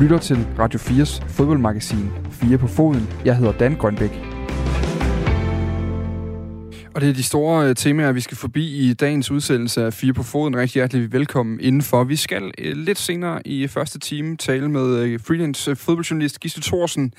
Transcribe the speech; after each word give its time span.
lytter 0.00 0.18
til 0.18 0.46
Radio 0.58 0.78
4's 0.78 1.28
fodboldmagasin 1.28 2.10
4 2.30 2.58
på 2.58 2.66
foden. 2.66 3.08
Jeg 3.24 3.36
hedder 3.36 3.52
Dan 3.52 3.74
Grønbæk. 3.74 4.10
Og 6.94 7.00
det 7.00 7.08
er 7.08 7.12
de 7.12 7.22
store 7.22 7.68
øh, 7.68 7.74
temaer, 7.74 8.12
vi 8.12 8.20
skal 8.20 8.36
forbi 8.36 8.90
i 8.90 8.94
dagens 8.94 9.30
udsendelse 9.30 9.84
af 9.84 9.92
Fire 9.92 10.12
på 10.12 10.22
Foden. 10.22 10.56
Rigtig 10.56 10.74
hjertelig 10.74 11.12
velkommen 11.12 11.60
indenfor. 11.60 12.04
Vi 12.04 12.16
skal 12.16 12.50
øh, 12.58 12.76
lidt 12.76 12.98
senere 12.98 13.46
i 13.46 13.66
første 13.66 13.98
time 13.98 14.36
tale 14.36 14.70
med 14.70 14.98
øh, 14.98 15.20
freelance 15.20 15.76
fodboldjournalist 15.76 16.40
Gisle 16.40 16.62
Thorsen 16.62 17.14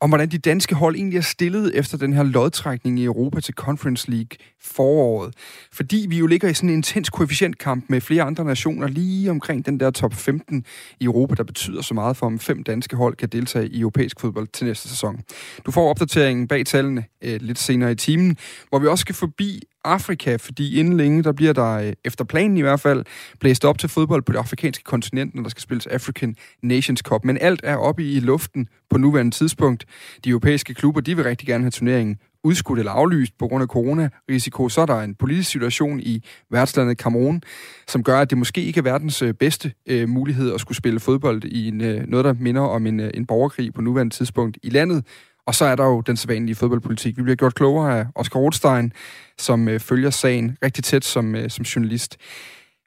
om, 0.00 0.10
hvordan 0.10 0.28
de 0.28 0.38
danske 0.38 0.74
hold 0.74 0.96
egentlig 0.96 1.16
er 1.16 1.22
stillet 1.22 1.78
efter 1.78 1.98
den 1.98 2.12
her 2.12 2.22
lodtrækning 2.22 2.98
i 2.98 3.04
Europa 3.04 3.40
til 3.40 3.54
Conference 3.54 4.10
League 4.10 4.38
foråret. 4.62 5.34
Fordi 5.72 6.06
vi 6.08 6.18
jo 6.18 6.26
ligger 6.26 6.48
i 6.48 6.54
sådan 6.54 6.70
en 6.70 6.76
intens 6.76 7.10
koefficientkamp 7.10 7.84
med 7.88 8.00
flere 8.00 8.22
andre 8.22 8.44
nationer 8.44 8.86
lige 8.88 9.30
omkring 9.30 9.66
den 9.66 9.80
der 9.80 9.90
top 9.90 10.14
15 10.14 10.64
i 11.00 11.04
Europa, 11.04 11.34
der 11.34 11.44
betyder 11.44 11.82
så 11.82 11.94
meget 11.94 12.16
for, 12.16 12.26
om 12.26 12.38
fem 12.38 12.62
danske 12.62 12.96
hold 12.96 13.16
kan 13.16 13.28
deltage 13.28 13.68
i 13.68 13.80
europæisk 13.80 14.20
fodbold 14.20 14.48
til 14.52 14.66
næste 14.66 14.88
sæson. 14.88 15.20
Du 15.66 15.70
får 15.70 15.90
opdateringen 15.90 16.48
bag 16.48 16.66
tallene 16.66 17.04
øh, 17.22 17.40
lidt 17.40 17.58
senere 17.58 17.92
i 17.92 17.94
timen, 17.94 18.36
hvor 18.68 18.78
vi 18.78 18.86
også 18.86 19.02
skal 19.02 19.14
forbi 19.14 19.62
Afrika, 19.86 20.36
fordi 20.36 20.80
inden 20.80 20.96
længe, 20.96 21.22
der 21.22 21.32
bliver 21.32 21.52
der, 21.52 21.72
øh, 21.72 21.92
efter 22.04 22.24
planen 22.24 22.56
i 22.56 22.60
hvert 22.60 22.80
fald, 22.80 23.04
blæst 23.40 23.64
op 23.64 23.78
til 23.78 23.88
fodbold 23.88 24.22
på 24.22 24.32
det 24.32 24.38
afrikanske 24.38 24.84
kontinent, 24.84 25.34
når 25.34 25.42
der 25.42 25.50
skal 25.50 25.62
spilles 25.62 25.86
African 25.86 26.36
Nations 26.62 27.00
Cup. 27.00 27.24
Men 27.24 27.38
alt 27.40 27.60
er 27.64 27.76
oppe 27.76 28.12
i 28.12 28.20
luften 28.20 28.68
på 28.90 28.98
nuværende 28.98 29.30
tidspunkt. 29.30 29.84
De 30.24 30.30
europæiske 30.30 30.74
klubber, 30.74 31.00
de 31.00 31.16
vil 31.16 31.24
rigtig 31.24 31.48
gerne 31.48 31.64
have 31.64 31.70
turneringen 31.70 32.18
udskudt 32.46 32.78
eller 32.78 32.92
aflyst 32.92 33.38
på 33.38 33.48
grund 33.48 33.62
af 33.62 33.68
coronarisiko, 33.68 34.68
så 34.68 34.80
er 34.80 34.86
der 34.86 35.00
en 35.00 35.14
politisk 35.14 35.50
situation 35.50 36.00
i 36.00 36.24
værtslandet 36.50 36.98
Cameroon, 36.98 37.42
som 37.88 38.02
gør, 38.02 38.20
at 38.20 38.30
det 38.30 38.38
måske 38.38 38.64
ikke 38.64 38.78
er 38.78 38.82
verdens 38.82 39.22
øh, 39.22 39.34
bedste 39.34 39.72
øh, 39.86 40.08
mulighed 40.08 40.54
at 40.54 40.60
skulle 40.60 40.78
spille 40.78 41.00
fodbold 41.00 41.44
i 41.44 41.68
en, 41.68 41.80
øh, 41.80 42.06
noget, 42.08 42.24
der 42.24 42.32
minder 42.32 42.62
om 42.62 42.86
en, 42.86 43.00
øh, 43.00 43.10
en 43.14 43.26
borgerkrig 43.26 43.74
på 43.74 43.80
nuværende 43.80 44.14
tidspunkt 44.14 44.58
i 44.62 44.70
landet. 44.70 45.04
Og 45.46 45.54
så 45.54 45.64
er 45.64 45.76
der 45.76 45.84
jo 45.84 46.00
den 46.00 46.16
sædvanlige 46.16 46.54
fodboldpolitik. 46.54 47.16
Vi 47.16 47.22
bliver 47.22 47.36
gjort 47.36 47.54
klogere 47.54 47.98
af 47.98 48.06
Oscar 48.14 48.40
Rothstein, 48.40 48.92
som 49.38 49.68
øh, 49.68 49.80
følger 49.80 50.10
sagen 50.10 50.56
rigtig 50.64 50.84
tæt 50.84 51.04
som, 51.04 51.34
øh, 51.34 51.50
som 51.50 51.62
journalist. 51.62 52.16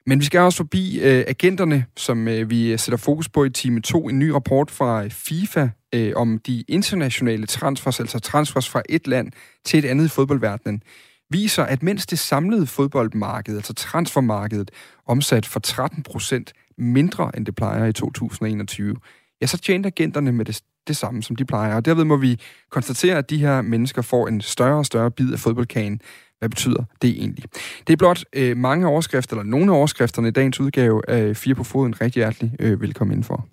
Men 0.06 0.20
vi 0.20 0.24
skal 0.24 0.40
også 0.40 0.56
forbi 0.56 1.00
øh, 1.00 1.24
agenterne, 1.28 1.84
som 1.96 2.28
øh, 2.28 2.50
vi 2.50 2.76
sætter 2.76 2.96
fokus 2.96 3.28
på 3.28 3.44
i 3.44 3.50
time 3.50 3.80
2. 3.80 4.08
En 4.08 4.18
ny 4.18 4.28
rapport 4.28 4.70
fra 4.70 5.04
øh, 5.04 5.10
FIFA 5.10 5.68
øh, 5.94 6.12
om 6.16 6.38
de 6.38 6.64
internationale 6.68 7.46
transfers, 7.46 8.00
altså 8.00 8.18
transfers 8.18 8.68
fra 8.68 8.82
et 8.88 9.06
land 9.06 9.32
til 9.64 9.78
et 9.78 9.88
andet 9.88 10.04
i 10.04 10.08
fodboldverdenen, 10.08 10.82
viser, 11.30 11.64
at 11.64 11.82
mens 11.82 12.06
det 12.06 12.18
samlede 12.18 12.66
fodboldmarked, 12.66 13.56
altså 13.56 13.74
transfermarkedet, 13.74 14.70
omsat 15.06 15.46
for 15.46 15.60
13 15.60 16.02
procent 16.02 16.52
mindre, 16.78 17.30
end 17.36 17.46
det 17.46 17.54
plejer 17.54 17.86
i 17.86 17.92
2021, 17.92 18.96
ja, 19.40 19.46
så 19.46 19.58
tjente 19.58 19.86
agenterne 19.86 20.32
med 20.32 20.44
det, 20.44 20.62
det 20.88 20.96
samme, 20.96 21.22
som 21.22 21.36
de 21.36 21.44
plejer. 21.44 21.74
Og 21.74 21.84
derved 21.84 22.04
må 22.04 22.16
vi 22.16 22.40
konstatere, 22.70 23.18
at 23.18 23.30
de 23.30 23.38
her 23.38 23.62
mennesker 23.62 24.02
får 24.02 24.28
en 24.28 24.40
større 24.40 24.78
og 24.78 24.86
større 24.86 25.10
bid 25.10 25.32
af 25.32 25.38
fodboldkagen. 25.38 26.00
Hvad 26.38 26.48
betyder 26.48 26.84
det 27.02 27.10
egentlig? 27.10 27.44
Det 27.86 27.92
er 27.92 27.96
blot 27.96 28.24
øh, 28.32 28.56
mange 28.56 28.86
overskrifter, 28.86 29.36
eller 29.36 29.50
nogle 29.50 29.72
af 29.72 29.76
overskrifterne 29.76 30.28
i 30.28 30.30
dagens 30.30 30.60
udgave 30.60 31.10
af 31.10 31.36
Fire 31.36 31.54
på 31.54 31.64
Foden. 31.64 32.00
Rigtig 32.00 32.20
hjertelig 32.20 32.52
øh, 32.60 32.80
velkommen 32.80 33.12
indenfor. 33.12 33.46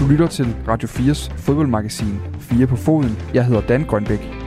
Du 0.00 0.06
lytter 0.06 0.26
til 0.26 0.56
Radio 0.68 0.88
4's 0.88 1.32
fodboldmagasin 1.36 2.20
Fire 2.40 2.66
på 2.66 2.76
Foden. 2.76 3.18
Jeg 3.34 3.46
hedder 3.46 3.60
Dan 3.60 3.84
Grønbæk 3.84 4.39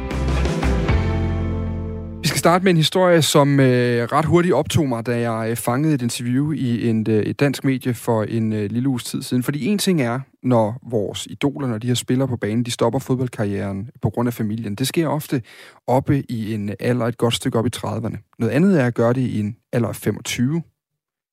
starte 2.44 2.63
med 2.63 2.72
en 2.72 2.77
historie, 2.77 3.22
som 3.22 3.59
øh, 3.59 4.03
ret 4.03 4.25
hurtigt 4.25 4.53
optog 4.53 4.89
mig, 4.89 5.05
da 5.05 5.31
jeg 5.31 5.49
øh, 5.49 5.58
fangede 5.58 5.94
et 5.94 6.02
interview 6.02 6.52
i 6.52 6.89
en, 6.89 7.05
øh, 7.09 7.23
et 7.23 7.39
dansk 7.39 7.63
medie 7.63 7.94
for 7.94 8.23
en 8.23 8.53
øh, 8.53 8.72
lille 8.72 8.89
uges 8.89 9.03
tid 9.03 9.22
siden. 9.22 9.44
Fordi 9.44 9.66
en 9.66 9.77
ting 9.77 10.02
er, 10.02 10.19
når 10.44 10.80
vores 10.89 11.27
idoler, 11.30 11.67
når 11.67 11.77
de 11.77 11.88
her 11.88 11.94
spillere 11.94 12.27
på 12.27 12.38
banen, 12.38 12.64
de 12.64 12.71
stopper 12.71 12.99
fodboldkarrieren 12.99 13.89
på 14.02 14.09
grund 14.09 14.27
af 14.27 14.33
familien. 14.33 14.76
Det 14.76 14.87
sker 14.87 15.08
ofte 15.08 15.42
oppe 15.87 16.23
i 16.32 16.53
en 16.53 16.71
alder 16.80 17.05
et 17.05 17.17
godt 17.17 17.33
stykke 17.33 17.59
op 17.59 17.65
i 17.65 17.70
30'erne. 17.76 18.36
Noget 18.39 18.52
andet 18.53 18.82
er 18.82 18.86
at 18.86 18.93
gøre 18.93 19.14
det 19.14 19.21
i 19.21 19.39
en 19.39 19.55
alder 19.73 19.87
af 19.89 19.95
25. 19.95 20.64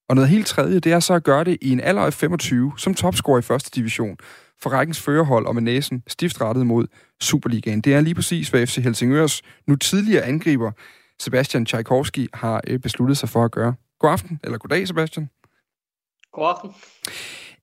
Og 0.08 0.14
noget 0.14 0.30
helt 0.30 0.46
tredje, 0.46 0.80
det 0.80 0.92
er 0.92 1.00
så 1.00 1.14
at 1.14 1.24
gøre 1.24 1.44
det 1.44 1.58
i 1.62 1.70
en 1.70 1.80
alder 1.80 2.02
af 2.02 2.12
25 2.12 2.72
som 2.76 2.94
topscorer 2.94 3.38
i 3.38 3.42
første 3.42 3.70
division 3.74 4.16
for 4.62 4.70
rækkens 4.70 5.00
førerhold 5.00 5.46
og 5.46 5.54
med 5.54 5.62
næsen 5.62 6.02
stift 6.06 6.40
rettet 6.40 6.66
mod 6.66 6.86
Superligaen. 7.20 7.80
Det 7.80 7.94
er 7.94 8.00
lige 8.00 8.14
præcis, 8.14 8.48
hvad 8.48 8.66
FC 8.66 8.76
Helsingørs 8.76 9.42
nu 9.66 9.76
tidligere 9.76 10.24
angriber 10.24 10.72
Sebastian 11.20 11.66
Tchaikovsky 11.66 12.28
har 12.34 12.60
øh, 12.66 12.78
besluttet 12.78 13.18
sig 13.18 13.28
for 13.28 13.44
at 13.44 13.50
gøre. 13.50 13.74
God 13.98 14.10
aften, 14.10 14.40
eller 14.44 14.58
god 14.58 14.68
dag, 14.68 14.88
Sebastian. 14.88 15.30
God 16.32 16.48
aften. 16.48 16.70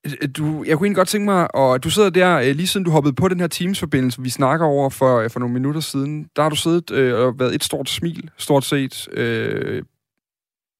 Øh, 0.05 0.29
du, 0.37 0.63
jeg 0.67 0.77
kunne 0.77 0.85
egentlig 0.85 0.95
godt 0.95 1.07
tænke 1.07 1.25
mig, 1.25 1.55
og 1.55 1.83
du 1.83 1.89
sidder 1.89 2.09
der, 2.09 2.37
øh, 2.37 2.55
lige 2.55 2.67
siden 2.67 2.85
du 2.85 2.91
hoppede 2.91 3.15
på 3.15 3.27
den 3.27 3.39
her 3.39 3.47
Teams-forbindelse, 3.47 4.21
vi 4.21 4.29
snakker 4.29 4.65
over 4.65 4.89
for, 4.89 5.27
for 5.27 5.39
nogle 5.39 5.53
minutter 5.53 5.81
siden, 5.81 6.29
der 6.35 6.41
har 6.41 6.49
du 6.49 6.55
siddet 6.55 6.91
øh, 6.91 7.19
og 7.19 7.39
været 7.39 7.55
et 7.55 7.63
stort 7.63 7.89
smil, 7.89 8.29
stort 8.37 8.63
set. 8.63 9.07
Øh, 9.11 9.83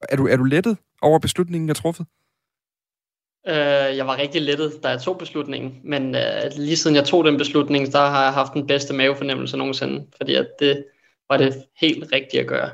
er, 0.10 0.16
du, 0.16 0.28
er 0.28 0.38
du 0.38 0.44
lettet 0.44 0.78
over 1.02 1.20
beslutningen, 1.20 1.68
jeg 1.68 1.76
truffet? 1.76 2.06
Øh, 3.48 3.98
jeg 3.98 4.08
var 4.08 4.18
rigtig 4.18 4.42
lettet, 4.42 4.84
da 4.84 4.88
jeg 4.90 5.02
tog 5.02 5.18
beslutningen, 5.18 5.80
men 5.84 6.16
øh, 6.16 6.52
lige 6.58 6.78
siden 6.78 6.96
jeg 6.96 7.06
tog 7.06 7.26
den 7.26 7.38
beslutning, 7.38 7.92
der 7.92 8.00
har 8.00 8.24
jeg 8.24 8.34
haft 8.34 8.54
den 8.54 8.68
bedste 8.68 8.94
mavefornemmelse 8.94 9.58
nogensinde, 9.58 10.06
fordi 10.18 10.36
at 10.36 10.48
det, 10.60 10.86
var 11.30 11.38
det 11.38 11.66
helt 11.82 12.12
rigtigt 12.14 12.42
at 12.42 12.48
gøre. 12.48 12.72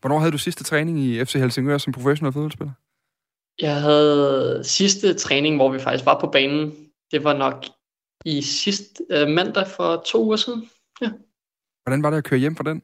Hvornår 0.00 0.18
havde 0.18 0.32
du 0.32 0.38
sidste 0.38 0.64
træning 0.64 1.00
i 1.00 1.24
FC 1.24 1.32
Helsingør 1.32 1.78
som 1.78 1.92
professionel 1.92 2.32
fodboldspiller? 2.32 2.72
Jeg 3.60 3.80
havde 3.80 4.64
sidste 4.64 5.14
træning, 5.14 5.56
hvor 5.56 5.72
vi 5.72 5.78
faktisk 5.78 6.06
var 6.06 6.20
på 6.20 6.26
banen. 6.26 6.90
Det 7.10 7.24
var 7.24 7.36
nok 7.36 7.64
i 8.24 8.42
sidste 8.42 9.04
øh, 9.10 9.28
mandag 9.28 9.66
for 9.66 10.02
to 10.06 10.24
uger 10.24 10.36
siden. 10.36 10.70
Ja. 11.00 11.10
Hvordan 11.82 12.02
var 12.02 12.10
det 12.10 12.16
at 12.16 12.24
køre 12.24 12.40
hjem 12.40 12.56
fra 12.56 12.64
den? 12.64 12.82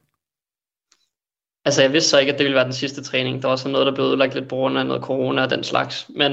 Altså, 1.65 1.81
jeg 1.81 1.93
vidste 1.93 2.09
så 2.09 2.19
ikke, 2.19 2.31
at 2.31 2.39
det 2.39 2.43
ville 2.43 2.55
være 2.55 2.65
den 2.65 2.73
sidste 2.73 3.03
træning. 3.03 3.41
Der 3.41 3.47
var 3.47 3.55
så 3.55 3.69
noget, 3.69 3.87
der 3.87 3.93
blev 3.93 4.05
udlagt 4.05 4.33
lidt 4.33 4.49
på 4.49 4.55
grund 4.55 4.77
af 4.77 4.85
noget 4.85 5.03
corona 5.03 5.43
og 5.43 5.49
den 5.49 5.63
slags. 5.63 6.09
Men, 6.09 6.31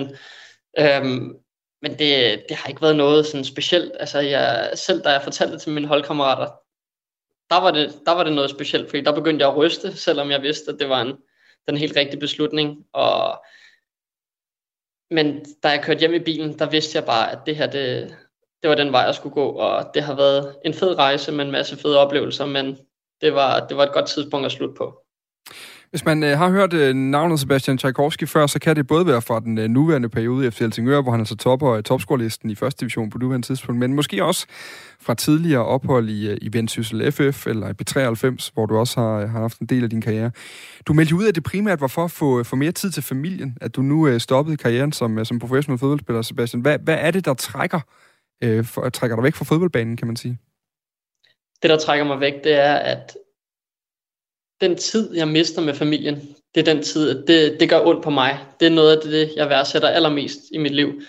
øhm, 0.78 1.36
men 1.82 1.90
det, 1.90 2.42
det 2.48 2.56
har 2.56 2.68
ikke 2.68 2.82
været 2.82 2.96
noget 2.96 3.26
sådan 3.26 3.44
specielt. 3.44 3.92
Altså, 4.00 4.18
jeg, 4.18 4.72
selv 4.74 5.02
da 5.04 5.08
jeg 5.08 5.22
fortalte 5.22 5.52
det 5.52 5.62
til 5.62 5.72
mine 5.72 5.88
holdkammerater, 5.88 6.50
der 7.50 7.60
var, 7.60 7.70
det, 7.70 8.00
der 8.06 8.12
var 8.12 8.24
det 8.24 8.32
noget 8.32 8.50
specielt, 8.50 8.88
fordi 8.90 9.02
der 9.02 9.14
begyndte 9.14 9.42
jeg 9.42 9.52
at 9.52 9.56
ryste, 9.56 9.96
selvom 9.96 10.30
jeg 10.30 10.42
vidste, 10.42 10.72
at 10.72 10.78
det 10.80 10.88
var 10.88 11.00
en, 11.00 11.16
den 11.68 11.76
helt 11.76 11.96
rigtige 11.96 12.20
beslutning. 12.20 12.86
Og, 12.92 13.44
men 15.10 15.44
da 15.62 15.68
jeg 15.68 15.82
kørte 15.82 16.00
hjem 16.00 16.14
i 16.14 16.18
bilen, 16.18 16.58
der 16.58 16.70
vidste 16.70 16.96
jeg 16.96 17.04
bare, 17.04 17.32
at 17.32 17.38
det 17.46 17.56
her, 17.56 17.66
det, 17.66 18.16
det 18.62 18.70
var 18.70 18.76
den 18.76 18.92
vej, 18.92 19.00
jeg 19.00 19.14
skulle 19.14 19.34
gå, 19.34 19.48
og 19.48 19.90
det 19.94 20.02
har 20.02 20.16
været 20.16 20.56
en 20.64 20.74
fed 20.74 20.98
rejse 20.98 21.32
med 21.32 21.44
en 21.44 21.50
masse 21.50 21.76
fede 21.76 21.98
oplevelser, 21.98 22.46
men 22.46 22.78
det 23.20 23.34
var, 23.34 23.66
det 23.66 23.76
var 23.76 23.82
et 23.82 23.92
godt 23.92 24.06
tidspunkt 24.06 24.46
at 24.46 24.52
slutte 24.52 24.74
på. 24.74 25.04
Hvis 25.90 26.04
man 26.04 26.22
øh, 26.22 26.38
har 26.38 26.50
hørt 26.50 26.72
øh, 26.72 26.94
navnet 26.94 27.40
Sebastian 27.40 27.78
Tchaikovsky 27.78 28.28
før, 28.28 28.46
så 28.46 28.58
kan 28.58 28.76
det 28.76 28.86
både 28.86 29.06
være 29.06 29.22
fra 29.22 29.40
den 29.40 29.58
øh, 29.58 29.68
nuværende 29.68 30.08
periode 30.08 30.46
i 30.46 30.50
FC 30.50 30.58
Helsingør, 30.58 31.02
hvor 31.02 31.10
han 31.10 31.20
altså 31.20 31.36
topper 31.36 31.70
øh, 31.70 31.82
topscorelisten 31.82 32.50
i 32.50 32.54
første 32.54 32.80
division 32.80 33.10
på 33.10 33.18
nuværende 33.18 33.46
tidspunkt, 33.46 33.78
men 33.78 33.94
måske 33.94 34.24
også 34.24 34.46
fra 35.00 35.14
tidligere 35.14 35.64
ophold 35.64 36.08
i, 36.08 36.28
øh, 36.28 36.38
i 36.42 36.52
Vendsyssel 36.52 37.12
FF 37.12 37.46
eller 37.46 37.68
i 37.68 37.72
B93, 37.82 38.50
hvor 38.54 38.66
du 38.66 38.76
også 38.76 39.00
har, 39.00 39.20
øh, 39.20 39.30
har 39.30 39.40
haft 39.40 39.58
en 39.58 39.66
del 39.66 39.84
af 39.84 39.90
din 39.90 40.00
karriere. 40.00 40.30
Du 40.86 40.92
meldte 40.92 41.14
ud, 41.14 41.28
at 41.28 41.34
det 41.34 41.44
primært 41.44 41.80
var 41.80 41.86
for 41.86 42.04
at 42.04 42.10
få, 42.10 42.38
øh, 42.38 42.44
få 42.44 42.56
mere 42.56 42.72
tid 42.72 42.90
til 42.90 43.02
familien, 43.02 43.58
at 43.60 43.76
du 43.76 43.82
nu 43.82 44.08
øh, 44.08 44.20
stoppede 44.20 44.56
karrieren 44.56 44.92
som, 44.92 45.18
øh, 45.18 45.26
som 45.26 45.38
professionel 45.38 45.78
fodboldspiller, 45.78 46.22
Sebastian. 46.22 46.60
Hvad, 46.60 46.78
hvad 46.78 46.96
er 47.00 47.10
det, 47.10 47.24
der 47.24 47.34
trækker, 47.34 47.80
øh, 48.44 48.64
for, 48.64 48.88
trækker 48.88 49.16
dig 49.16 49.24
væk 49.24 49.34
fra 49.34 49.44
fodboldbanen, 49.44 49.96
kan 49.96 50.06
man 50.06 50.16
sige? 50.16 50.38
Det, 51.62 51.70
der 51.70 51.78
trækker 51.78 52.04
mig 52.04 52.20
væk, 52.20 52.34
det 52.44 52.54
er, 52.60 52.74
at 52.74 53.16
den 54.60 54.76
tid, 54.76 55.16
jeg 55.16 55.28
mister 55.28 55.62
med 55.62 55.74
familien, 55.74 56.36
det 56.54 56.60
er 56.68 56.74
den 56.74 56.82
tid, 56.82 57.26
det, 57.26 57.60
det 57.60 57.70
gør 57.70 57.86
ondt 57.86 58.04
på 58.04 58.10
mig. 58.10 58.38
Det 58.60 58.66
er 58.66 58.70
noget 58.70 58.96
af 58.96 59.02
det, 59.02 59.32
jeg 59.36 59.48
værdsætter 59.48 59.88
allermest 59.88 60.38
i 60.52 60.58
mit 60.58 60.74
liv. 60.74 61.02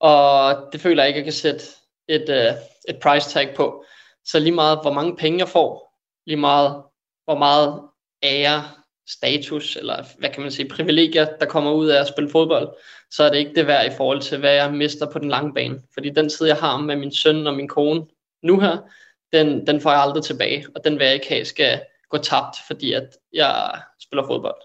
Og 0.00 0.56
det 0.72 0.80
føler 0.80 1.02
jeg 1.02 1.08
ikke, 1.08 1.18
jeg 1.18 1.24
kan 1.24 1.32
sætte 1.32 1.64
et, 2.08 2.28
øh, 2.28 2.52
et 2.88 3.00
price 3.02 3.30
tag 3.30 3.54
på. 3.56 3.84
Så 4.24 4.38
lige 4.38 4.52
meget, 4.52 4.78
hvor 4.82 4.92
mange 4.92 5.16
penge 5.16 5.38
jeg 5.38 5.48
får, 5.48 5.96
lige 6.26 6.36
meget, 6.36 6.82
hvor 7.24 7.38
meget 7.38 7.82
ære, 8.22 8.64
status, 9.08 9.76
eller 9.76 10.04
hvad 10.18 10.30
kan 10.30 10.42
man 10.42 10.52
sige, 10.52 10.68
privilegier, 10.68 11.26
der 11.40 11.46
kommer 11.46 11.72
ud 11.72 11.88
af 11.88 12.00
at 12.00 12.08
spille 12.08 12.30
fodbold, 12.30 12.68
så 13.10 13.24
er 13.24 13.30
det 13.30 13.38
ikke 13.38 13.54
det 13.54 13.66
værd 13.66 13.92
i 13.92 13.96
forhold 13.96 14.20
til, 14.20 14.38
hvad 14.38 14.54
jeg 14.54 14.72
mister 14.72 15.10
på 15.10 15.18
den 15.18 15.28
lange 15.28 15.54
bane. 15.54 15.82
Fordi 15.94 16.10
den 16.10 16.28
tid, 16.28 16.46
jeg 16.46 16.56
har 16.56 16.76
med 16.76 16.96
min 16.96 17.14
søn 17.14 17.46
og 17.46 17.54
min 17.54 17.68
kone 17.68 18.06
nu 18.42 18.60
her, 18.60 18.76
den, 19.32 19.66
den 19.66 19.80
får 19.80 19.90
jeg 19.90 20.00
aldrig 20.00 20.22
tilbage, 20.22 20.66
og 20.74 20.84
den 20.84 20.98
vil 20.98 21.04
jeg 21.04 21.14
ikke 21.14 21.28
have 21.28 21.44
skal 21.44 21.80
gå 22.10 22.18
tabt, 22.18 22.56
fordi 22.66 22.92
at 22.92 23.08
jeg 23.32 23.82
spiller 24.00 24.26
fodbold. 24.26 24.60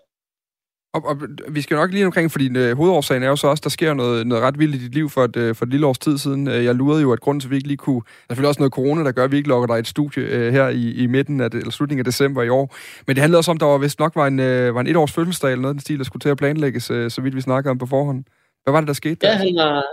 Og, 0.95 1.05
og 1.05 1.17
vi 1.49 1.61
skal 1.61 1.75
nok 1.77 1.91
lige 1.91 2.05
omkring, 2.05 2.31
fordi 2.31 2.57
øh, 2.57 2.77
hovedårsagen 2.77 3.23
er 3.23 3.27
jo 3.27 3.35
så 3.35 3.47
også, 3.47 3.61
der 3.61 3.69
sker 3.69 3.93
noget, 3.93 4.27
noget 4.27 4.43
ret 4.43 4.59
vildt 4.59 4.75
i 4.75 4.77
dit 4.77 4.93
liv 4.93 5.09
for 5.09 5.23
et, 5.23 5.35
øh, 5.35 5.55
for 5.55 5.65
et 5.65 5.71
lille 5.71 5.87
års 5.87 5.99
tid 5.99 6.17
siden. 6.17 6.47
Øh, 6.47 6.63
jeg 6.63 6.75
lurede 6.75 7.01
jo, 7.01 7.11
at 7.13 7.19
grunden 7.19 7.39
til, 7.39 7.47
at 7.47 7.51
vi 7.51 7.55
ikke 7.55 7.67
lige 7.67 7.77
kunne... 7.77 7.95
Der 7.95 8.09
er 8.29 8.29
selvfølgelig 8.29 8.47
også 8.47 8.59
noget 8.59 8.73
corona, 8.73 9.03
der 9.03 9.11
gør, 9.11 9.23
at 9.23 9.31
vi 9.31 9.37
ikke 9.37 9.49
lukker 9.49 9.67
dig 9.67 9.79
et 9.79 9.87
studie 9.87 10.23
øh, 10.23 10.53
her 10.53 10.67
i, 10.67 10.91
i 10.91 11.07
midten 11.07 11.41
af 11.41 11.47
eller 11.47 11.71
slutningen 11.71 11.99
af 11.99 12.05
december 12.05 12.43
i 12.43 12.49
år. 12.49 12.75
Men 13.07 13.15
det 13.15 13.21
handlede 13.21 13.39
også 13.39 13.51
om, 13.51 13.57
der 13.57 13.65
var 13.65 13.77
vist 13.77 13.99
nok 13.99 14.15
var 14.15 14.27
en, 14.27 14.39
øh, 14.39 14.75
var 14.75 14.81
en 14.81 14.87
et 14.87 14.95
års 14.95 15.11
fødselsdag 15.11 15.51
eller 15.51 15.61
noget 15.61 15.73
den 15.73 15.81
stil, 15.81 15.97
der 15.97 16.03
skulle 16.03 16.21
til 16.21 16.29
at 16.29 16.37
planlægges, 16.37 16.91
øh, 16.91 17.11
så 17.11 17.21
vidt 17.21 17.35
vi 17.35 17.41
snakkede 17.41 17.71
om 17.71 17.77
på 17.77 17.85
forhånd. 17.85 18.23
Hvad 18.63 18.71
var 18.71 18.79
det, 18.79 18.87
der 18.87 18.93
skete 18.93 19.15
der? 19.15 19.31
Ja, 19.31 19.37
han, 19.37 19.57
har, 19.57 19.83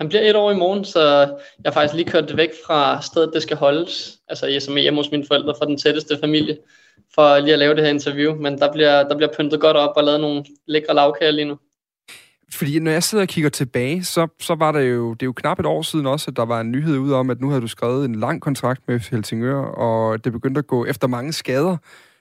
han 0.00 0.08
bliver 0.08 0.22
et 0.22 0.36
år 0.36 0.50
i 0.50 0.56
morgen, 0.56 0.84
så 0.84 1.00
jeg 1.64 1.66
har 1.66 1.72
faktisk 1.72 1.94
lige 1.94 2.10
kørt 2.10 2.28
det 2.28 2.36
væk 2.36 2.50
fra 2.66 3.02
stedet, 3.02 3.30
det 3.34 3.42
skal 3.42 3.56
holdes. 3.56 4.18
Altså 4.28 4.46
jeg 4.46 4.62
som 4.62 4.76
er 4.76 4.80
hjemme 4.80 4.98
hos 4.98 5.10
mine 5.10 5.24
forældre 5.28 5.54
fra 5.58 5.66
den 5.66 5.76
tætteste 5.76 6.18
familie, 6.20 6.56
for 7.14 7.38
lige 7.38 7.52
at 7.52 7.58
lave 7.58 7.74
det 7.74 7.84
her 7.84 7.90
interview. 7.90 8.34
Men 8.34 8.58
der 8.58 8.72
bliver, 8.72 9.08
der 9.08 9.16
bliver 9.16 9.30
pyntet 9.38 9.60
godt 9.60 9.76
op 9.76 9.92
og 9.96 10.04
lavet 10.04 10.20
nogle 10.20 10.44
lækre 10.66 10.94
lavkager 10.94 11.30
lige 11.30 11.44
nu. 11.44 11.58
Fordi 12.52 12.78
når 12.78 12.90
jeg 12.90 13.02
sidder 13.02 13.22
og 13.22 13.28
kigger 13.28 13.50
tilbage, 13.50 14.04
så, 14.04 14.28
så 14.40 14.54
var 14.54 14.72
det 14.72 14.90
jo, 14.90 15.14
det 15.14 15.22
er 15.22 15.26
jo 15.26 15.32
knap 15.32 15.60
et 15.60 15.66
år 15.66 15.82
siden 15.82 16.06
også, 16.06 16.30
at 16.30 16.36
der 16.36 16.44
var 16.44 16.60
en 16.60 16.70
nyhed 16.70 16.98
ud 16.98 17.12
om, 17.12 17.30
at 17.30 17.40
nu 17.40 17.48
havde 17.48 17.60
du 17.60 17.68
skrevet 17.68 18.04
en 18.04 18.14
lang 18.14 18.40
kontrakt 18.40 18.88
med 18.88 19.00
Helsingør, 19.10 19.62
og 19.62 20.24
det 20.24 20.32
begyndte 20.32 20.58
at 20.58 20.66
gå, 20.66 20.84
efter 20.84 21.08
mange 21.08 21.32
skader, 21.32 21.76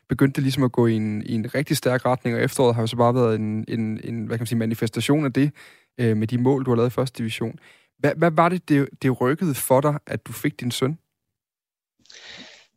begyndte 0.10 0.36
det 0.36 0.44
ligesom 0.44 0.64
at 0.64 0.72
gå 0.72 0.88
i 0.88 0.94
en, 0.94 1.24
i 1.25 1.36
en 1.36 1.56
rigtig 1.56 1.78
stærk 1.78 2.06
retning, 2.06 2.36
og 2.36 2.44
efteråret 2.44 2.75
har 2.75 2.82
jo 2.82 2.88
så 2.88 2.96
bare 2.96 3.16
været 3.16 3.36
en, 3.36 3.66
en, 3.68 4.00
en 4.04 4.25
hvad 4.25 4.38
kan 4.38 4.42
man 4.42 4.48
sige, 4.48 4.60
manifestation 4.60 5.25
af 5.25 5.34
det, 5.34 5.52
øh, 6.00 6.18
med 6.18 6.28
de 6.28 6.38
mål, 6.38 6.66
du 6.66 6.72
har 6.72 6.75
lavet 6.75 6.90
i 6.90 6.94
første 6.94 7.18
division. 7.18 7.60
Hvad, 7.98 8.12
hvad 8.18 8.31
var 8.31 8.50
det, 8.50 8.69
det, 8.69 8.90
det 9.01 9.22
rykkede 9.22 9.56
for 9.56 9.81
dig, 9.81 10.00
at 10.07 10.25
du 10.25 10.34
fik 10.34 10.60
din 10.60 10.72
søn? 10.72 11.00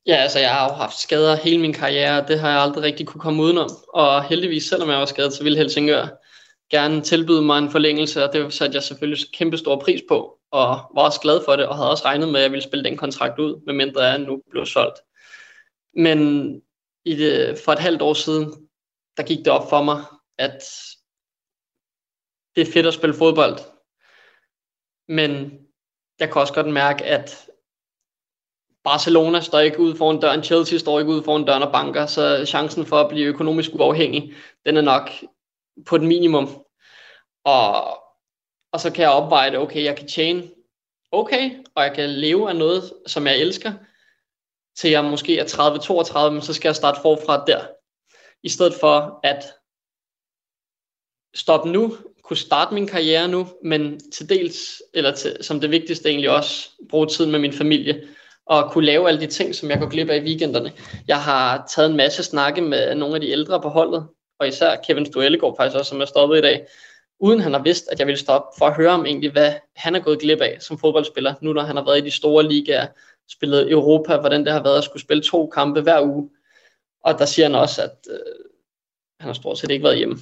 Ja, 0.07 0.15
altså 0.15 0.39
jeg 0.39 0.51
har 0.51 0.69
jo 0.69 0.75
haft 0.75 0.99
skader 0.99 1.37
hele 1.37 1.61
min 1.61 1.73
karriere, 1.73 2.29
det 2.29 2.41
har 2.41 2.51
jeg 2.51 2.61
aldrig 2.61 2.83
rigtig 2.83 3.07
kunne 3.07 3.21
komme 3.21 3.43
udenom. 3.43 3.71
Og 3.95 4.25
heldigvis, 4.25 4.65
selvom 4.65 4.89
jeg 4.89 4.99
var 4.99 5.05
skadet, 5.05 5.33
så 5.33 5.43
ville 5.43 5.59
Helsingør 5.59 6.07
gerne 6.71 7.01
tilbyde 7.01 7.43
mig 7.43 7.59
en 7.59 7.71
forlængelse, 7.71 8.25
og 8.25 8.33
det 8.33 8.53
satte 8.53 8.75
jeg 8.75 8.83
selvfølgelig 8.83 9.25
kæmpe 9.33 9.57
stor 9.57 9.81
pris 9.81 10.01
på, 10.09 10.39
og 10.51 10.67
var 10.69 11.03
også 11.03 11.21
glad 11.21 11.41
for 11.45 11.57
det, 11.57 11.67
og 11.67 11.77
havde 11.77 11.91
også 11.91 12.05
regnet 12.05 12.29
med, 12.29 12.41
at 12.41 12.43
jeg 12.43 12.51
ville 12.51 12.65
spille 12.65 12.85
den 12.85 12.97
kontrakt 12.97 13.39
ud, 13.39 13.63
medmindre 13.67 14.03
jeg 14.03 14.19
nu 14.19 14.43
blev 14.51 14.67
solgt. 14.67 14.99
Men 15.97 16.19
i 17.05 17.17
det, 17.17 17.59
for 17.65 17.73
et 17.73 17.79
halvt 17.79 18.03
år 18.03 18.15
siden, 18.15 18.69
der 19.17 19.23
gik 19.23 19.39
det 19.39 19.49
op 19.49 19.69
for 19.69 19.83
mig, 19.83 20.05
at 20.39 20.63
det 22.57 22.69
er 22.69 22.73
fedt 22.73 22.87
at 22.87 22.95
spille 22.95 23.17
fodbold, 23.17 23.59
men 25.09 25.59
jeg 26.21 26.33
kan 26.33 26.41
også 26.41 26.55
godt 26.55 26.67
mærke, 26.67 27.05
at 27.05 27.51
Barcelona 28.85 29.41
står 29.41 29.59
ikke 29.59 29.81
ud 29.81 29.97
foran 29.97 30.21
døren, 30.21 30.43
Chelsea 30.43 30.79
står 30.79 31.01
ikke 31.01 31.13
ud 31.13 31.23
foran 31.23 31.45
døren 31.45 31.63
og 31.63 31.73
banker, 31.73 32.07
så 32.07 32.47
chancen 32.47 32.87
for 32.87 32.97
at 33.01 33.09
blive 33.09 33.27
økonomisk 33.27 33.71
uafhængig, 33.75 34.35
den 34.67 34.77
er 34.77 34.81
nok 34.81 35.11
på 35.87 35.97
et 35.97 36.03
minimum. 36.03 36.65
Og, 37.45 37.85
og 38.73 38.81
så 38.81 38.93
kan 38.93 39.03
jeg 39.03 39.11
opveje 39.11 39.51
det, 39.51 39.59
okay, 39.59 39.85
jeg 39.85 39.97
kan 39.97 40.09
tjene 40.09 40.51
okay, 41.13 41.65
og 41.75 41.85
jeg 41.85 41.95
kan 41.95 42.11
leve 42.11 42.49
af 42.49 42.57
noget, 42.57 42.93
som 43.07 43.27
jeg 43.27 43.39
elsker, 43.39 43.73
til 44.77 44.91
jeg 44.91 45.05
måske 45.05 45.39
er 45.39 45.45
30-32, 46.29 46.31
men 46.31 46.43
så 46.43 46.55
skal 46.55 46.69
jeg 46.69 46.77
starte 46.77 47.01
forfra 47.01 47.45
der. 47.45 47.67
I 48.43 48.49
stedet 48.49 48.75
for 48.81 49.21
at 49.23 49.45
stoppe 51.35 51.71
nu, 51.71 51.97
kunne 52.33 52.37
starte 52.39 52.75
min 52.75 52.87
karriere 52.87 53.29
nu, 53.29 53.47
men 53.63 54.11
til 54.11 54.29
dels, 54.29 54.83
eller 54.95 55.15
til, 55.15 55.37
som 55.41 55.61
det 55.61 55.71
vigtigste 55.71 56.09
egentlig 56.09 56.31
også, 56.31 56.69
bruge 56.91 57.07
tiden 57.07 57.31
med 57.31 57.39
min 57.39 57.53
familie, 57.53 58.09
og 58.47 58.71
kunne 58.71 58.87
lave 58.87 59.09
alle 59.09 59.21
de 59.21 59.27
ting, 59.27 59.55
som 59.55 59.71
jeg 59.71 59.79
går 59.79 59.89
glip 59.89 60.09
af 60.11 60.17
i 60.17 60.21
weekenderne. 60.21 60.73
Jeg 61.09 61.23
har 61.23 61.71
taget 61.75 61.91
en 61.91 61.97
masse 61.97 62.23
snakke 62.23 62.63
med 62.63 62.95
nogle 62.95 63.15
af 63.15 63.21
de 63.21 63.31
ældre 63.31 63.61
på 63.61 63.69
holdet, 63.69 64.07
og 64.39 64.49
især 64.49 64.77
Kevin 64.77 65.07
Stuellegaard 65.07 65.57
faktisk 65.57 65.79
også, 65.79 65.89
som 65.89 66.01
er 66.01 66.05
stoppet 66.05 66.39
i 66.39 66.41
dag, 66.41 66.67
uden 67.21 67.41
han 67.41 67.53
har 67.53 67.63
vidst, 67.63 67.89
at 67.89 67.99
jeg 67.99 68.07
ville 68.07 68.21
stoppe, 68.21 68.59
for 68.59 68.67
at 68.67 68.77
høre 68.77 68.91
om 68.91 69.07
egentlig, 69.07 69.31
hvad 69.33 69.53
han 69.77 69.95
er 69.95 70.01
gået 70.01 70.21
glip 70.21 70.41
af 70.41 70.57
som 70.61 70.79
fodboldspiller, 70.79 71.35
nu 71.41 71.53
når 71.53 71.63
han 71.63 71.77
har 71.77 71.85
været 71.85 71.99
i 71.99 72.05
de 72.05 72.11
store 72.11 72.49
ligaer, 72.49 72.87
spillet 73.31 73.71
Europa, 73.71 74.17
hvordan 74.17 74.45
det 74.45 74.53
har 74.53 74.63
været 74.63 74.79
at 74.79 74.85
skulle 74.85 75.03
spille 75.03 75.23
to 75.23 75.47
kampe 75.47 75.81
hver 75.81 76.01
uge. 76.03 76.31
Og 77.05 77.19
der 77.19 77.25
siger 77.25 77.47
han 77.47 77.55
også, 77.55 77.83
at 77.83 77.97
øh, 78.11 78.45
han 79.21 79.29
har 79.29 79.35
stort 79.35 79.59
set 79.59 79.71
ikke 79.71 79.85
været 79.85 79.99
hjemme. 79.99 80.19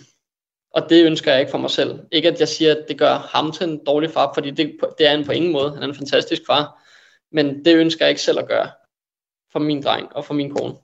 Og 0.75 0.90
det 0.90 1.05
ønsker 1.05 1.31
jeg 1.32 1.40
ikke 1.40 1.50
for 1.50 1.58
mig 1.58 1.70
selv. 1.70 2.00
Ikke 2.12 2.28
at 2.28 2.40
jeg 2.40 2.49
siger, 2.49 2.70
at 2.75 2.84
det 2.88 2.99
gør 2.99 3.14
ham 3.14 3.52
til 3.52 3.69
en 3.69 3.84
dårlig 3.84 4.11
far, 4.11 4.34
fordi 4.34 4.50
det, 4.50 4.76
det 4.99 5.06
er 5.06 5.11
han 5.11 5.25
på 5.25 5.32
ingen 5.32 5.52
måde. 5.52 5.75
Han 5.75 5.82
er 5.82 5.87
en 5.87 5.94
fantastisk 5.94 6.43
far. 6.46 6.82
Men 7.32 7.64
det 7.64 7.76
ønsker 7.76 8.05
jeg 8.05 8.11
ikke 8.11 8.22
selv 8.22 8.38
at 8.38 8.49
gøre 8.49 8.70
for 9.52 9.58
min 9.58 9.82
dreng 9.82 10.17
og 10.17 10.25
for 10.25 10.34
min 10.34 10.55
kone. 10.55 10.75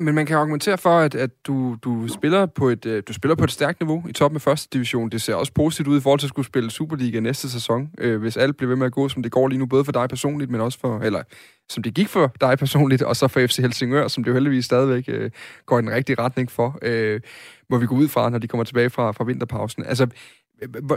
Men 0.00 0.14
man 0.14 0.26
kan 0.26 0.36
argumentere 0.36 0.78
for, 0.78 0.98
at, 0.98 1.14
at 1.14 1.30
du, 1.46 1.76
du, 1.82 2.08
spiller 2.08 2.46
på 2.46 2.68
et, 2.68 2.86
øh, 2.86 3.02
du 3.08 3.12
spiller 3.12 3.34
på 3.34 3.44
et 3.44 3.50
stærkt 3.50 3.80
niveau 3.80 4.04
i 4.08 4.12
toppen 4.12 4.36
af 4.36 4.42
første 4.42 4.68
division. 4.72 5.10
Det 5.10 5.22
ser 5.22 5.34
også 5.34 5.52
positivt 5.52 5.88
ud 5.88 5.98
i 5.98 6.00
forhold 6.00 6.18
til 6.20 6.26
at 6.26 6.28
skulle 6.28 6.46
spille 6.46 6.70
Superliga 6.70 7.20
næste 7.20 7.50
sæson, 7.50 7.90
øh, 7.98 8.20
hvis 8.20 8.36
alt 8.36 8.56
bliver 8.56 8.68
ved 8.68 8.76
med 8.76 8.86
at 8.86 8.92
gå, 8.92 9.08
som 9.08 9.22
det 9.22 9.32
går 9.32 9.48
lige 9.48 9.58
nu, 9.58 9.66
både 9.66 9.84
for 9.84 9.92
dig 9.92 10.08
personligt, 10.08 10.50
men 10.50 10.60
også 10.60 10.78
for, 10.78 10.98
eller 10.98 11.22
som 11.68 11.82
det 11.82 11.94
gik 11.94 12.08
for 12.08 12.32
dig 12.40 12.58
personligt, 12.58 13.02
og 13.02 13.16
så 13.16 13.28
for 13.28 13.46
FC 13.46 13.56
Helsingør, 13.56 14.08
som 14.08 14.24
det 14.24 14.30
jo 14.30 14.34
heldigvis 14.34 14.64
stadigvæk 14.64 15.04
øh, 15.08 15.30
går 15.66 15.78
i 15.78 15.82
den 15.82 15.90
rigtige 15.90 16.22
retning 16.22 16.50
for, 16.50 16.78
øh, 16.82 17.20
hvor 17.68 17.78
vi 17.78 17.86
går 17.86 17.96
ud 17.96 18.08
fra, 18.08 18.30
når 18.30 18.38
de 18.38 18.48
kommer 18.48 18.64
tilbage 18.64 18.90
fra, 18.90 19.12
fra 19.12 19.24
vinterpausen. 19.24 19.84
Altså, 19.84 20.06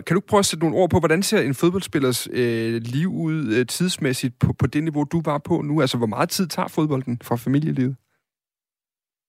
kan 0.07 0.15
du 0.15 0.19
prøve 0.19 0.39
at 0.39 0.45
sætte 0.45 0.65
nogle 0.65 0.77
ord 0.77 0.89
på, 0.89 0.99
hvordan 0.99 1.23
ser 1.23 1.41
en 1.41 1.53
fodboldspillers 1.53 2.27
øh, 2.31 2.81
liv 2.81 3.13
ud 3.13 3.53
øh, 3.53 3.65
tidsmæssigt 3.65 4.39
på, 4.39 4.53
på 4.53 4.67
det 4.67 4.83
niveau, 4.83 5.03
du 5.03 5.21
var 5.25 5.37
på 5.37 5.61
nu? 5.61 5.81
Altså, 5.81 5.97
hvor 5.97 6.07
meget 6.07 6.29
tid 6.29 6.47
tager 6.47 6.67
fodbolden 6.67 7.19
fra 7.23 7.35
familielivet? 7.35 7.95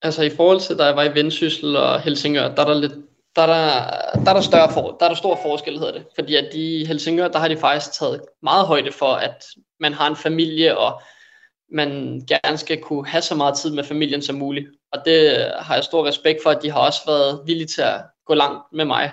Altså 0.02 0.22
i 0.22 0.31
forhold 0.31 0.60
til, 0.60 0.78
da 0.78 0.84
jeg 0.84 0.96
var 0.96 1.02
i 1.02 1.14
Vendsyssel 1.14 1.76
og 1.76 2.00
Helsingør, 2.00 2.54
der 2.54 2.62
er 2.62 2.66
der 2.66 2.81
lidt 2.81 2.93
der 3.37 3.43
er 3.43 3.46
der, 3.46 4.20
der, 4.25 4.31
er 4.31 4.34
der, 4.34 4.40
større 4.40 4.72
for, 4.72 4.96
der 5.00 5.06
er 5.06 5.08
der 5.08 5.16
stor 5.16 5.38
forskel, 5.43 5.78
hedder 5.78 5.93
det. 5.93 6.06
Fordi 6.14 6.37
at 6.37 6.49
de 6.52 6.81
i 6.81 6.84
Helsingør, 6.84 7.28
der 7.28 7.38
har 7.38 7.49
de 7.49 7.56
faktisk 7.56 7.93
taget 7.93 8.22
meget 8.43 8.66
højde 8.66 8.93
for, 8.93 9.12
at 9.12 9.44
man 9.81 9.93
har 9.93 10.08
en 10.08 10.16
familie, 10.16 10.78
og 10.78 11.02
man 11.72 12.20
gerne 12.28 12.58
skal 12.58 12.81
kunne 12.81 13.06
have 13.06 13.22
så 13.22 13.34
meget 13.34 13.58
tid 13.58 13.70
med 13.75 13.84
familien 13.84 14.22
som 14.22 14.37
muligt. 14.37 14.69
Og 14.93 15.02
det 15.04 15.50
har 15.58 15.75
jeg 15.75 15.84
stor 15.84 16.06
respekt 16.06 16.43
for, 16.43 16.50
at 16.50 16.62
de 16.62 16.70
har 16.70 16.81
også 16.81 17.00
været 17.06 17.43
villige 17.46 17.66
til 17.66 17.82
at 17.82 18.00
gå 18.26 18.34
langt 18.34 18.62
med 18.72 18.84
mig. 18.84 19.12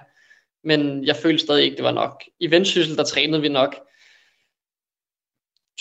Men 0.64 1.06
jeg 1.06 1.16
følte 1.16 1.44
stadig 1.44 1.64
ikke, 1.64 1.78
det 1.78 1.84
var 1.84 1.92
nok. 1.92 2.24
I 2.40 2.52
Vendsyssel, 2.52 2.98
der 2.98 3.04
trænede 3.04 3.42
vi 3.42 3.50
nok 3.50 3.76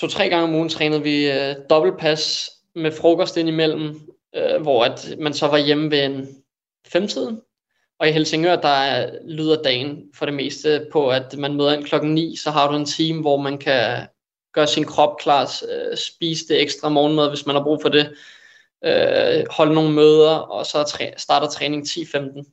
to-tre 0.00 0.28
gange 0.28 0.44
om 0.44 0.54
ugen 0.54 0.69
trænede 0.69 1.02
vi 1.02 1.31
øh, 1.31 1.54
dobbeltpas 1.70 2.50
med 2.75 2.93
frokost 2.93 3.37
indimellem, 3.37 4.00
øh, 4.38 4.62
hvor 4.62 4.85
at 4.85 5.14
man 5.19 5.35
så 5.35 5.46
var 5.46 5.58
hjemme 5.58 5.90
ved 5.90 6.05
en 6.05 6.29
femtiden. 6.87 7.43
Og 8.00 8.08
i 8.08 8.12
Helsingør, 8.12 8.56
der 8.56 9.11
lyder 9.25 9.62
dagen 9.62 10.02
for 10.14 10.26
det 10.26 10.35
meste 10.35 10.87
på, 10.93 11.11
at 11.11 11.38
man 11.38 11.55
møder 11.55 11.73
ind 11.73 11.85
klokken 11.85 12.14
9, 12.14 12.37
så 12.37 12.50
har 12.50 12.70
du 12.70 12.76
en 12.76 12.85
time, 12.85 13.20
hvor 13.20 13.37
man 13.37 13.58
kan 13.58 14.06
gøre 14.52 14.67
sin 14.67 14.85
krop 14.85 15.19
klar, 15.19 15.52
øh, 15.69 15.96
spise 15.96 16.49
det 16.49 16.62
ekstra 16.62 16.88
morgenmad, 16.88 17.29
hvis 17.29 17.46
man 17.46 17.56
har 17.56 17.62
brug 17.62 17.82
for 17.82 17.88
det, 17.88 18.17
øh, 18.85 19.44
holde 19.50 19.75
nogle 19.75 19.93
møder, 19.93 20.31
og 20.31 20.67
så 20.67 20.85
træ- 20.85 21.14
starter 21.17 21.49
træning 21.49 21.87
10-15. 21.87 22.52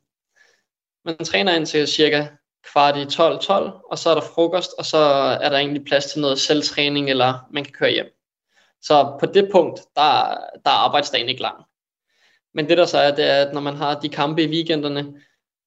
Man 1.04 1.24
træner 1.24 1.54
ind 1.54 1.66
til 1.66 1.88
cirka 1.88 2.26
kvart 2.72 2.96
i 2.96 3.04
12-12, 3.04 3.52
og 3.90 3.98
så 3.98 4.10
er 4.10 4.14
der 4.14 4.20
frokost, 4.20 4.70
og 4.78 4.84
så 4.84 4.98
er 5.42 5.48
der 5.48 5.56
egentlig 5.58 5.84
plads 5.84 6.04
til 6.04 6.20
noget 6.20 6.38
selvtræning, 6.38 7.10
eller 7.10 7.48
man 7.50 7.64
kan 7.64 7.72
køre 7.72 7.90
hjem. 7.90 8.06
Så 8.82 9.16
på 9.20 9.26
det 9.26 9.48
punkt, 9.52 9.80
der, 9.96 10.36
der 10.64 10.70
er 10.70 10.84
arbejdsdagen 10.86 11.28
ikke 11.28 11.42
lang. 11.42 11.64
Men 12.56 12.68
det 12.68 12.78
der 12.78 12.86
så 12.86 12.98
er, 12.98 13.14
det 13.14 13.24
er, 13.30 13.46
at 13.46 13.54
når 13.54 13.60
man 13.60 13.74
har 13.74 14.00
de 14.00 14.08
kampe 14.08 14.42
i 14.42 14.48
weekenderne, 14.48 15.14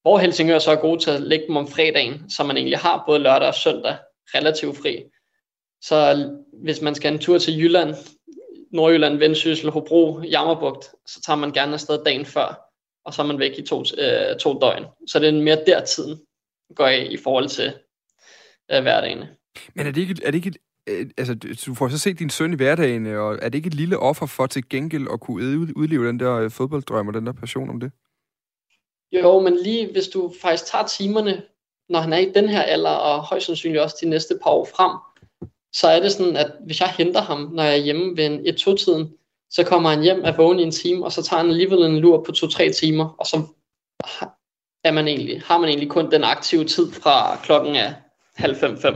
hvor 0.02 0.18
Helsingør 0.18 0.60
så 0.60 0.72
er 0.72 0.76
god 0.76 1.00
til 1.00 1.12
at 1.12 1.22
lægge 1.22 1.48
dem 1.48 1.58
om 1.58 1.68
fredagen, 1.68 2.30
så 2.30 2.44
man 2.44 2.58
egentlig 2.58 2.78
har 2.78 3.04
både 3.08 3.20
lørdag 3.20 3.48
og 3.48 3.56
søndag 3.56 3.98
relativt 4.36 4.78
fri. 4.78 5.04
Så 5.82 6.30
hvis 6.64 6.82
man 6.82 6.96
skal 6.96 7.14
en 7.14 7.20
tur 7.20 7.38
til 7.38 7.60
Jylland, 7.60 7.96
Nordjylland, 8.72 9.18
Vendsyssel, 9.18 9.70
Hobro, 9.70 10.22
Jammerbugt, 10.22 10.86
så 11.08 11.22
tager 11.26 11.38
man 11.38 11.52
gerne 11.52 11.74
afsted 11.74 12.04
dagen 12.04 12.26
før, 12.26 12.72
og 13.06 13.14
så 13.14 13.22
er 13.22 13.26
man 13.26 13.40
væk 13.40 13.60
i 13.60 13.62
to, 13.62 13.84
øh, 13.98 14.38
to 14.40 14.60
døgn. 14.60 14.86
Så 15.08 15.20
det 15.20 15.30
er 15.30 15.34
mere 15.34 15.64
der 15.68 15.86
tiden 15.86 16.20
går 16.76 16.88
i, 16.88 17.08
i 17.14 17.18
forhold 17.18 17.50
til 17.50 17.74
øh, 18.72 18.82
hverdagen. 18.82 19.24
Men 19.76 19.88
er 19.88 19.92
det 19.92 20.02
ikke, 20.02 20.16
er 20.24 20.32
det 20.32 20.36
ikke 20.36 20.50
et, 20.50 20.58
Øh, 20.90 21.10
altså, 21.18 21.36
du 21.66 21.74
får 21.74 21.90
så 21.90 21.98
set 21.98 22.20
din 22.20 22.30
søn 22.30 22.54
i 22.54 22.56
hverdagen, 22.56 23.06
øh, 23.06 23.22
og 23.22 23.40
er 23.42 23.50
det 23.50 23.56
ikke 23.56 23.68
et 23.68 23.74
lille 23.74 24.00
offer 24.00 24.26
for 24.26 24.46
til 24.48 24.70
gengæld 24.70 25.08
at 25.14 25.20
kunne 25.20 25.60
udleve 25.76 26.08
den 26.08 26.20
der 26.20 26.36
øh, 26.36 26.52
fodbolddrøm 26.52 27.08
og 27.08 27.14
den 27.14 27.26
der 27.26 27.34
passion 27.34 27.70
om 27.70 27.80
det? 27.80 27.92
Jo, 29.12 29.40
men 29.40 29.58
lige 29.64 29.92
hvis 29.92 30.08
du 30.08 30.34
faktisk 30.42 30.72
tager 30.72 30.88
timerne, 30.88 31.44
når 31.90 32.00
han 32.00 32.14
er 32.14 32.18
i 32.18 32.32
den 32.36 32.50
her 32.50 32.62
alder, 32.62 32.90
og 32.90 33.22
højst 33.22 33.46
sandsynligt 33.46 33.82
også 33.82 33.98
de 34.02 34.10
næste 34.10 34.40
par 34.44 34.50
år 34.50 34.66
frem, 34.76 34.92
så 35.74 35.88
er 35.88 36.00
det 36.00 36.12
sådan, 36.12 36.36
at 36.36 36.52
hvis 36.66 36.80
jeg 36.80 36.94
henter 36.98 37.22
ham, 37.22 37.52
når 37.54 37.64
jeg 37.64 37.74
er 37.74 37.84
hjemme 37.84 38.18
ved 38.18 38.26
en 38.26 38.40
1-2-tiden, 38.40 39.14
så 39.50 39.64
kommer 39.64 39.90
han 39.90 40.02
hjem 40.02 40.26
af 40.26 40.38
vågen 40.38 40.60
i 40.60 40.64
en 40.64 40.72
time, 40.72 41.06
og 41.06 41.12
så 41.12 41.24
tager 41.24 41.42
han 41.42 41.50
alligevel 41.50 41.80
en 41.80 42.00
lur 42.00 42.24
på 42.24 42.32
2-3 42.32 42.74
timer, 42.74 43.16
og 43.20 43.26
så 43.26 43.42
er 44.84 44.92
man 44.92 45.08
egentlig, 45.08 45.42
har 45.42 45.58
man 45.58 45.70
egentlig 45.70 45.90
kun 45.90 46.12
den 46.12 46.24
aktive 46.24 46.66
tid 46.66 46.92
fra 46.92 47.36
klokken 47.44 47.76
er 47.76 47.94
halv 48.36 48.56
fem, 48.56 48.78
fem. 48.78 48.96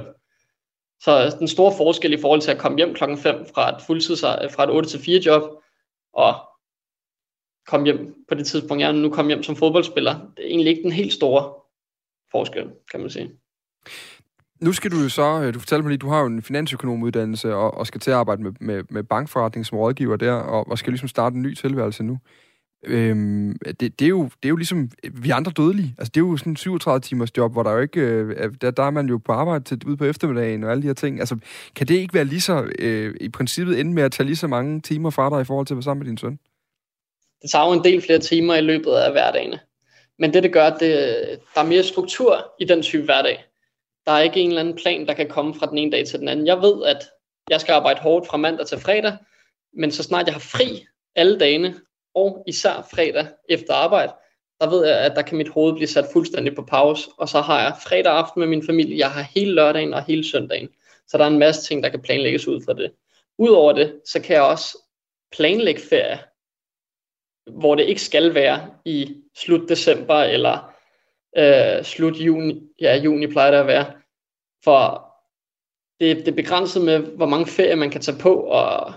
Så 1.03 1.35
den 1.39 1.47
store 1.47 1.73
forskel 1.77 2.13
i 2.13 2.21
forhold 2.21 2.41
til 2.41 2.51
at 2.51 2.57
komme 2.57 2.77
hjem 2.77 2.93
klokken 2.93 3.17
5 3.17 3.45
fra 3.53 3.75
et 3.75 3.81
fuldtids, 3.87 4.21
fra 4.21 4.63
et 4.63 4.69
8 4.69 4.89
til 4.89 4.99
4 4.99 5.21
job, 5.25 5.41
og 6.13 6.35
komme 7.67 7.85
hjem 7.85 8.15
på 8.29 8.35
det 8.35 8.45
tidspunkt, 8.45 8.81
jeg 8.81 8.93
nu 8.93 9.09
kom 9.09 9.27
hjem 9.27 9.43
som 9.43 9.55
fodboldspiller, 9.55 10.13
det 10.13 10.45
er 10.45 10.49
egentlig 10.49 10.69
ikke 10.69 10.83
den 10.83 10.91
helt 10.91 11.13
store 11.13 11.53
forskel, 12.31 12.71
kan 12.91 12.99
man 12.99 13.09
sige. 13.09 13.31
Nu 14.61 14.73
skal 14.73 14.91
du 14.91 14.97
jo 14.97 15.09
så, 15.09 15.41
øh, 15.41 15.53
du 15.53 15.59
fortalte 15.59 15.83
mig 15.83 15.89
lige, 15.89 15.97
du 15.97 16.09
har 16.09 16.19
jo 16.19 16.25
en 16.25 16.41
finansøkonomuddannelse 16.41 17.55
og, 17.55 17.73
og 17.73 17.87
skal 17.87 18.01
til 18.01 18.11
at 18.11 18.17
arbejde 18.17 18.43
med, 18.43 18.51
med, 18.59 18.83
med 18.89 19.03
bankforretning 19.03 19.65
som 19.65 19.77
rådgiver 19.77 20.15
der, 20.15 20.33
og, 20.33 20.67
og 20.67 20.77
skal 20.77 20.91
ligesom 20.91 21.07
starte 21.07 21.35
en 21.35 21.41
ny 21.41 21.53
tilværelse 21.55 22.03
nu. 22.03 22.19
Øhm, 22.85 23.59
det, 23.79 23.99
det, 23.99 24.05
er 24.05 24.09
jo, 24.09 24.23
det 24.23 24.45
er 24.45 24.49
jo 24.49 24.55
ligesom 24.55 24.91
vi 25.11 25.29
andre 25.29 25.51
dødelige. 25.51 25.95
Altså, 25.97 26.11
det 26.15 26.21
er 26.21 26.25
jo 26.25 26.37
sådan 26.37 26.51
en 26.53 26.57
37 26.57 26.99
timers 26.99 27.37
job, 27.37 27.51
hvor 27.51 27.63
der 27.63 27.71
jo 27.71 27.79
ikke... 27.79 27.99
Øh, 27.99 28.53
der, 28.61 28.71
der 28.71 28.83
er 28.83 28.91
man 28.91 29.07
jo 29.07 29.17
på 29.17 29.31
arbejde 29.31 29.63
til, 29.63 29.81
ude 29.87 29.97
på 29.97 30.05
eftermiddagen 30.05 30.63
og 30.63 30.71
alle 30.71 30.81
de 30.81 30.87
her 30.87 30.93
ting. 30.93 31.19
Altså, 31.19 31.37
kan 31.75 31.87
det 31.87 31.95
ikke 31.95 32.13
være 32.13 32.25
lige 32.25 32.41
så... 32.41 32.71
Øh, 32.79 33.15
I 33.21 33.29
princippet 33.29 33.79
ende 33.79 33.93
med 33.93 34.03
at 34.03 34.11
tage 34.11 34.27
lige 34.27 34.35
så 34.35 34.47
mange 34.47 34.81
timer 34.81 35.09
fra 35.09 35.29
dig 35.29 35.41
i 35.41 35.45
forhold 35.45 35.67
til 35.67 35.73
at 35.73 35.77
være 35.77 35.83
sammen 35.83 35.99
med 35.99 36.07
din 36.07 36.17
søn? 36.17 36.39
Det 37.41 37.51
tager 37.51 37.65
jo 37.67 37.73
en 37.73 37.83
del 37.83 38.01
flere 38.01 38.19
timer 38.19 38.55
i 38.55 38.61
løbet 38.61 38.91
af 38.91 39.11
hverdagen. 39.11 39.55
Men 40.19 40.33
det, 40.33 40.43
det 40.43 40.53
gør, 40.53 40.69
det, 40.69 40.89
der 41.55 41.61
er 41.61 41.65
mere 41.65 41.83
struktur 41.83 42.53
i 42.59 42.65
den 42.65 42.81
type 42.81 43.03
hverdag. 43.03 43.45
Der 44.05 44.11
er 44.11 44.19
ikke 44.19 44.39
en 44.39 44.49
eller 44.49 44.61
anden 44.61 44.75
plan, 44.75 45.07
der 45.07 45.13
kan 45.13 45.29
komme 45.29 45.55
fra 45.55 45.65
den 45.65 45.77
ene 45.77 45.91
dag 45.91 46.07
til 46.07 46.19
den 46.19 46.27
anden. 46.27 46.47
Jeg 46.47 46.57
ved, 46.57 46.85
at 46.85 46.97
jeg 47.49 47.61
skal 47.61 47.73
arbejde 47.73 47.99
hårdt 47.99 48.27
fra 48.27 48.37
mandag 48.37 48.67
til 48.67 48.79
fredag, 48.79 49.17
men 49.73 49.91
så 49.91 50.03
snart 50.03 50.25
jeg 50.25 50.33
har 50.33 50.39
fri 50.39 50.85
alle 51.15 51.39
dagene, 51.39 51.75
og 52.15 52.43
især 52.47 52.87
fredag 52.91 53.27
efter 53.49 53.73
arbejde, 53.73 54.13
der 54.61 54.69
ved 54.69 54.87
jeg, 54.87 54.99
at 54.99 55.15
der 55.15 55.21
kan 55.21 55.37
mit 55.37 55.49
hoved 55.49 55.73
blive 55.73 55.87
sat 55.87 56.05
fuldstændig 56.13 56.55
på 56.55 56.61
pause, 56.61 57.09
og 57.17 57.29
så 57.29 57.41
har 57.41 57.61
jeg 57.61 57.73
fredag 57.83 58.13
aften 58.13 58.39
med 58.39 58.47
min 58.47 58.65
familie, 58.65 58.97
jeg 58.97 59.11
har 59.11 59.21
hele 59.21 59.53
lørdagen 59.53 59.93
og 59.93 60.03
hele 60.03 60.23
søndagen. 60.23 60.69
Så 61.07 61.17
der 61.17 61.23
er 61.23 61.27
en 61.27 61.39
masse 61.39 61.61
ting, 61.61 61.83
der 61.83 61.89
kan 61.89 62.01
planlægges 62.01 62.47
ud 62.47 62.61
fra 62.65 62.73
det. 62.73 62.91
Udover 63.37 63.73
det, 63.73 64.01
så 64.05 64.21
kan 64.21 64.35
jeg 64.35 64.43
også 64.43 64.77
planlægge 65.31 65.81
ferie, 65.89 66.19
hvor 67.51 67.75
det 67.75 67.83
ikke 67.83 68.01
skal 68.01 68.33
være 68.33 68.69
i 68.85 69.15
slut 69.35 69.69
december 69.69 70.15
eller 70.15 70.73
øh, 71.37 71.83
slut 71.83 72.17
juni. 72.17 72.61
Ja, 72.81 72.95
juni 72.95 73.27
plejer 73.27 73.51
det 73.51 73.57
at 73.57 73.67
være. 73.67 73.85
For 74.63 75.09
det, 75.99 76.17
det 76.17 76.27
er 76.27 76.35
begrænset 76.35 76.85
med, 76.85 76.99
hvor 76.99 77.25
mange 77.25 77.45
ferier 77.45 77.75
man 77.75 77.89
kan 77.89 78.01
tage 78.01 78.17
på, 78.19 78.35
og 78.35 78.93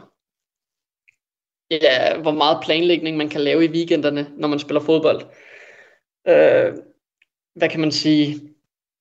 ja, 1.71 2.19
hvor 2.19 2.31
meget 2.31 2.59
planlægning 2.65 3.17
man 3.17 3.29
kan 3.29 3.41
lave 3.41 3.65
i 3.65 3.69
weekenderne, 3.69 4.31
når 4.37 4.49
man 4.49 4.59
spiller 4.59 4.81
fodbold. 4.81 5.23
Øh, 6.29 6.75
hvad 7.55 7.69
kan 7.69 7.81
man 7.81 7.93
sige? 7.93 8.41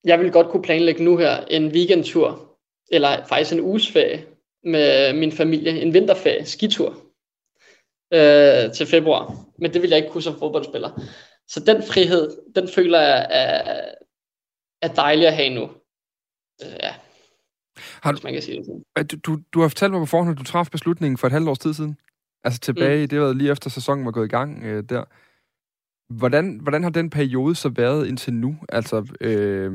Jeg 0.03 0.19
vil 0.19 0.31
godt 0.31 0.49
kunne 0.49 0.63
planlægge 0.63 1.03
nu 1.03 1.17
her 1.17 1.45
en 1.45 1.67
weekendtur, 1.67 2.57
eller 2.91 3.25
faktisk 3.25 3.53
en 3.53 3.61
uges 3.61 3.91
ferie 3.91 4.25
med 4.63 5.13
min 5.13 5.31
familie, 5.31 5.81
en 5.81 5.93
vinterferie, 5.93 6.45
skitur 6.45 6.89
øh, 8.13 8.73
til 8.73 8.87
februar. 8.87 9.35
Men 9.59 9.73
det 9.73 9.81
vil 9.81 9.89
jeg 9.89 9.97
ikke 9.97 10.09
kunne 10.09 10.23
som 10.23 10.39
fodboldspiller. 10.39 11.01
Så 11.47 11.59
den 11.59 11.83
frihed, 11.83 12.37
den 12.55 12.67
føler 12.67 12.99
jeg 12.99 13.27
er, 13.29 13.91
er 14.81 14.93
dejlig 14.93 15.27
at 15.27 15.35
have 15.35 15.49
nu. 15.49 15.63
Øh, 16.63 16.77
ja, 16.83 16.93
har 17.77 18.11
du, 18.11 18.19
man 18.23 18.33
kan 18.33 18.41
sige 18.41 18.63
det 18.95 19.11
Du, 19.11 19.17
du, 19.25 19.41
du 19.53 19.61
har 19.61 19.67
fortalt 19.67 19.91
mig 19.91 20.01
på 20.01 20.05
forhånd, 20.05 20.31
at 20.31 20.37
du 20.37 20.43
traf 20.43 20.67
beslutningen 20.71 21.17
for 21.17 21.27
et 21.27 21.33
halvt 21.33 21.49
års 21.49 21.59
tid 21.59 21.73
siden. 21.73 21.97
Altså 22.45 22.59
tilbage, 22.59 23.01
mm. 23.01 23.09
det 23.09 23.21
var 23.21 23.33
lige 23.33 23.51
efter 23.51 23.69
sæsonen 23.69 24.05
var 24.05 24.11
gået 24.11 24.25
i 24.25 24.29
gang 24.29 24.63
øh, 24.63 24.83
der. 24.89 25.03
Hvordan, 26.09 26.59
hvordan 26.61 26.83
har 26.83 26.89
den 26.89 27.09
periode 27.09 27.55
så 27.55 27.69
været 27.69 28.07
indtil 28.07 28.33
nu? 28.33 28.57
Altså, 28.69 29.05
øh, 29.21 29.71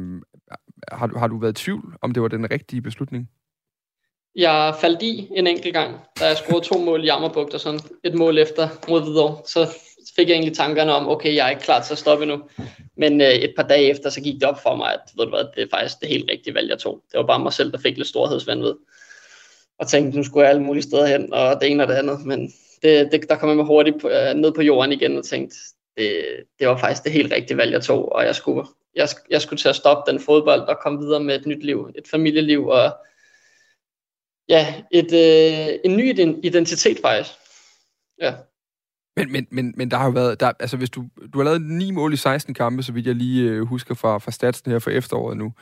har, 0.92 1.18
har 1.18 1.28
du 1.28 1.38
været 1.38 1.60
i 1.60 1.64
tvivl, 1.64 1.96
om 2.02 2.12
det 2.12 2.22
var 2.22 2.28
den 2.28 2.50
rigtige 2.50 2.82
beslutning? 2.82 3.30
Jeg 4.36 4.74
faldt 4.80 5.02
i 5.02 5.28
en 5.36 5.46
enkelt 5.46 5.74
gang, 5.74 5.96
da 6.20 6.26
jeg 6.26 6.36
scorede 6.36 6.64
to 6.64 6.78
mål 6.84 7.04
i 7.04 7.06
Jammerbugt 7.06 7.54
og 7.54 7.60
sådan 7.60 7.80
et 8.04 8.14
mål 8.14 8.38
efter 8.38 8.68
mod 8.88 9.04
videre. 9.04 9.36
Så 9.46 9.76
fik 10.16 10.28
jeg 10.28 10.34
egentlig 10.34 10.56
tankerne 10.56 10.92
om, 10.92 11.08
okay, 11.08 11.34
jeg 11.34 11.46
er 11.46 11.50
ikke 11.50 11.62
klar 11.62 11.82
til 11.82 11.94
at 11.94 11.98
stoppe 11.98 12.26
nu. 12.26 12.42
Men 12.96 13.20
øh, 13.20 13.28
et 13.28 13.54
par 13.56 13.62
dage 13.62 13.90
efter, 13.90 14.10
så 14.10 14.20
gik 14.20 14.34
det 14.34 14.44
op 14.44 14.62
for 14.62 14.76
mig, 14.76 14.92
at 14.92 15.00
ved 15.16 15.24
du 15.24 15.30
hvad, 15.30 15.44
det 15.56 15.62
er 15.62 15.66
faktisk 15.70 16.00
det 16.00 16.08
helt 16.08 16.30
rigtige 16.30 16.54
valg, 16.54 16.70
jeg 16.70 16.78
tog. 16.78 17.02
Det 17.12 17.18
var 17.18 17.26
bare 17.26 17.42
mig 17.42 17.52
selv, 17.52 17.72
der 17.72 17.78
fik 17.78 17.96
lidt 17.96 18.08
storhedsvandvid. 18.08 18.74
Og 19.80 19.88
tænkte, 19.88 20.16
nu 20.16 20.24
skulle 20.24 20.42
jeg 20.42 20.50
alle 20.50 20.62
mulige 20.62 20.82
steder 20.82 21.06
hen, 21.06 21.32
og 21.32 21.60
det 21.60 21.70
ene 21.70 21.82
og 21.82 21.88
det 21.88 21.94
andet. 21.94 22.26
Men 22.26 22.52
det, 22.82 23.12
det, 23.12 23.28
der 23.28 23.36
kom 23.36 23.48
jeg 23.48 23.56
mig 23.56 23.66
hurtigt 23.66 24.00
på, 24.00 24.08
øh, 24.08 24.34
ned 24.34 24.52
på 24.52 24.62
jorden 24.62 24.92
igen 24.92 25.16
og 25.18 25.24
tænkte, 25.24 25.56
det, 25.96 26.22
det 26.58 26.68
var 26.68 26.76
faktisk 26.76 27.04
det 27.04 27.12
helt 27.12 27.32
rigtige 27.32 27.56
valg, 27.56 27.72
jeg 27.72 27.82
tog. 27.82 28.12
Og 28.12 28.24
jeg 28.24 28.34
skulle, 28.34 28.66
jeg, 28.94 29.08
jeg 29.30 29.42
skulle 29.42 29.58
til 29.58 29.68
at 29.68 29.76
stoppe 29.76 30.12
den 30.12 30.20
fodbold 30.20 30.60
og 30.60 30.78
komme 30.82 30.98
videre 30.98 31.20
med 31.20 31.34
et 31.40 31.46
nyt 31.46 31.64
liv, 31.64 31.90
et 31.94 32.08
familieliv 32.10 32.66
og 32.66 32.96
ja, 34.48 34.74
et, 34.90 35.12
øh, 35.12 35.78
en 35.84 35.96
ny 35.96 36.18
identitet 36.42 36.98
faktisk. 37.02 37.30
Ja. 38.20 38.34
Men, 39.16 39.32
men, 39.32 39.46
men, 39.50 39.74
men 39.76 39.90
der 39.90 39.96
har 39.96 40.04
jo 40.04 40.10
været, 40.10 40.40
der, 40.40 40.52
altså 40.60 40.76
hvis 40.76 40.90
du, 40.90 41.04
du 41.32 41.38
har 41.38 41.44
lavet 41.44 41.62
ni 41.62 41.90
mål 41.90 42.12
i 42.12 42.16
16 42.16 42.54
kampe, 42.54 42.82
så 42.82 42.92
vidt 42.92 43.06
jeg 43.06 43.14
lige 43.14 43.50
øh, 43.50 43.62
husker 43.62 43.94
fra, 43.94 44.18
fra 44.18 44.30
statsen 44.30 44.72
her 44.72 44.78
for 44.78 44.90
efteråret 44.90 45.36
nu. 45.36 45.52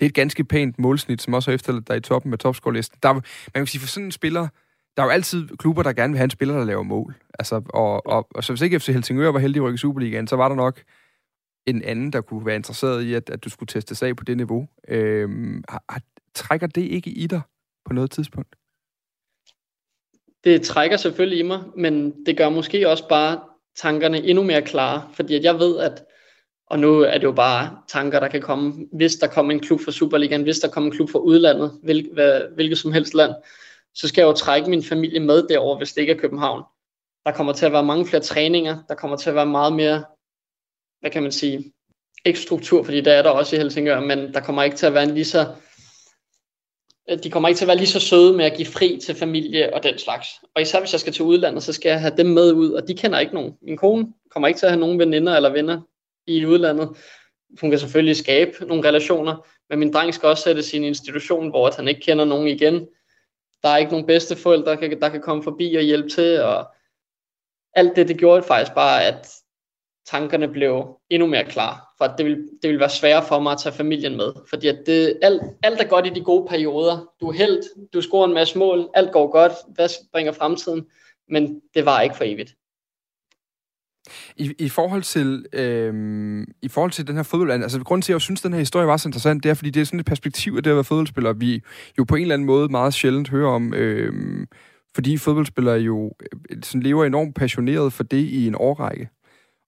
Det 0.00 0.06
er 0.06 0.08
et 0.08 0.14
ganske 0.14 0.44
pænt 0.44 0.78
målsnit, 0.78 1.22
som 1.22 1.34
også 1.34 1.50
har 1.50 1.54
efterladt 1.54 1.88
dig 1.88 1.96
i 1.96 2.00
toppen 2.00 2.30
med 2.30 2.38
topscore-listen. 2.38 2.98
Der, 3.02 3.12
man 3.12 3.22
kan 3.54 3.66
sige, 3.66 3.80
for 3.80 3.88
sådan 3.88 4.04
en 4.04 4.12
spiller, 4.12 4.48
der 4.96 5.02
er 5.02 5.06
jo 5.06 5.10
altid 5.10 5.48
klubber, 5.58 5.82
der 5.82 5.92
gerne 5.92 6.12
vil 6.12 6.18
have 6.18 6.24
en 6.24 6.30
spiller, 6.30 6.58
der 6.58 6.64
laver 6.64 6.82
mål. 6.82 7.14
Altså, 7.38 7.62
og, 7.68 8.06
og, 8.06 8.26
og 8.30 8.44
så 8.44 8.52
hvis 8.52 8.62
ikke 8.62 8.80
FC 8.80 8.86
Helsingør 8.86 9.32
var 9.32 9.38
heldig 9.38 9.60
at 9.60 9.64
rykke 9.64 9.78
Superligaen, 9.78 10.26
så 10.26 10.36
var 10.36 10.48
der 10.48 10.56
nok 10.56 10.82
en 11.66 11.82
anden, 11.82 12.12
der 12.12 12.20
kunne 12.20 12.46
være 12.46 12.56
interesseret 12.56 13.02
i, 13.02 13.14
at, 13.14 13.30
at 13.30 13.44
du 13.44 13.50
skulle 13.50 13.66
teste 13.66 13.94
sig 13.94 14.16
på 14.16 14.24
det 14.24 14.36
niveau. 14.36 14.68
Øhm, 14.88 15.64
har, 15.68 15.84
har, 15.88 16.00
trækker 16.34 16.66
det 16.66 16.82
ikke 16.82 17.10
i 17.10 17.26
dig 17.26 17.40
på 17.84 17.92
noget 17.92 18.10
tidspunkt? 18.10 18.56
det 20.46 20.62
trækker 20.62 20.96
selvfølgelig 20.96 21.38
i 21.38 21.42
mig, 21.42 21.62
men 21.76 22.26
det 22.26 22.36
gør 22.36 22.48
måske 22.48 22.88
også 22.88 23.08
bare 23.08 23.40
tankerne 23.76 24.22
endnu 24.22 24.44
mere 24.44 24.62
klare, 24.62 25.02
fordi 25.12 25.34
at 25.34 25.44
jeg 25.44 25.58
ved, 25.58 25.78
at 25.78 26.04
og 26.66 26.78
nu 26.78 27.00
er 27.00 27.18
det 27.18 27.24
jo 27.24 27.32
bare 27.32 27.78
tanker, 27.88 28.20
der 28.20 28.28
kan 28.28 28.42
komme, 28.42 28.86
hvis 28.92 29.16
der 29.16 29.26
kommer 29.26 29.52
en 29.52 29.60
klub 29.60 29.80
fra 29.80 29.92
Superligaen, 29.92 30.42
hvis 30.42 30.58
der 30.58 30.68
kommer 30.68 30.90
en 30.90 30.96
klub 30.96 31.10
fra 31.10 31.18
udlandet, 31.18 31.78
hvil, 31.82 32.10
hvilket 32.54 32.78
som 32.78 32.92
helst 32.92 33.14
land, 33.14 33.32
så 33.94 34.08
skal 34.08 34.22
jeg 34.22 34.28
jo 34.28 34.32
trække 34.32 34.70
min 34.70 34.82
familie 34.82 35.20
med 35.20 35.48
derover, 35.48 35.78
hvis 35.78 35.92
det 35.92 36.00
ikke 36.00 36.12
er 36.12 36.18
København. 36.18 36.62
Der 37.26 37.32
kommer 37.32 37.52
til 37.52 37.66
at 37.66 37.72
være 37.72 37.84
mange 37.84 38.06
flere 38.06 38.22
træninger, 38.22 38.78
der 38.88 38.94
kommer 38.94 39.16
til 39.16 39.30
at 39.30 39.36
være 39.36 39.46
meget 39.46 39.72
mere, 39.72 40.04
hvad 41.00 41.10
kan 41.10 41.22
man 41.22 41.32
sige, 41.32 41.72
ikke 42.24 42.38
struktur, 42.38 42.82
fordi 42.82 43.00
der 43.00 43.12
er 43.12 43.22
der 43.22 43.30
også 43.30 43.56
i 43.56 43.58
Helsingør, 43.58 44.00
men 44.00 44.34
der 44.34 44.40
kommer 44.40 44.62
ikke 44.62 44.76
til 44.76 44.86
at 44.86 44.94
være 44.94 45.02
en 45.02 45.14
lige 45.14 45.24
så 45.24 45.46
øh, 47.10 47.18
de 47.22 47.30
kommer 47.30 47.48
ikke 47.48 47.58
til 47.58 47.64
at 47.64 47.68
være 47.68 47.76
lige 47.76 47.86
så 47.86 48.00
søde 48.00 48.36
med 48.36 48.44
at 48.44 48.56
give 48.56 48.68
fri 48.68 49.00
til 49.04 49.14
familie 49.14 49.74
og 49.74 49.82
den 49.82 49.98
slags. 49.98 50.28
Og 50.54 50.62
især 50.62 50.80
hvis 50.80 50.92
jeg 50.92 51.00
skal 51.00 51.12
til 51.12 51.24
udlandet, 51.24 51.62
så 51.62 51.72
skal 51.72 51.88
jeg 51.88 52.00
have 52.00 52.16
dem 52.16 52.26
med 52.26 52.52
ud, 52.52 52.70
og 52.70 52.88
de 52.88 52.94
kender 52.94 53.18
ikke 53.18 53.34
nogen. 53.34 53.54
Min 53.62 53.76
kone 53.76 54.12
kommer 54.30 54.48
ikke 54.48 54.58
til 54.58 54.66
at 54.66 54.72
have 54.72 54.80
nogen 54.80 54.98
veninder 54.98 55.36
eller 55.36 55.52
venner 55.52 55.80
i 56.26 56.46
udlandet. 56.46 56.88
Hun 57.60 57.70
kan 57.70 57.78
selvfølgelig 57.78 58.16
skabe 58.16 58.66
nogle 58.66 58.88
relationer, 58.88 59.46
men 59.70 59.78
min 59.78 59.92
dreng 59.92 60.14
skal 60.14 60.28
også 60.28 60.42
sætte 60.42 60.62
sin 60.62 60.84
institution, 60.84 61.48
hvor 61.48 61.66
at 61.66 61.76
han 61.76 61.88
ikke 61.88 62.00
kender 62.00 62.24
nogen 62.24 62.48
igen. 62.48 62.88
Der 63.62 63.68
er 63.68 63.76
ikke 63.76 63.92
nogen 63.92 64.06
bedste 64.06 64.36
forældre, 64.36 64.70
der 64.70 64.76
kan, 64.76 65.00
der 65.00 65.08
kan 65.08 65.20
komme 65.20 65.42
forbi 65.42 65.74
og 65.74 65.82
hjælpe 65.82 66.08
til, 66.08 66.40
og 66.42 66.66
alt 67.74 67.96
det, 67.96 68.08
det 68.08 68.18
gjorde 68.18 68.42
faktisk 68.42 68.74
bare, 68.74 69.04
at 69.04 69.28
tankerne 70.06 70.48
blev 70.48 70.98
endnu 71.10 71.28
mere 71.28 71.44
klar, 71.44 71.94
for 71.98 72.04
at 72.04 72.18
det 72.18 72.26
vil, 72.26 72.48
det 72.62 72.70
vil 72.70 72.80
være 72.80 72.90
sværere 72.90 73.24
for 73.24 73.40
mig 73.40 73.52
at 73.52 73.58
tage 73.58 73.74
familien 73.74 74.16
med, 74.16 74.32
fordi 74.48 74.68
at 74.68 74.78
det, 74.86 75.18
alt, 75.22 75.42
alt 75.62 75.80
er 75.80 75.88
godt 75.88 76.06
i 76.06 76.10
de 76.10 76.24
gode 76.24 76.48
perioder. 76.48 77.12
Du 77.20 77.28
er 77.28 77.32
held, 77.32 77.62
du 77.92 78.00
scorer 78.00 78.26
en 78.26 78.34
masse 78.34 78.58
mål, 78.58 78.90
alt 78.94 79.12
går 79.12 79.30
godt, 79.30 79.52
hvad 79.68 79.88
bringer 80.12 80.32
fremtiden, 80.32 80.86
men 81.28 81.62
det 81.74 81.86
var 81.86 82.00
ikke 82.00 82.16
for 82.16 82.24
evigt. 82.24 82.54
I, 84.36 84.52
i, 84.58 84.68
forhold 84.68 85.02
til, 85.02 85.46
øh, 85.52 86.46
I 86.62 86.68
forhold 86.68 86.90
til 86.90 87.06
den 87.06 87.16
her 87.16 87.22
fodbold, 87.22 87.50
altså 87.50 87.84
grunden 87.84 88.02
til, 88.02 88.12
at 88.12 88.14
jeg 88.14 88.20
synes, 88.20 88.40
at 88.40 88.44
den 88.44 88.52
her 88.52 88.58
historie 88.58 88.86
var 88.86 88.96
så 88.96 89.08
interessant, 89.08 89.42
det 89.42 89.50
er, 89.50 89.54
fordi 89.54 89.70
det 89.70 89.80
er 89.80 89.84
sådan 89.84 90.00
et 90.00 90.06
perspektiv 90.06 90.54
af 90.56 90.62
det 90.62 90.70
at 90.70 90.76
være 90.76 90.84
fodboldspiller, 90.84 91.32
vi 91.32 91.62
jo 91.98 92.04
på 92.04 92.14
en 92.14 92.22
eller 92.22 92.34
anden 92.34 92.46
måde 92.46 92.68
meget 92.68 92.94
sjældent 92.94 93.28
hører 93.28 93.50
om, 93.50 93.74
øh, 93.74 94.46
fordi 94.94 95.16
fodboldspillere 95.16 95.76
jo 95.76 96.12
øh, 96.20 96.58
sådan 96.62 96.82
lever 96.82 97.04
enormt 97.04 97.34
passioneret 97.34 97.92
for 97.92 98.02
det 98.02 98.20
i 98.20 98.46
en 98.46 98.54
årrække. 98.58 99.08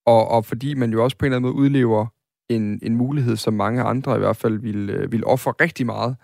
Og, 0.06 0.28
og 0.28 0.44
fordi 0.44 0.74
man 0.74 0.92
jo 0.92 1.04
også 1.04 1.16
på 1.16 1.26
en 1.26 1.32
eller 1.32 1.36
anden 1.36 1.50
måde 1.50 1.62
udlever 1.62 2.06
en, 2.48 2.78
en 2.82 2.96
mulighed, 2.96 3.36
som 3.36 3.54
mange 3.54 3.82
andre 3.82 4.16
i 4.16 4.18
hvert 4.18 4.36
fald 4.36 4.58
ville, 4.58 4.92
øh, 4.92 5.12
ville 5.12 5.26
ofre 5.26 5.52
rigtig 5.60 5.86
meget 5.86 6.16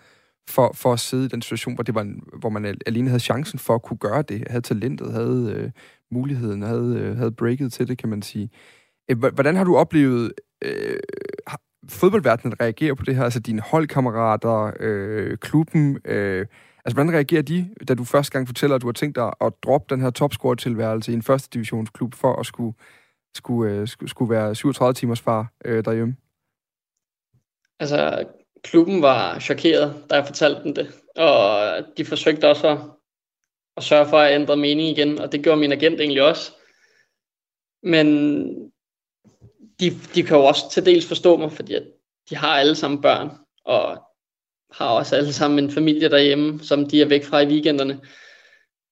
for, 0.48 0.72
for 0.74 0.92
at 0.92 1.00
sidde 1.00 1.24
i 1.24 1.28
den 1.28 1.42
situation, 1.42 1.74
hvor, 1.74 1.82
det 1.82 1.94
var 1.94 2.00
en, 2.00 2.22
hvor 2.38 2.48
man 2.48 2.76
alene 2.86 3.08
havde 3.08 3.20
chancen 3.20 3.58
for 3.58 3.74
at 3.74 3.82
kunne 3.82 3.96
gøre 3.96 4.22
det, 4.22 4.44
havde 4.50 4.62
talentet, 4.62 5.12
havde 5.12 5.54
øh, 5.56 5.70
muligheden, 6.10 6.62
havde, 6.62 6.96
øh, 6.98 7.16
havde 7.16 7.32
breaket 7.32 7.72
til 7.72 7.88
det, 7.88 7.98
kan 7.98 8.08
man 8.08 8.22
sige. 8.22 8.50
Øh, 9.10 9.18
hvordan 9.18 9.56
har 9.56 9.64
du 9.64 9.76
oplevet 9.76 10.32
øh, 10.64 11.00
fodboldverdenen 11.88 12.60
reagere 12.60 12.96
på 12.96 13.04
det 13.04 13.16
her? 13.16 13.24
Altså 13.24 13.40
dine 13.40 13.60
holdkammerater, 13.60 14.72
øh, 14.80 15.38
klubben, 15.38 15.98
øh, 16.04 16.46
altså 16.84 16.94
hvordan 16.94 17.12
reagerer 17.12 17.42
de, 17.42 17.68
da 17.88 17.94
du 17.94 18.04
første 18.04 18.32
gang 18.32 18.46
fortæller, 18.46 18.76
at 18.76 18.82
du 18.82 18.86
har 18.86 18.92
tænkt 18.92 19.16
dig 19.16 19.32
at 19.40 19.52
droppe 19.62 19.94
den 19.94 20.02
her 20.02 20.10
topscore-tilværelse 20.10 21.12
i 21.12 21.14
en 21.14 21.22
første 21.22 21.48
divisionsklub 21.54 22.14
for 22.14 22.36
at 22.36 22.46
skulle 22.46 22.74
skulle, 23.36 23.72
øh, 23.72 23.88
skulle, 23.88 24.10
skulle 24.10 24.30
være 24.30 24.54
37 24.54 24.94
timers 24.94 25.20
far 25.20 25.52
øh, 25.64 25.84
derhjemme? 25.84 26.16
Altså, 27.80 28.24
klubben 28.62 29.02
var 29.02 29.38
chokeret, 29.38 30.04
da 30.10 30.14
jeg 30.14 30.26
fortalte 30.26 30.62
dem 30.64 30.74
det. 30.74 30.88
Og 31.16 31.60
de 31.96 32.04
forsøgte 32.04 32.48
også 32.48 32.68
at, 32.68 32.78
at 33.76 33.82
sørge 33.82 34.08
for 34.08 34.18
at 34.18 34.34
ændre 34.34 34.56
mening 34.56 34.88
igen, 34.88 35.18
og 35.18 35.32
det 35.32 35.42
gjorde 35.42 35.60
min 35.60 35.72
agent 35.72 36.00
egentlig 36.00 36.22
også. 36.22 36.52
Men 37.82 38.06
de, 39.80 39.90
de 40.14 40.22
kan 40.22 40.36
jo 40.36 40.44
også 40.44 40.70
til 40.70 40.86
dels 40.86 41.06
forstå 41.06 41.36
mig, 41.36 41.52
fordi 41.52 41.74
de 42.30 42.36
har 42.36 42.58
alle 42.58 42.74
sammen 42.74 43.02
børn, 43.02 43.30
og 43.64 44.02
har 44.70 44.88
også 44.88 45.16
alle 45.16 45.32
sammen 45.32 45.64
en 45.64 45.70
familie 45.70 46.10
derhjemme, 46.10 46.60
som 46.64 46.88
de 46.88 47.02
er 47.02 47.06
væk 47.06 47.24
fra 47.24 47.40
i 47.40 47.46
weekenderne. 47.46 48.00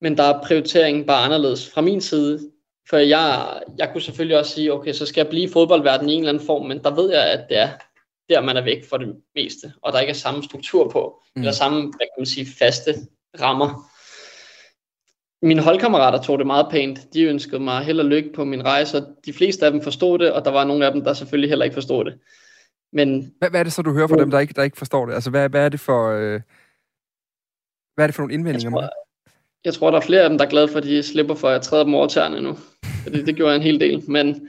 Men 0.00 0.16
der 0.16 0.22
er 0.22 0.42
prioriteringen 0.42 1.06
bare 1.06 1.24
anderledes 1.24 1.70
fra 1.70 1.80
min 1.80 2.00
side 2.00 2.52
For 2.90 2.96
jeg, 2.96 3.60
jeg 3.78 3.90
kunne 3.92 4.00
selvfølgelig 4.00 4.38
også 4.38 4.52
sige, 4.52 4.72
okay, 4.72 4.92
så 4.92 5.06
skal 5.06 5.20
jeg 5.20 5.28
blive 5.28 5.44
i 5.44 5.52
fodboldverdenen 5.52 6.10
i 6.10 6.12
en 6.12 6.18
eller 6.18 6.32
anden 6.32 6.46
form, 6.46 6.66
men 6.66 6.84
der 6.84 6.94
ved 6.94 7.10
jeg, 7.10 7.30
at 7.30 7.46
det 7.48 7.58
er 7.58 7.70
der, 8.28 8.40
man 8.40 8.56
er 8.56 8.60
væk 8.64 8.88
for 8.88 8.96
det 8.96 9.16
meste, 9.34 9.72
og 9.82 9.92
der 9.92 10.00
ikke 10.00 10.10
er 10.10 10.14
samme 10.14 10.42
struktur 10.42 10.88
på, 10.88 11.22
mm. 11.36 11.42
eller 11.42 11.52
samme, 11.52 11.80
hvad 11.80 11.90
kan 11.98 12.18
man 12.18 12.26
sige, 12.26 12.46
faste 12.58 12.94
rammer. 13.40 13.91
Mine 15.42 15.62
holdkammerater 15.62 16.22
tog 16.22 16.38
det 16.38 16.46
meget 16.46 16.66
pænt. 16.70 17.14
De 17.14 17.22
ønskede 17.22 17.60
mig 17.60 17.84
held 17.84 18.00
og 18.00 18.06
lykke 18.06 18.32
på 18.32 18.44
min 18.44 18.64
rejse, 18.64 18.96
og 18.96 19.06
de 19.26 19.32
fleste 19.32 19.66
af 19.66 19.72
dem 19.72 19.80
forstod 19.80 20.18
det, 20.18 20.32
og 20.32 20.44
der 20.44 20.50
var 20.50 20.64
nogle 20.64 20.86
af 20.86 20.92
dem, 20.92 21.04
der 21.04 21.12
selvfølgelig 21.12 21.48
heller 21.48 21.64
ikke 21.64 21.74
forstod 21.74 22.04
det. 22.04 22.18
Men, 22.92 23.34
hvad, 23.38 23.50
hvad 23.50 23.60
er 23.60 23.64
det 23.64 23.72
så, 23.72 23.82
du 23.82 23.92
hører 23.92 24.08
fra 24.08 24.16
dem, 24.16 24.30
der 24.30 24.38
ikke, 24.38 24.54
der 24.54 24.62
ikke 24.62 24.78
forstår 24.78 25.06
det? 25.06 25.14
Altså, 25.14 25.30
hvad, 25.30 25.48
hvad 25.48 25.64
er 25.64 25.68
det 25.68 25.80
for... 25.80 26.10
Øh, 26.10 26.40
hvad 27.94 28.04
er 28.04 28.06
det 28.06 28.14
for 28.14 28.22
nogle 28.22 28.34
indvendinger 28.34 28.80
jeg 28.80 28.88
tror, 28.88 28.96
Jeg 29.64 29.74
tror, 29.74 29.90
der 29.90 29.98
er 29.98 30.02
flere 30.02 30.22
af 30.22 30.28
dem, 30.28 30.38
der 30.38 30.44
er 30.44 30.50
glade 30.50 30.68
for, 30.68 30.78
at 30.78 30.84
de 30.84 31.02
slipper 31.02 31.34
for, 31.34 31.48
at 31.48 31.52
jeg 31.52 31.62
træder 31.62 31.84
dem 31.84 31.94
over 31.94 32.06
tæerne 32.06 32.40
nu. 32.40 32.58
Det, 33.04 33.26
det 33.26 33.36
gjorde 33.36 33.50
jeg 33.52 33.56
en 33.56 33.62
hel 33.62 33.80
del. 33.80 34.10
Men 34.10 34.48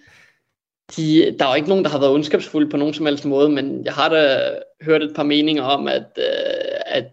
de, 0.98 1.36
der 1.40 1.46
er 1.46 1.50
jo 1.50 1.56
ikke 1.56 1.70
nogen, 1.70 1.84
der 1.84 1.90
har 1.92 2.00
været 2.00 2.14
ondskabsfulde 2.14 2.70
på 2.70 2.78
nogen 2.78 2.94
som 2.94 3.06
helst 3.06 3.26
måde, 3.26 3.50
men 3.50 3.86
jeg 3.86 3.94
har 3.94 4.10
da 4.10 4.52
hørt 4.82 5.04
et 5.04 5.16
par 5.16 5.24
meninger 5.24 5.64
om, 5.64 5.88
at, 5.88 6.08
øh, 6.18 6.80
at 6.86 7.06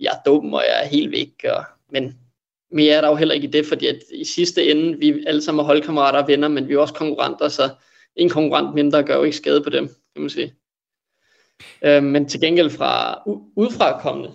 jeg 0.00 0.12
er 0.12 0.22
dum, 0.30 0.52
og 0.52 0.62
jeg 0.68 0.84
er 0.84 0.88
helt 0.88 1.10
væk. 1.10 1.44
Og, 1.44 1.64
men 1.90 2.18
mere 2.72 2.94
er 2.94 3.00
der 3.00 3.08
jo 3.08 3.14
heller 3.14 3.34
ikke 3.34 3.46
i 3.46 3.50
det, 3.50 3.66
fordi 3.66 3.86
at 3.86 3.98
i 4.12 4.24
sidste 4.24 4.70
ende, 4.70 4.98
vi 4.98 5.24
alle 5.26 5.42
sammen 5.42 5.60
er 5.60 5.64
holdkammerater 5.64 6.22
og 6.22 6.28
venner, 6.28 6.48
men 6.48 6.68
vi 6.68 6.74
er 6.74 6.78
også 6.78 6.94
konkurrenter, 6.94 7.48
så 7.48 7.70
en 8.16 8.28
konkurrent 8.28 8.74
mindre 8.74 9.02
gør 9.02 9.16
jo 9.16 9.22
ikke 9.22 9.36
skade 9.36 9.62
på 9.62 9.70
dem, 9.70 9.86
kan 9.86 10.22
man 10.22 10.30
sige. 10.30 10.54
Øh, 11.82 12.02
men 12.02 12.28
til 12.28 12.40
gengæld 12.40 12.70
fra 12.70 13.22
udefrakommende, 13.56 14.32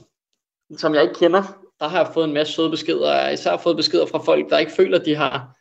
som 0.78 0.96
jeg 0.96 1.04
ikke 1.04 1.16
kender, 1.16 1.44
der 1.80 1.88
har 1.88 1.98
jeg 1.98 2.14
fået 2.14 2.28
en 2.28 2.34
masse 2.34 2.54
søde 2.54 2.70
beskeder. 2.70 3.14
Jeg 3.14 3.24
har 3.24 3.30
især 3.30 3.58
fået 3.58 3.76
beskeder 3.76 4.06
fra 4.06 4.20
folk, 4.20 4.50
der 4.50 4.58
ikke 4.58 4.72
føler, 4.72 5.00
at 5.00 5.06
de 5.06 5.16
har 5.16 5.58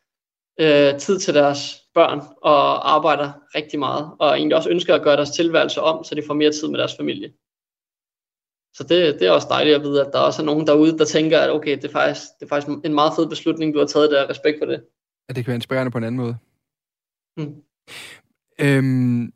øh, 0.60 0.98
tid 0.98 1.18
til 1.18 1.34
deres 1.34 1.82
børn 1.94 2.20
og 2.42 2.94
arbejder 2.94 3.32
rigtig 3.54 3.78
meget, 3.78 4.10
og 4.18 4.36
egentlig 4.36 4.56
også 4.56 4.70
ønsker 4.70 4.94
at 4.94 5.02
gøre 5.02 5.16
deres 5.16 5.30
tilværelse 5.30 5.80
om, 5.80 6.04
så 6.04 6.14
de 6.14 6.22
får 6.26 6.34
mere 6.34 6.52
tid 6.52 6.68
med 6.68 6.78
deres 6.78 6.96
familie. 6.96 7.32
Så 8.76 8.82
det, 8.82 9.16
det 9.20 9.22
er 9.28 9.30
også 9.30 9.46
dejligt 9.50 9.76
at 9.76 9.82
vide, 9.82 10.06
at 10.06 10.10
der 10.12 10.18
også 10.18 10.42
er 10.42 10.46
nogen 10.46 10.66
derude, 10.66 10.98
der 10.98 11.04
tænker, 11.04 11.40
at 11.40 11.50
okay, 11.50 11.76
det 11.76 11.84
er 11.84 11.92
faktisk, 11.92 12.22
det 12.40 12.46
er 12.46 12.48
faktisk 12.48 12.78
en 12.84 12.94
meget 12.94 13.12
fed 13.16 13.28
beslutning, 13.28 13.74
du 13.74 13.78
har 13.78 13.86
taget 13.86 14.10
der. 14.10 14.30
Respekt 14.30 14.56
for 14.60 14.66
det. 14.66 14.84
Ja, 15.28 15.34
det 15.34 15.44
kan 15.44 15.46
være 15.46 15.54
inspirerende 15.54 15.90
på 15.90 15.98
en 15.98 16.04
anden 16.04 16.20
måde. 16.20 16.36
Mm. 17.36 17.54
Øhm, 18.60 19.32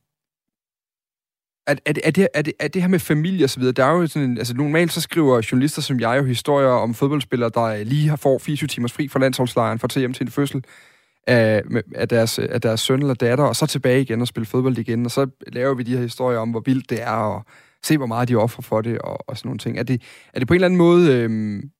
er, 1.66 1.74
er, 1.86 1.92
det, 1.92 2.00
er, 2.04 2.10
det, 2.10 2.28
er, 2.34 2.42
det, 2.42 2.52
er 2.60 2.68
det 2.68 2.82
her 2.82 2.88
med 2.88 2.98
familie 2.98 3.44
og 3.46 3.50
så 3.50 3.60
videre, 3.60 3.72
der 3.72 3.84
er 3.84 3.92
jo 3.92 4.06
sådan 4.06 4.38
altså 4.38 4.54
normalt 4.54 4.92
så 4.92 5.00
skriver 5.00 5.48
journalister 5.52 5.82
som 5.82 6.00
jeg 6.00 6.18
jo 6.18 6.24
historier 6.24 6.68
om 6.68 6.94
fodboldspillere, 6.94 7.50
der 7.54 7.84
lige 7.84 8.08
har 8.08 8.16
får 8.16 8.38
24 8.38 8.68
timers 8.68 8.92
fri 8.92 9.08
fra 9.08 9.18
landsholdslejren 9.18 9.78
for 9.78 9.86
at 9.86 9.90
tage 9.90 10.00
hjem 10.00 10.12
til 10.12 10.24
en 10.24 10.30
fødsel 10.30 10.64
af, 11.26 11.62
af, 11.94 12.08
deres, 12.08 12.38
af 12.38 12.60
deres 12.60 12.80
søn 12.80 13.00
eller 13.00 13.14
datter, 13.14 13.44
og 13.44 13.56
så 13.56 13.66
tilbage 13.66 14.00
igen 14.00 14.20
og 14.20 14.28
spille 14.28 14.46
fodbold 14.46 14.78
igen, 14.78 15.04
og 15.04 15.10
så 15.10 15.28
laver 15.46 15.74
vi 15.74 15.82
de 15.82 15.96
her 15.96 16.02
historier 16.02 16.38
om, 16.38 16.50
hvor 16.50 16.62
vildt 16.66 16.90
det 16.90 17.02
er, 17.02 17.10
og 17.10 17.44
se, 17.84 17.96
hvor 17.96 18.06
meget 18.06 18.28
de 18.28 18.34
offrer 18.34 18.62
for 18.62 18.80
det, 18.80 18.98
og, 18.98 19.28
og 19.28 19.36
sådan 19.36 19.48
nogle 19.48 19.58
ting. 19.58 19.78
Er 19.78 19.82
det, 19.82 20.02
er 20.34 20.38
det 20.38 20.48
på 20.48 20.54
en 20.54 20.56
eller 20.56 20.66
anden 20.66 20.78
måde... 20.78 21.14
Øhm, 21.14 21.70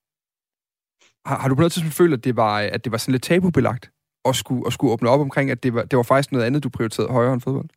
har, 1.26 1.38
har 1.38 1.48
du 1.48 1.54
på 1.54 1.60
noget 1.60 1.72
tidspunkt 1.72 1.94
følt, 1.94 2.14
at 2.14 2.24
det 2.24 2.36
var, 2.36 2.58
at 2.60 2.84
det 2.84 2.92
var 2.92 2.98
sådan 2.98 3.12
lidt 3.12 3.22
tabubelagt 3.22 3.90
at 4.24 4.36
skulle, 4.36 4.62
at 4.66 4.72
skulle 4.72 4.92
åbne 4.92 5.08
op 5.08 5.20
omkring, 5.20 5.50
at 5.50 5.62
det 5.62 5.74
var, 5.74 5.82
det 5.82 5.96
var 5.96 6.02
faktisk 6.02 6.32
noget 6.32 6.46
andet, 6.46 6.64
du 6.64 6.68
prioriterede 6.68 7.12
højere 7.12 7.32
end 7.32 7.40
fodbold? 7.40 7.68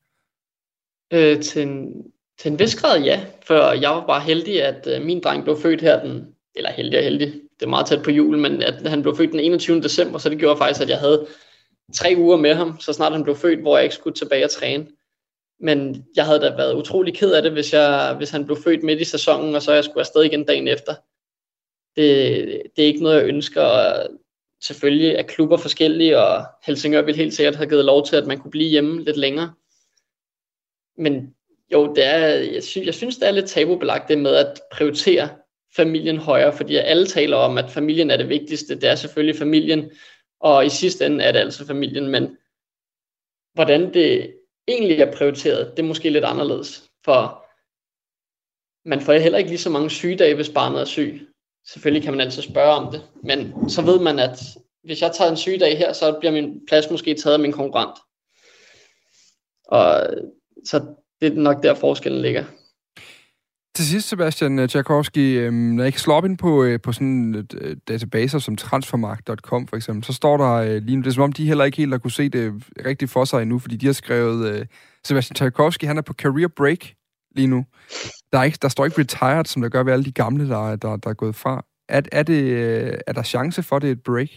Øh, 1.13 1.41
til, 1.41 1.61
en, 1.61 1.93
til 2.39 2.51
en 2.51 2.59
vis 2.59 2.75
grad 2.75 3.01
ja, 3.01 3.25
for 3.47 3.71
jeg 3.71 3.89
var 3.89 4.07
bare 4.07 4.21
heldig, 4.21 4.63
at 4.63 4.87
øh, 4.87 5.05
min 5.05 5.21
dreng 5.21 5.43
blev 5.43 5.57
født 5.57 5.81
her 5.81 6.03
den, 6.03 6.27
eller 6.55 6.71
heldig 6.71 6.99
og 6.99 7.03
heldig, 7.03 7.27
det 7.59 7.65
er 7.65 7.69
meget 7.69 7.85
tæt 7.85 8.03
på 8.03 8.11
jul, 8.11 8.37
men 8.37 8.63
at 8.63 8.87
han 8.87 9.01
blev 9.01 9.15
født 9.15 9.31
den 9.31 9.39
21. 9.39 9.81
december, 9.81 10.17
så 10.17 10.29
det 10.29 10.39
gjorde 10.39 10.57
faktisk, 10.57 10.81
at 10.81 10.89
jeg 10.89 10.99
havde 10.99 11.27
tre 11.93 12.13
uger 12.17 12.37
med 12.37 12.55
ham, 12.55 12.79
så 12.79 12.93
snart 12.93 13.11
han 13.11 13.23
blev 13.23 13.35
født, 13.35 13.59
hvor 13.59 13.77
jeg 13.77 13.83
ikke 13.83 13.95
skulle 13.95 14.15
tilbage 14.15 14.45
og 14.45 14.51
træne. 14.51 14.87
Men 15.59 16.05
jeg 16.15 16.25
havde 16.25 16.39
da 16.39 16.55
været 16.55 16.75
utrolig 16.75 17.13
ked 17.13 17.33
af 17.33 17.41
det, 17.41 17.51
hvis, 17.51 17.73
jeg, 17.73 18.13
hvis 18.17 18.29
han 18.29 18.45
blev 18.45 18.57
født 18.63 18.83
midt 18.83 19.01
i 19.01 19.03
sæsonen, 19.03 19.55
og 19.55 19.61
så 19.61 19.73
jeg 19.73 19.83
skulle 19.83 19.99
afsted 19.99 20.23
igen 20.23 20.45
dagen 20.45 20.67
efter. 20.67 20.93
Det, 21.95 22.61
det 22.75 22.83
er 22.83 22.87
ikke 22.87 23.03
noget, 23.03 23.17
jeg 23.19 23.27
ønsker. 23.27 23.61
Og 23.61 24.07
selvfølgelig 24.61 25.15
er 25.15 25.23
klubber 25.23 25.57
forskellige, 25.57 26.19
og 26.19 26.45
Helsingør 26.63 27.01
ville 27.01 27.17
helt 27.17 27.33
sikkert 27.33 27.55
have 27.55 27.69
givet 27.69 27.85
lov 27.85 28.05
til, 28.05 28.15
at 28.15 28.27
man 28.27 28.39
kunne 28.39 28.51
blive 28.51 28.69
hjemme 28.69 29.03
lidt 29.03 29.17
længere. 29.17 29.53
Men 30.97 31.35
jo, 31.73 31.93
det 31.95 32.05
er, 32.05 32.27
jeg, 32.27 32.63
synes, 32.63 32.85
jeg 32.85 32.93
synes, 32.93 33.17
det 33.17 33.27
er 33.27 33.31
lidt 33.31 33.45
tabubelagt 33.45 34.09
det 34.09 34.17
med 34.17 34.35
at 34.35 34.61
prioritere 34.71 35.29
familien 35.75 36.17
højere, 36.17 36.53
fordi 36.53 36.75
alle 36.75 37.07
taler 37.07 37.37
om, 37.37 37.57
at 37.57 37.69
familien 37.69 38.11
er 38.11 38.17
det 38.17 38.29
vigtigste. 38.29 38.75
Det 38.75 38.89
er 38.89 38.95
selvfølgelig 38.95 39.39
familien, 39.39 39.91
og 40.39 40.65
i 40.65 40.69
sidste 40.69 41.05
ende 41.05 41.23
er 41.23 41.31
det 41.31 41.39
altså 41.39 41.67
familien, 41.67 42.07
men 42.07 42.37
hvordan 43.53 43.93
det 43.93 44.33
egentlig 44.67 44.99
er 44.99 45.17
prioriteret, 45.17 45.71
det 45.77 45.83
er 45.83 45.87
måske 45.87 46.09
lidt 46.09 46.25
anderledes, 46.25 46.89
for 47.05 47.45
man 48.89 49.01
får 49.01 49.13
heller 49.13 49.37
ikke 49.37 49.49
lige 49.49 49.59
så 49.59 49.69
mange 49.69 49.89
sygedage, 49.89 50.35
hvis 50.35 50.49
barnet 50.49 50.81
er 50.81 50.85
syg. 50.85 51.27
Selvfølgelig 51.67 52.03
kan 52.03 52.13
man 52.13 52.21
altid 52.21 52.41
spørge 52.41 52.73
om 52.73 52.91
det, 52.91 53.09
men 53.23 53.69
så 53.69 53.81
ved 53.81 53.99
man, 53.99 54.19
at 54.19 54.39
hvis 54.83 55.01
jeg 55.01 55.11
tager 55.11 55.31
en 55.31 55.37
sygedag 55.37 55.77
her, 55.77 55.93
så 55.93 56.17
bliver 56.19 56.31
min 56.31 56.65
plads 56.67 56.89
måske 56.89 57.13
taget 57.13 57.33
af 57.33 57.39
min 57.39 57.51
konkurrent. 57.51 57.99
Og 59.67 60.07
så 60.65 60.95
det 61.21 61.33
er 61.33 61.35
nok 61.35 61.63
der 61.63 61.73
forskellen 61.75 62.21
ligger. 62.21 62.43
Til 63.75 63.85
sidst, 63.85 64.09
Sebastian 64.09 64.67
Tchaikovsky, 64.67 65.37
øh, 65.37 65.45
øhm, 65.45 65.55
når 65.55 65.83
jeg 65.83 65.93
kan 65.93 65.99
slå 65.99 66.13
op 66.13 66.25
ind 66.25 66.37
på, 66.37 66.63
øh, 66.63 66.81
på 66.81 66.91
sådan 66.91 67.35
et, 67.35 67.53
øh, 67.61 67.77
databaser 67.87 68.39
som 68.39 68.55
transfermarkt.com 68.55 69.67
for 69.67 69.75
eksempel, 69.75 70.03
så 70.03 70.13
står 70.13 70.37
der 70.37 70.51
øh, 70.53 70.81
lige 70.81 70.95
nu, 70.95 71.01
det 71.01 71.07
er 71.07 71.13
som 71.13 71.23
om, 71.23 71.33
de 71.33 71.47
heller 71.47 71.65
ikke 71.65 71.77
helt 71.77 71.91
har 71.91 71.97
kunne 71.97 72.11
se 72.11 72.29
det 72.29 72.63
rigtigt 72.85 73.11
for 73.11 73.25
sig 73.25 73.41
endnu, 73.41 73.59
fordi 73.59 73.75
de 73.75 73.85
har 73.85 73.93
skrevet, 73.93 74.47
øh, 74.47 74.65
Sebastian 75.03 75.35
Tchaikovsky, 75.35 75.85
han 75.85 75.97
er 75.97 76.01
på 76.01 76.13
career 76.13 76.47
break 76.47 76.93
lige 77.35 77.47
nu. 77.47 77.65
Der, 78.31 78.39
er 78.39 78.43
ikke, 78.43 78.57
der 78.61 78.67
står 78.69 78.85
ikke 78.85 79.01
retired, 79.01 79.45
som 79.45 79.61
der 79.61 79.69
gør 79.69 79.83
ved 79.83 79.93
alle 79.93 80.05
de 80.05 80.11
gamle, 80.11 80.49
der, 80.49 80.75
der, 80.75 80.97
der 80.97 81.09
er 81.09 81.13
gået 81.13 81.35
fra. 81.35 81.65
Er, 81.89 82.01
er, 82.11 82.23
det, 82.23 82.43
øh, 82.43 82.97
er 83.07 83.13
der 83.13 83.23
chance 83.23 83.63
for, 83.63 83.79
det 83.79 83.89
et 83.89 84.03
break? 84.03 84.29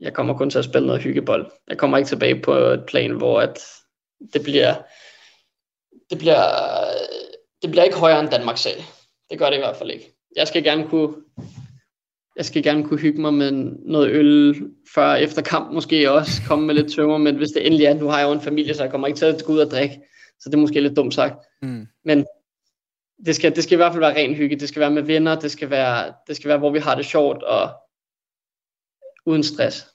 Jeg 0.00 0.14
kommer 0.14 0.34
kun 0.34 0.50
til 0.50 0.58
at 0.58 0.64
spille 0.64 0.86
noget 0.86 1.02
hyggebold. 1.02 1.50
Jeg 1.68 1.78
kommer 1.78 1.96
ikke 1.96 2.08
tilbage 2.08 2.40
på 2.42 2.52
et 2.52 2.84
plan, 2.88 3.10
hvor 3.10 3.40
at 3.40 3.58
det 4.32 4.42
bliver 4.42 4.74
det 6.10 6.18
bliver 6.18 6.44
det 7.66 7.72
bliver 7.72 7.84
ikke 7.84 7.96
højere 7.96 8.20
end 8.20 8.30
Danmarks 8.30 8.60
sag. 8.60 8.84
Det 9.30 9.38
gør 9.38 9.46
det 9.46 9.56
i 9.56 9.58
hvert 9.58 9.76
fald 9.76 9.90
ikke. 9.90 10.12
Jeg 10.36 10.48
skal 10.48 10.64
gerne 10.64 10.88
kunne, 10.88 11.14
jeg 12.36 12.44
skal 12.44 12.62
gerne 12.62 12.84
kunne 12.84 13.00
hygge 13.00 13.20
mig 13.20 13.34
med 13.34 13.52
noget 13.86 14.10
øl 14.10 14.62
før 14.94 15.14
efter 15.14 15.42
kamp 15.42 15.72
måske 15.72 16.10
også, 16.10 16.42
komme 16.48 16.66
med 16.66 16.74
lidt 16.74 16.92
tømmer, 16.92 17.18
men 17.18 17.36
hvis 17.36 17.48
det 17.48 17.66
endelig 17.66 17.86
er, 17.86 17.94
nu 17.94 18.06
har 18.06 18.18
jeg 18.18 18.26
jo 18.26 18.32
en 18.32 18.40
familie, 18.40 18.74
så 18.74 18.82
jeg 18.82 18.90
kommer 18.90 19.06
ikke 19.06 19.18
til 19.18 19.24
at 19.24 19.44
gå 19.44 19.52
ud 19.52 19.58
og 19.58 19.70
drikke, 19.70 19.94
så 20.40 20.48
det 20.48 20.54
er 20.54 20.60
måske 20.60 20.80
lidt 20.80 20.96
dumt 20.96 21.14
sagt. 21.14 21.34
Mm. 21.62 21.86
Men 22.04 22.26
det 23.26 23.36
skal, 23.36 23.56
det 23.56 23.64
skal 23.64 23.74
i 23.74 23.76
hvert 23.76 23.92
fald 23.92 24.04
være 24.04 24.16
ren 24.16 24.34
hygge, 24.34 24.60
det 24.60 24.68
skal 24.68 24.80
være 24.80 24.90
med 24.90 25.02
venner, 25.02 25.40
det 25.40 25.50
skal 25.50 25.70
være, 25.70 26.14
det 26.26 26.36
skal 26.36 26.48
være 26.48 26.58
hvor 26.58 26.70
vi 26.70 26.78
har 26.78 26.94
det 26.94 27.06
sjovt 27.06 27.42
og 27.42 27.70
uden 29.26 29.42
stress. 29.42 29.86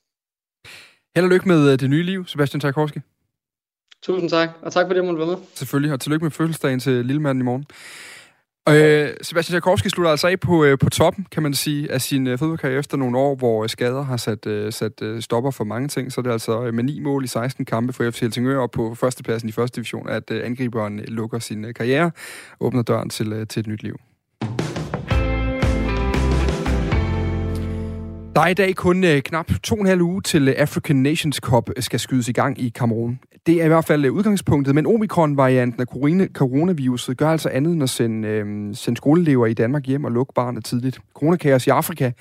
Held 1.16 1.26
og 1.26 1.32
lykke 1.32 1.48
med 1.48 1.72
øh, 1.72 1.80
det 1.80 1.90
nye 1.90 2.04
liv, 2.04 2.28
Sebastian 2.28 2.62
Tarkovski. 2.62 3.00
Tusind 4.04 4.30
tak, 4.30 4.50
og 4.62 4.74
tak 4.74 4.88
for 4.88 4.94
det, 4.94 5.02
at 5.02 5.08
du 5.08 5.18
var 5.18 5.26
med. 5.26 5.36
Selvfølgelig, 5.54 5.94
og 5.94 6.00
tillykke 6.00 6.26
med 6.26 6.32
fødselsdagen 6.32 6.80
til 6.80 7.06
lillemanden 7.06 7.42
i 7.42 7.46
morgen. 7.46 7.66
Øh, 8.70 9.10
Sebastian 9.22 9.56
Jakorski 9.56 9.90
slutter 9.90 10.12
altså 10.12 10.28
af 10.28 10.40
på, 10.40 10.64
øh, 10.64 10.78
på 10.80 10.90
toppen, 10.90 11.28
kan 11.32 11.44
man 11.44 11.54
sige, 11.54 11.92
af 11.92 12.02
sin 12.02 12.28
øh, 12.28 12.40
fodboldkarriere 12.40 12.80
efter 12.80 12.98
nogle 12.98 13.18
år, 13.18 13.36
hvor 13.36 13.64
øh, 13.64 13.70
skader 13.70 14.02
har 14.02 14.18
sat, 14.18 14.46
øh, 14.46 14.74
sat 14.74 15.02
øh, 15.02 15.22
stopper 15.22 15.52
for 15.52 15.64
mange 15.64 15.88
ting. 15.88 16.12
Så 16.12 16.22
det 16.22 16.28
er 16.28 16.34
altså 16.34 16.64
øh, 16.64 16.74
med 16.74 16.84
ni 16.84 17.00
mål 17.00 17.24
i 17.24 17.28
16 17.28 17.66
kampe 17.66 17.94
for 17.94 18.12
FC 18.12 18.20
Helsingør, 18.20 18.60
og 18.60 18.72
på 18.72 18.96
førstepladsen 18.96 19.50
i 19.50 19.52
første 19.52 19.76
division, 19.76 20.10
at 20.10 20.32
øh, 20.32 20.46
angriberen 20.46 21.00
lukker 21.00 21.40
sin 21.40 21.66
øh, 21.66 21.74
karriere, 21.74 22.12
åbner 22.60 22.82
døren 22.82 23.10
til, 23.10 23.34
øh, 23.34 23.48
til 23.48 23.60
et 23.60 23.68
nyt 23.68 23.84
liv. 23.84 24.00
Der 28.36 28.41
er 28.41 28.48
i 28.48 28.54
dag 28.54 28.76
kun 28.76 29.04
øh, 29.04 29.22
knap 29.22 29.52
to 29.63 29.76
og 29.76 29.82
en 29.82 29.88
halv 29.88 30.02
uge 30.02 30.22
til 30.22 30.48
øh, 30.48 30.56
African 30.58 30.96
Nations 30.96 31.36
Cup 31.36 31.70
øh, 31.78 31.84
skal 31.84 32.00
skydes 32.00 32.28
i 32.28 32.32
gang 32.32 32.62
i 32.62 32.70
Kamerun. 32.70 33.20
Det 33.46 33.62
er 33.62 33.65
i 33.65 33.67
hvert 33.67 33.86
fald 33.86 34.10
udgangspunktet, 34.10 34.76
men 34.76 34.86
omikron-varianten 34.86 35.82
af 35.82 35.86
coronaviruset 36.34 37.17
gør 37.17 37.30
altså 37.30 37.50
andet 37.50 37.74
end 37.74 37.84
at 37.84 37.89
sende, 37.89 38.28
øh, 38.28 38.76
sende 38.76 38.98
skoleelever 38.98 39.46
i 39.46 39.54
Danmark 39.54 39.86
hjem 39.86 40.04
og 40.04 40.12
lukke 40.12 40.34
barnet 40.34 40.65
tidligt. 40.65 41.00
Coronakaos 41.13 41.67
i 41.67 41.70
Afrika 41.70 42.12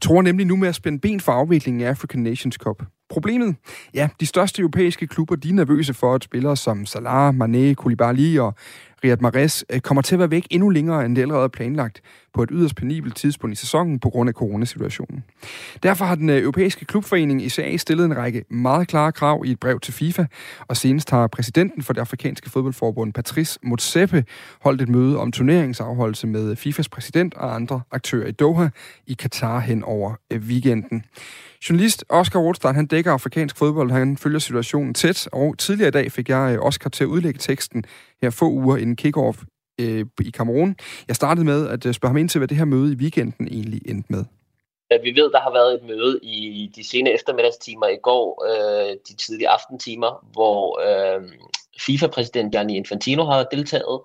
tror 0.00 0.22
nemlig 0.22 0.46
nu 0.46 0.56
med 0.56 0.68
at 0.68 0.74
spænde 0.74 0.98
ben 0.98 1.20
for 1.20 1.32
afviklingen 1.32 1.82
af 1.82 1.88
African 1.88 2.22
Nations 2.22 2.54
Cup. 2.54 2.82
Problemet? 3.10 3.56
Ja, 3.94 4.08
de 4.20 4.26
største 4.26 4.60
europæiske 4.60 5.06
klubber 5.06 5.36
de 5.36 5.48
er 5.48 5.52
nervøse 5.52 5.94
for, 5.94 6.14
at 6.14 6.24
spillere 6.24 6.56
som 6.56 6.86
Salah, 6.86 7.34
Mané, 7.34 7.74
Koulibaly 7.74 8.38
og 8.38 8.54
Riyad 9.04 9.16
Mahrez 9.20 9.62
øh, 9.70 9.80
kommer 9.80 10.02
til 10.02 10.14
at 10.14 10.18
være 10.18 10.30
væk 10.30 10.46
endnu 10.50 10.68
længere, 10.68 11.04
end 11.04 11.16
det 11.16 11.22
allerede 11.22 11.44
er 11.44 11.48
planlagt 11.48 12.02
på 12.34 12.42
et 12.42 12.48
yderst 12.52 12.76
penibelt 12.76 13.16
tidspunkt 13.16 13.52
i 13.52 13.56
sæsonen 13.56 13.98
på 13.98 14.10
grund 14.10 14.28
af 14.28 14.34
coronasituationen. 14.34 15.24
Derfor 15.82 16.04
har 16.04 16.14
den 16.14 16.30
øh, 16.30 16.42
europæiske 16.42 16.84
klubforening 16.84 17.42
ICA 17.42 17.76
stillet 17.76 18.04
en 18.04 18.16
række 18.16 18.44
meget 18.50 18.88
klare 18.88 19.12
krav 19.12 19.42
i 19.46 19.50
et 19.50 19.60
brev 19.60 19.80
til 19.80 19.94
FIFA, 19.94 20.24
og 20.68 20.76
senest 20.76 21.10
har 21.10 21.26
præsidenten 21.26 21.82
for 21.82 21.92
det 21.92 22.00
afrikanske 22.00 22.50
fodboldforbund, 22.50 23.12
Patrice 23.12 23.58
Motsepe, 23.62 24.24
holdt 24.60 24.82
et 24.82 24.88
møde 24.88 25.18
om 25.18 25.32
turneringsafholdelse 25.32 26.26
med 26.26 26.56
FIFAs 26.56 26.88
præsident 26.88 27.34
og 27.34 27.54
andre 27.54 27.80
aktører 27.90 28.28
i 28.28 28.32
Doha 28.32 28.68
i 29.06 29.12
Katar 29.12 29.60
hen 29.60 29.84
over 29.84 30.14
øh, 30.30 30.40
weekenden. 30.40 31.04
Journalist 31.68 32.04
Oscar 32.08 32.40
Rothstein, 32.40 32.74
han 32.74 32.86
dækker 32.86 33.12
afrikansk 33.12 33.56
fodbold, 33.56 33.90
han 33.90 34.16
følger 34.16 34.38
situationen 34.38 34.94
tæt, 34.94 35.28
og 35.32 35.58
tidligere 35.58 35.88
i 35.88 35.90
dag 35.90 36.12
fik 36.12 36.28
jeg 36.28 36.54
øh, 36.54 36.66
Oscar 36.66 36.90
til 36.90 37.04
at 37.04 37.08
udlægge 37.08 37.38
teksten 37.38 37.84
her 38.22 38.30
få 38.30 38.50
uger 38.50 38.76
inden 38.76 38.96
kickoff 38.96 39.38
øh, 39.80 40.06
i 40.20 40.30
Kamerun. 40.30 40.76
Jeg 41.08 41.16
startede 41.16 41.44
med 41.44 41.68
at 41.68 41.86
øh, 41.86 41.94
spørge 41.94 42.10
ham 42.10 42.16
ind 42.16 42.28
til, 42.28 42.38
hvad 42.38 42.48
det 42.48 42.56
her 42.56 42.64
møde 42.64 42.92
i 42.92 42.96
weekenden 42.96 43.48
egentlig 43.48 43.80
endte 43.84 44.12
med. 44.12 44.24
Vi 45.02 45.10
ved, 45.10 45.30
der 45.30 45.40
har 45.40 45.52
været 45.52 45.74
et 45.74 45.82
møde 45.86 46.20
i 46.22 46.72
de 46.76 46.88
sene 46.88 47.10
eftermiddagstimer 47.10 47.86
i 47.86 47.98
går, 48.02 48.44
øh, 48.48 48.96
de 49.08 49.16
tidlige 49.16 49.48
aftentimer, 49.48 50.26
hvor 50.32 50.80
øh, 50.88 51.22
FIFA-præsident 51.80 52.52
Gianni 52.52 52.76
Infantino 52.76 53.24
har 53.24 53.44
deltaget, 53.52 54.00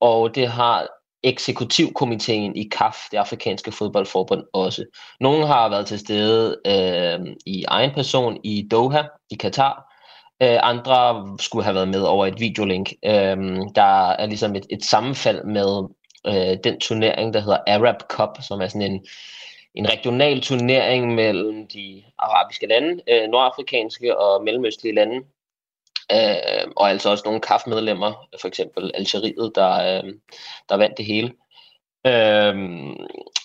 og 0.00 0.34
det 0.34 0.48
har 0.48 0.88
eksekutivkomiteen 1.24 2.56
i 2.56 2.68
CAF, 2.68 2.96
det 3.10 3.16
afrikanske 3.16 3.72
fodboldforbund, 3.72 4.44
også. 4.52 4.84
Nogle 5.20 5.46
har 5.46 5.68
været 5.68 5.86
til 5.86 5.98
stede 5.98 6.60
øh, 6.66 7.36
i 7.46 7.64
egen 7.68 7.90
person 7.94 8.40
i 8.44 8.68
Doha, 8.70 9.02
i 9.30 9.34
Katar. 9.34 9.92
Øh, 10.42 10.58
andre 10.62 11.26
skulle 11.40 11.64
have 11.64 11.74
været 11.74 11.88
med 11.88 12.02
over 12.02 12.26
et 12.26 12.40
videolink. 12.40 12.92
Øh, 13.04 13.36
der 13.74 14.10
er 14.10 14.26
ligesom 14.26 14.54
et, 14.56 14.66
et 14.70 14.84
sammenfald 14.84 15.44
med 15.44 15.88
øh, 16.26 16.56
den 16.64 16.80
turnering, 16.80 17.34
der 17.34 17.40
hedder 17.40 17.58
Arab 17.66 18.00
Cup, 18.08 18.42
som 18.48 18.60
er 18.60 18.68
sådan 18.68 18.92
en, 18.92 19.06
en 19.74 19.90
regional 19.90 20.40
turnering 20.40 21.14
mellem 21.14 21.66
de 21.68 22.02
arabiske 22.18 22.66
lande, 22.66 23.02
øh, 23.08 23.28
nordafrikanske 23.28 24.18
og 24.18 24.44
mellemøstlige 24.44 24.94
lande, 24.94 25.20
øh, 26.12 26.72
og 26.76 26.90
altså 26.90 27.10
også 27.10 27.22
nogle 27.24 27.40
kaffemedlemmer, 27.40 28.28
for 28.40 28.48
eksempel 28.48 28.90
Algeriet, 28.94 29.52
der, 29.54 29.72
øh, 29.72 30.12
der 30.68 30.76
vandt 30.76 30.96
det 30.96 31.06
hele. 31.06 31.32
Øh, 32.06 32.54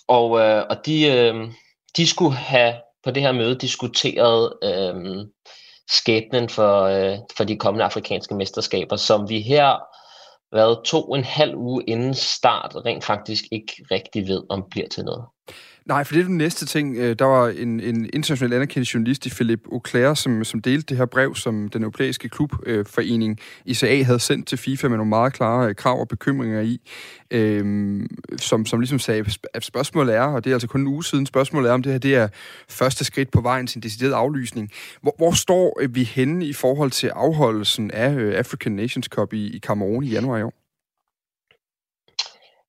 og 0.08 0.40
øh, 0.40 0.64
og 0.70 0.86
de, 0.86 1.08
øh, 1.08 1.52
de 1.98 2.08
skulle 2.08 2.36
have 2.36 2.74
på 3.04 3.12
det 3.12 3.24
her 3.24 3.32
møde 3.32 3.56
diskuteret 3.56 4.54
øh, 4.64 5.26
skæbnen 5.90 6.50
for, 6.50 6.82
øh, 6.84 7.18
for 7.38 7.44
de 7.44 7.58
kommende 7.58 7.86
afrikanske 7.86 8.36
mesterskaber, 8.36 8.96
som 8.96 9.30
vi 9.30 9.42
her 9.42 9.80
været 10.52 10.80
to 10.86 11.04
og 11.04 11.18
en 11.18 11.24
halv 11.24 11.56
uge 11.56 11.84
inden 11.88 12.14
start 12.14 12.76
rent 12.86 13.04
faktisk 13.04 13.44
ikke 13.52 13.86
rigtig 13.92 14.28
ved, 14.28 14.44
om 14.50 14.64
bliver 14.72 14.88
til 14.88 15.04
noget. 15.04 15.26
Nej, 15.88 16.04
for 16.04 16.14
det 16.14 16.22
er 16.22 16.26
den 16.26 16.38
næste 16.38 16.66
ting. 16.66 16.98
Øh, 16.98 17.16
der 17.20 17.26
var 17.26 17.48
en, 17.48 17.80
en 17.80 18.10
international 18.14 18.54
anerkendt 18.54 18.94
journalist 18.94 19.26
i 19.26 19.30
Philip 19.30 19.60
Auclair, 19.72 20.14
som, 20.14 20.44
som 20.44 20.62
delte 20.62 20.86
det 20.90 20.98
her 20.98 21.06
brev, 21.06 21.36
som 21.36 21.70
den 21.70 21.84
europæiske 21.84 22.30
klubforening 22.30 23.40
øh, 23.40 23.72
ICA 23.72 24.04
havde 24.04 24.20
sendt 24.20 24.48
til 24.48 24.58
FIFA 24.58 24.88
med 24.88 24.98
nogle 24.98 25.10
meget 25.10 25.34
klare 25.34 25.70
øh, 25.70 25.76
krav 25.76 26.00
og 26.00 26.08
bekymringer 26.08 26.62
i, 26.62 26.80
øhm, 27.32 28.08
som, 28.38 28.66
som 28.66 28.80
ligesom 28.80 29.00
sagde, 29.00 29.26
at 29.54 29.64
spørgsmålet 29.64 30.16
er, 30.16 30.22
og 30.22 30.44
det 30.44 30.50
er 30.50 30.56
altså 30.56 30.68
kun 30.68 30.82
en 30.82 30.88
uge 30.88 31.04
siden, 31.04 31.26
spørgsmålet 31.26 31.70
er, 31.70 31.74
om 31.74 31.84
det 31.84 31.92
her 31.92 32.00
det 32.00 32.16
er 32.16 32.28
første 32.70 33.06
skridt 33.06 33.32
på 33.32 33.42
vejen 33.42 33.68
til 33.68 33.78
en 33.78 33.84
decideret 33.84 34.14
aflysning. 34.14 34.72
Hvor, 35.02 35.16
hvor 35.18 35.32
står 35.32 35.82
vi 35.90 36.04
henne 36.04 36.46
i 36.46 36.54
forhold 36.54 36.92
til 36.92 37.08
afholdelsen 37.08 37.92
af 37.92 38.38
African 38.38 38.72
Nations 38.72 39.06
Cup 39.06 39.34
i, 39.34 39.48
i 39.48 39.60
Cameroon 39.60 40.04
i 40.04 40.08
januar 40.08 40.38
i 40.38 40.44
år? 40.44 40.67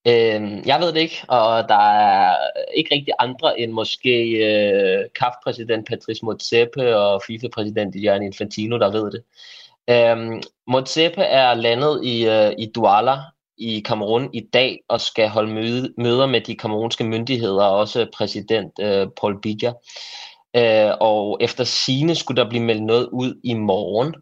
Øh, 0.08 0.66
jeg 0.66 0.80
ved 0.80 0.92
det 0.92 1.00
ikke, 1.00 1.22
og 1.28 1.68
der 1.68 1.90
er 1.90 2.36
ikke 2.74 2.94
rigtig 2.94 3.14
andre 3.18 3.60
end 3.60 3.72
måske 3.72 4.30
øh, 4.30 5.04
CAF-præsident 5.18 5.88
Patrice 5.88 6.24
Motsepe 6.24 6.96
og 6.96 7.22
FIFA-præsident 7.26 7.94
Gianni 7.94 8.26
Infantino, 8.26 8.78
der 8.78 8.90
ved 8.90 9.10
det. 9.10 9.22
Øh, 9.90 10.42
Motsepe 10.66 11.22
er 11.22 11.54
landet 11.54 12.04
i, 12.04 12.26
øh, 12.28 12.52
i 12.58 12.72
Douala 12.74 13.16
i 13.58 13.80
Kamerun 13.80 14.30
i 14.32 14.40
dag 14.52 14.80
og 14.88 15.00
skal 15.00 15.28
holde 15.28 15.54
møde, 15.54 15.94
møder 15.98 16.26
med 16.26 16.40
de 16.40 16.56
kamerunske 16.56 17.04
myndigheder 17.04 17.64
og 17.64 17.76
også 17.76 18.06
præsident 18.14 18.72
øh, 18.80 19.06
Paul 19.20 19.40
Biya. 19.40 19.72
Øh, 20.56 20.94
og 21.00 21.38
efter 21.40 21.64
sine 21.64 22.14
skulle 22.14 22.42
der 22.42 22.48
blive 22.48 22.64
meldt 22.64 22.82
noget 22.82 23.08
ud 23.12 23.40
i 23.44 23.54
morgen 23.54 24.14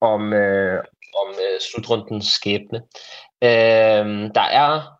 om, 0.00 0.32
øh, 0.32 0.78
om 1.14 1.28
øh, 1.28 1.60
slutrundens 1.60 2.26
skæbne. 2.26 2.82
Øh, 3.42 4.30
der 4.34 4.46
er 4.50 4.99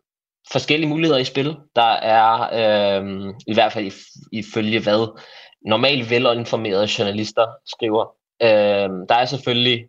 forskellige 0.52 0.88
muligheder 0.88 1.20
i 1.20 1.24
spil. 1.24 1.56
Der 1.76 1.92
er 1.92 2.50
øh, 2.52 3.34
i 3.46 3.54
hvert 3.54 3.72
fald 3.72 3.92
ifølge 4.32 4.80
hvad 4.80 5.18
normalt 5.66 6.10
velinformerede 6.10 6.88
journalister 6.98 7.46
skriver. 7.66 8.06
Øh, 8.42 9.06
der 9.08 9.14
er 9.14 9.24
selvfølgelig, 9.24 9.84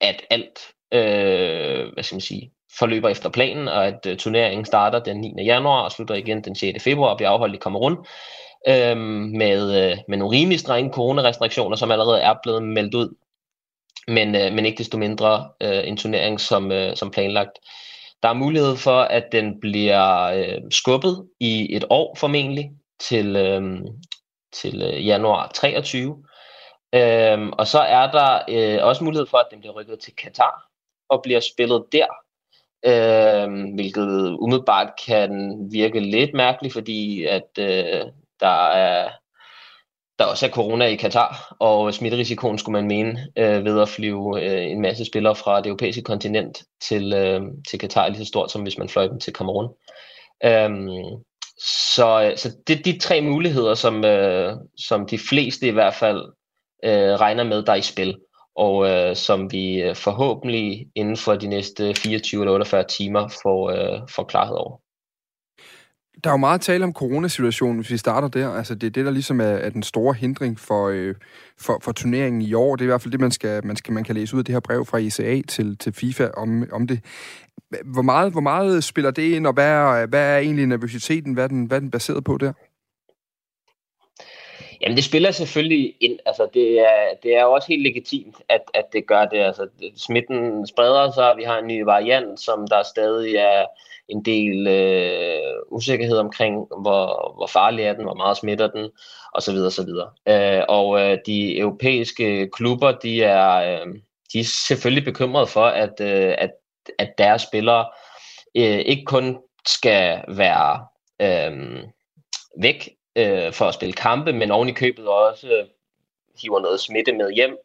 at 0.00 0.22
alt 0.30 0.58
øh, 0.94 1.92
hvad 1.92 2.02
skal 2.02 2.14
man 2.14 2.20
sige, 2.20 2.52
forløber 2.78 3.08
efter 3.08 3.28
planen, 3.28 3.68
og 3.68 3.86
at 3.86 4.06
øh, 4.06 4.16
turneringen 4.16 4.64
starter 4.64 4.98
den 4.98 5.20
9. 5.20 5.44
januar 5.44 5.82
og 5.82 5.92
slutter 5.92 6.14
igen 6.14 6.44
den 6.44 6.54
6. 6.54 6.84
februar 6.84 7.10
og 7.10 7.16
bliver 7.16 7.30
afholdt 7.30 7.54
i 7.54 7.58
Kamerun 7.58 8.06
øh, 8.68 8.96
med, 9.36 9.90
øh, 9.90 9.98
med 10.08 10.18
nogle 10.18 10.36
rimelig 10.38 10.60
strenge 10.60 10.92
coronarestriktioner, 10.92 11.76
som 11.76 11.90
allerede 11.90 12.20
er 12.20 12.34
blevet 12.42 12.62
meldt 12.62 12.94
ud. 12.94 13.14
Men, 14.08 14.34
øh, 14.34 14.52
men 14.52 14.66
ikke 14.66 14.78
desto 14.78 14.98
mindre 14.98 15.48
øh, 15.60 15.88
en 15.88 15.96
turnering 15.96 16.40
som, 16.40 16.72
øh, 16.72 16.96
som 16.96 17.10
planlagt. 17.10 17.58
Der 18.24 18.30
er 18.30 18.34
mulighed 18.34 18.76
for, 18.76 19.00
at 19.00 19.32
den 19.32 19.60
bliver 19.60 20.22
øh, 20.22 20.62
skubbet 20.70 21.28
i 21.40 21.76
et 21.76 21.84
år 21.90 22.16
formentlig 22.18 22.70
til, 23.00 23.36
øh, 23.36 23.80
til 24.52 24.82
øh, 24.82 25.06
januar 25.06 25.50
23. 25.54 26.24
Øhm, 26.94 27.52
og 27.52 27.66
så 27.66 27.78
er 27.78 28.10
der 28.10 28.42
øh, 28.48 28.86
også 28.86 29.04
mulighed 29.04 29.26
for, 29.26 29.38
at 29.38 29.46
den 29.50 29.60
bliver 29.60 29.72
rykket 29.72 29.98
til 29.98 30.16
Katar 30.16 30.68
og 31.08 31.22
bliver 31.22 31.40
spillet 31.40 31.84
der. 31.92 32.06
Øh, 32.86 33.74
hvilket 33.74 34.36
umiddelbart 34.38 34.92
kan 35.06 35.58
virke 35.72 36.00
lidt 36.00 36.34
mærkeligt, 36.34 36.74
fordi 36.74 37.24
at 37.24 37.50
øh, 37.58 38.00
der 38.40 38.66
er 38.66 39.10
der 40.18 40.24
også 40.24 40.46
er 40.46 40.50
corona 40.50 40.84
i 40.86 40.96
Katar, 40.96 41.56
og 41.60 41.94
smitterisikoen 41.94 42.58
skulle 42.58 42.82
man 42.82 42.86
mene 42.86 43.28
øh, 43.38 43.64
ved 43.64 43.80
at 43.80 43.88
flyve 43.88 44.42
øh, 44.42 44.70
en 44.70 44.80
masse 44.82 45.04
spillere 45.04 45.36
fra 45.36 45.58
det 45.58 45.66
europæiske 45.66 46.02
kontinent 46.02 46.62
til, 46.80 47.12
øh, 47.12 47.40
til 47.68 47.78
Katar 47.78 48.08
lige 48.08 48.18
så 48.18 48.24
stort, 48.24 48.50
som 48.50 48.62
hvis 48.62 48.78
man 48.78 48.88
fløj 48.88 49.08
dem 49.08 49.20
til 49.20 49.32
Kamerun. 49.32 49.68
Øhm, 50.44 51.24
så 51.94 52.32
så 52.36 52.56
det 52.66 52.78
er 52.78 52.82
de 52.82 52.98
tre 52.98 53.20
muligheder, 53.20 53.74
som, 53.74 54.04
øh, 54.04 54.56
som 54.78 55.06
de 55.06 55.18
fleste 55.18 55.66
i 55.66 55.70
hvert 55.70 55.94
fald 55.94 56.32
øh, 56.84 57.14
regner 57.20 57.44
med, 57.44 57.62
der 57.62 57.72
er 57.72 57.76
i 57.76 57.82
spil, 57.82 58.16
og 58.56 58.88
øh, 58.88 59.16
som 59.16 59.52
vi 59.52 59.82
øh, 59.82 59.96
forhåbentlig 59.96 60.86
inden 60.94 61.16
for 61.16 61.34
de 61.34 61.46
næste 61.46 61.94
24 61.94 62.42
eller 62.42 62.52
48 62.52 62.84
timer 62.84 63.28
får, 63.42 63.70
øh, 63.70 64.00
får 64.10 64.24
klarhed 64.24 64.56
over. 64.56 64.83
Der 66.24 66.30
er 66.30 66.34
jo 66.34 66.36
meget 66.36 66.60
tale 66.60 66.84
om 66.84 66.92
coronasituationen, 66.92 67.76
hvis 67.76 67.90
vi 67.90 67.96
starter 67.96 68.28
der. 68.28 68.48
Altså, 68.50 68.74
det 68.74 68.86
er 68.86 68.90
det, 68.90 69.04
der 69.04 69.10
ligesom 69.10 69.40
er, 69.40 69.44
er 69.44 69.70
den 69.70 69.82
store 69.82 70.14
hindring 70.14 70.60
for, 70.60 70.88
øh, 70.88 71.14
for, 71.60 71.78
for 71.82 71.92
turneringen 71.92 72.42
i 72.42 72.54
år. 72.54 72.76
Det 72.76 72.82
er 72.82 72.86
i 72.86 72.86
hvert 72.86 73.02
fald 73.02 73.12
det, 73.12 73.20
man, 73.20 73.30
skal, 73.30 73.66
man, 73.66 73.76
skal, 73.76 73.92
man 73.92 74.04
kan 74.04 74.14
læse 74.14 74.34
ud 74.34 74.40
af 74.40 74.44
det 74.44 74.52
her 74.52 74.60
brev 74.60 74.86
fra 74.86 74.98
ICA 74.98 75.42
til, 75.48 75.78
til 75.78 75.92
FIFA 75.92 76.28
om, 76.36 76.68
om 76.72 76.86
det. 76.86 77.00
Hvor 77.84 78.02
meget, 78.02 78.32
hvor 78.32 78.40
meget 78.40 78.84
spiller 78.84 79.10
det 79.10 79.22
ind, 79.22 79.46
og 79.46 79.52
hvad 79.52 79.68
er, 79.68 80.06
hvad 80.06 80.34
er 80.34 80.38
egentlig 80.38 80.66
nervøsiteten? 80.66 81.32
Hvad 81.34 81.44
er 81.44 81.48
den, 81.48 81.64
hvad 81.64 81.78
er 81.78 81.80
den 81.80 81.90
baseret 81.90 82.24
på 82.24 82.38
der? 82.38 82.52
Jamen 84.80 84.96
det 84.96 85.04
spiller 85.04 85.30
selvfølgelig 85.30 85.94
ind. 86.00 86.18
Altså 86.26 86.48
det 86.54 86.80
er, 86.80 87.14
det 87.22 87.36
er 87.36 87.42
jo 87.42 87.52
også 87.52 87.68
helt 87.68 87.82
legitimt, 87.82 88.36
at, 88.48 88.62
at 88.74 88.84
det 88.92 89.06
gør 89.06 89.24
det. 89.24 89.38
Altså 89.38 89.68
smitten 89.96 90.66
spreder 90.66 91.10
sig, 91.10 91.34
vi 91.36 91.42
har 91.42 91.58
en 91.58 91.66
ny 91.66 91.82
variant, 91.82 92.40
som 92.40 92.66
der 92.68 92.82
stadig 92.82 93.34
er 93.34 93.64
en 94.08 94.24
del 94.24 94.66
øh, 94.66 95.54
usikkerhed 95.70 96.18
omkring, 96.18 96.54
hvor, 96.54 97.34
hvor 97.36 97.46
farlig 97.46 97.84
er 97.84 97.92
den, 97.92 98.04
hvor 98.04 98.14
meget 98.14 98.36
smitter 98.36 98.66
den, 98.66 98.90
osv. 99.32 99.56
osv. 99.56 99.88
Øh, 100.28 100.62
og 100.68 101.00
øh, 101.00 101.18
de 101.26 101.58
europæiske 101.58 102.50
klubber, 102.52 102.92
de 102.92 103.22
er, 103.22 103.54
øh, 103.54 103.86
de 104.32 104.40
er 104.40 104.44
selvfølgelig 104.44 105.04
bekymrede 105.04 105.46
for, 105.46 105.64
at, 105.64 106.00
øh, 106.00 106.34
at, 106.38 106.50
at 106.98 107.18
deres 107.18 107.42
spillere 107.42 107.86
øh, 108.56 108.78
ikke 108.78 109.04
kun 109.04 109.38
skal 109.66 110.24
være 110.28 110.86
øh, 111.20 111.82
væk 112.62 112.88
øh, 113.16 113.52
for 113.52 113.64
at 113.64 113.74
spille 113.74 113.92
kampe, 113.92 114.32
men 114.32 114.50
oven 114.50 114.68
i 114.68 114.72
købet 114.72 115.08
også 115.08 115.48
øh, 115.48 115.66
hiver 116.42 116.60
noget 116.60 116.80
smitte 116.80 117.12
med 117.12 117.32
hjem, 117.32 117.56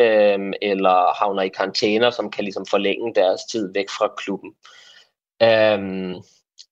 øh, 0.00 0.52
eller 0.62 1.14
havner 1.18 1.42
i 1.42 1.48
karantæner, 1.48 2.10
som 2.10 2.30
kan 2.30 2.44
ligesom 2.44 2.66
forlænge 2.66 3.14
deres 3.14 3.40
tid 3.50 3.72
væk 3.74 3.88
fra 3.88 4.14
klubben. 4.16 4.54
Øhm, 5.42 6.14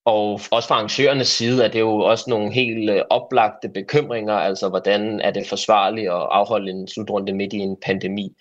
og 0.04 0.40
også 0.50 0.68
fra 0.68 0.74
arrangørernes 0.74 1.28
side 1.28 1.64
er 1.64 1.68
det 1.68 1.80
jo 1.80 1.98
også 1.98 2.24
nogle 2.28 2.52
helt 2.52 2.90
øh, 2.90 3.02
oplagte 3.10 3.68
bekymringer, 3.68 4.34
altså 4.34 4.68
hvordan 4.68 5.20
er 5.20 5.30
det 5.30 5.46
forsvarligt 5.46 6.08
at 6.08 6.28
afholde 6.30 6.70
en 6.70 6.88
slutrunde 6.88 7.32
midt 7.32 7.52
i 7.52 7.58
en 7.58 7.76
pandemi. 7.86 8.32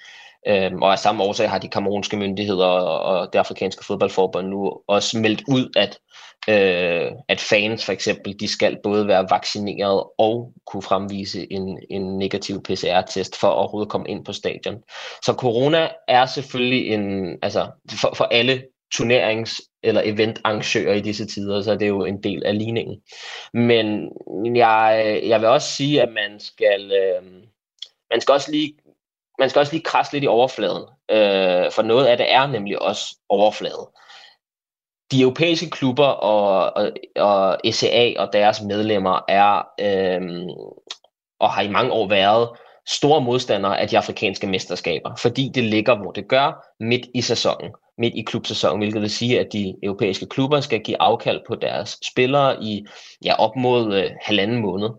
Øhm, 0.47 0.81
og 0.81 0.91
af 0.91 0.99
samme 0.99 1.23
årsag 1.23 1.49
har 1.49 1.57
de 1.57 1.67
kamerunske 1.67 2.17
myndigheder 2.17 2.65
og, 2.65 3.33
det 3.33 3.39
afrikanske 3.39 3.85
fodboldforbund 3.85 4.47
nu 4.47 4.73
også 4.87 5.19
meldt 5.19 5.43
ud, 5.47 5.69
at, 5.75 5.99
øh, 6.49 7.11
at 7.29 7.39
fans 7.41 7.85
for 7.85 7.91
eksempel, 7.91 8.39
de 8.39 8.47
skal 8.47 8.77
både 8.83 9.07
være 9.07 9.27
vaccineret 9.29 10.03
og 10.17 10.53
kunne 10.67 10.83
fremvise 10.83 11.51
en, 11.51 11.79
en 11.89 12.17
negativ 12.17 12.63
PCR-test 12.63 13.39
for 13.39 13.47
at 13.47 13.53
overhovedet 13.53 13.91
komme 13.91 14.07
ind 14.09 14.25
på 14.25 14.33
stadion. 14.33 14.75
Så 15.25 15.33
corona 15.33 15.89
er 16.07 16.25
selvfølgelig 16.25 16.87
en, 16.87 17.37
altså 17.41 17.67
for, 18.01 18.13
for 18.15 18.23
alle 18.23 18.61
turnerings- 18.95 19.79
eller 19.83 20.01
eventarrangører 20.05 20.93
i 20.93 21.01
disse 21.01 21.25
tider, 21.25 21.61
så 21.61 21.71
er 21.71 21.77
det 21.77 21.87
jo 21.87 22.05
en 22.05 22.23
del 22.23 22.45
af 22.45 22.57
ligningen. 22.57 23.01
Men 23.53 24.09
jeg, 24.55 25.21
jeg 25.23 25.41
vil 25.41 25.49
også 25.49 25.71
sige, 25.71 26.01
at 26.01 26.09
man 26.09 26.39
skal, 26.39 26.91
øh, 26.91 27.23
man 28.11 28.21
skal 28.21 28.33
også 28.33 28.51
lige 28.51 28.73
man 29.39 29.49
skal 29.49 29.59
også 29.59 29.73
lige 29.73 29.83
krasse 29.83 30.13
lidt 30.13 30.23
i 30.23 30.27
overfladen, 30.27 30.83
øh, 31.11 31.71
for 31.71 31.81
noget 31.81 32.05
af 32.05 32.17
det 32.17 32.31
er 32.31 32.47
nemlig 32.47 32.81
også 32.81 33.17
overflade. 33.29 33.89
De 35.11 35.21
europæiske 35.21 35.69
klubber 35.69 36.05
og, 36.05 36.73
og, 36.75 36.91
og 37.15 37.59
SCA 37.71 38.13
og 38.17 38.33
deres 38.33 38.61
medlemmer 38.61 39.19
er 39.27 39.63
øh, 39.79 40.21
og 41.39 41.51
har 41.51 41.61
i 41.61 41.69
mange 41.69 41.91
år 41.91 42.07
været 42.07 42.49
store 42.87 43.21
modstandere 43.21 43.79
af 43.79 43.87
de 43.87 43.97
afrikanske 43.97 44.47
mesterskaber, 44.47 45.15
fordi 45.15 45.51
det 45.55 45.63
ligger, 45.63 45.95
hvor 45.95 46.11
det 46.11 46.27
gør, 46.27 46.65
midt 46.79 47.07
i 47.13 47.21
sæsonen, 47.21 47.71
midt 47.97 48.13
i 48.15 48.21
klubsæsonen, 48.21 48.79
hvilket 48.79 49.01
vil 49.01 49.09
sige, 49.09 49.39
at 49.39 49.47
de 49.53 49.75
europæiske 49.83 50.25
klubber 50.25 50.59
skal 50.59 50.79
give 50.79 51.01
afkald 51.01 51.41
på 51.47 51.55
deres 51.55 51.97
spillere 52.11 52.63
i 52.63 52.85
ja, 53.25 53.35
op 53.35 53.55
mod 53.55 53.95
øh, 53.95 54.11
halvanden 54.21 54.61
måned. 54.61 54.89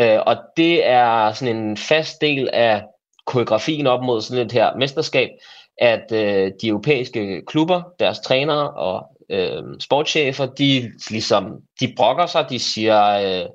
Øh, 0.00 0.18
og 0.26 0.36
det 0.56 0.86
er 0.86 1.32
sådan 1.32 1.56
en 1.56 1.76
fast 1.76 2.20
del 2.20 2.48
af 2.52 2.82
koreografien 3.26 3.86
op 3.86 4.02
mod 4.04 4.20
sådan 4.20 4.46
et 4.46 4.52
her 4.52 4.76
mesterskab, 4.76 5.30
at 5.78 6.12
øh, 6.12 6.52
de 6.62 6.68
europæiske 6.68 7.42
klubber, 7.46 7.82
deres 7.98 8.18
trænere 8.18 8.70
og 8.70 9.06
øh, 9.30 9.62
sportschefer, 9.80 10.46
de 10.46 10.90
ligesom, 11.10 11.60
de 11.80 11.92
brokker 11.96 12.26
sig, 12.26 12.46
de 12.50 12.58
siger, 12.58 13.04
øh, 13.06 13.48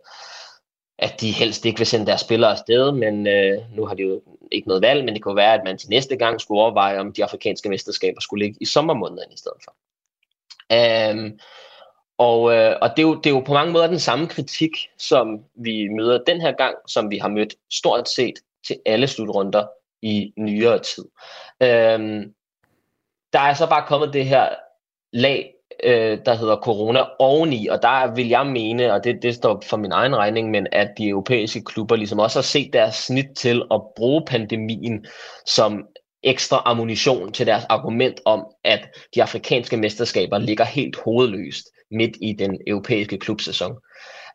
at 1.00 1.21
de 1.21 1.32
helst 1.32 1.65
ikke 1.65 1.78
vil 1.78 1.88
sende 1.88 2.06
deres 2.06 2.21
spillere 2.21 2.52
afsted, 2.52 2.91
men 2.91 3.28
øh, 3.28 3.58
nu 3.76 3.86
har 3.86 3.95
de 3.95 4.04
jo 4.04 4.21
ikke 4.51 4.67
noget 4.67 4.81
valg, 4.81 5.05
men 5.05 5.13
det 5.13 5.23
kunne 5.23 5.36
være, 5.36 5.53
at 5.53 5.62
man 5.65 5.77
til 5.77 5.89
næste 5.89 6.15
gang 6.15 6.41
skulle 6.41 6.62
overveje, 6.62 6.99
om 6.99 7.13
de 7.13 7.23
afrikanske 7.23 7.69
mesterskaber 7.69 8.21
skulle 8.21 8.45
ligge 8.45 8.58
i 8.62 8.65
sommermåneden 8.65 9.31
i 9.31 9.38
stedet 9.38 9.58
for. 9.63 9.75
Um, 11.12 11.39
og, 12.17 12.53
øh, 12.55 12.75
og 12.81 12.89
det, 12.89 12.99
er 12.99 13.08
jo, 13.08 13.15
det 13.15 13.25
er 13.25 13.34
jo 13.34 13.39
på 13.39 13.53
mange 13.53 13.73
måder 13.73 13.88
den 13.88 13.99
samme 13.99 14.27
kritik, 14.27 14.71
som 14.97 15.43
vi 15.55 15.88
møder 15.88 16.23
den 16.27 16.41
her 16.41 16.51
gang, 16.51 16.75
som 16.88 17.12
vi 17.12 17.17
har 17.17 17.29
mødt 17.29 17.55
stort 17.71 18.10
set 18.10 18.34
til 18.67 18.79
alle 18.86 19.08
slutrunder 19.08 19.67
i 20.01 20.34
nyere 20.38 20.79
tid. 20.79 21.05
Øhm, 21.63 22.34
der 23.34 23.39
er 23.39 23.53
så 23.53 23.69
bare 23.69 23.88
kommet 23.88 24.13
det 24.13 24.25
her 24.25 24.49
lag 25.13 25.55
øh, 25.83 26.19
der 26.25 26.35
hedder 26.35 26.55
corona 26.55 26.99
oveni, 27.19 27.67
og 27.67 27.81
der 27.81 28.15
vil 28.15 28.27
jeg 28.27 28.45
mene, 28.47 28.93
og 28.93 29.03
det, 29.03 29.15
det 29.21 29.35
står 29.35 29.63
for 29.69 29.77
min 29.77 29.91
egen 29.91 30.15
regning, 30.15 30.51
men 30.51 30.67
at 30.71 30.91
de 30.97 31.07
europæiske 31.07 31.63
klubber 31.63 31.95
ligesom 31.95 32.19
også 32.19 32.39
har 32.39 32.43
set 32.43 32.73
deres 32.73 32.95
snit 32.95 33.27
til 33.38 33.63
at 33.71 33.81
bruge 33.95 34.23
pandemien 34.27 35.05
som 35.45 35.83
ekstra 36.23 36.61
ammunition 36.65 37.31
til 37.31 37.47
deres 37.47 37.63
argument 37.69 38.21
om, 38.25 38.45
at 38.63 38.88
de 39.15 39.23
afrikanske 39.23 39.77
mesterskaber 39.77 40.38
ligger 40.38 40.65
helt 40.65 40.95
hovedløst 41.05 41.65
midt 41.91 42.17
i 42.21 42.33
den 42.33 42.57
europæiske 42.67 43.17
klubsæson. 43.17 43.75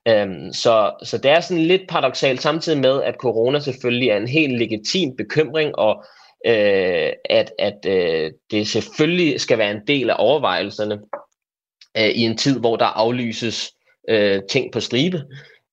Øhm, 0.09 0.53
så, 0.53 0.93
så 1.03 1.19
det 1.19 1.31
er 1.31 1.41
sådan 1.41 1.63
lidt 1.63 1.89
paradoxalt, 1.89 2.43
samtidig 2.43 2.81
med, 2.81 3.03
at 3.03 3.15
corona 3.15 3.59
selvfølgelig 3.59 4.09
er 4.09 4.17
en 4.17 4.29
helt 4.29 4.59
legitim 4.59 5.17
bekymring, 5.17 5.79
og 5.79 6.05
øh, 6.47 7.13
at, 7.31 7.53
at 7.59 7.87
øh, 7.87 8.31
det 8.51 8.69
selvfølgelig 8.69 9.41
skal 9.41 9.59
være 9.59 9.71
en 9.71 9.87
del 9.87 10.11
af 10.11 10.17
overvejelserne 10.19 10.99
øh, 11.97 12.09
i 12.09 12.21
en 12.21 12.37
tid, 12.37 12.61
hvor 12.61 12.77
der 12.77 12.85
aflyses 12.85 13.73
øh, 14.09 14.41
ting 14.51 14.73
på 14.73 14.81
stribe, 14.81 15.23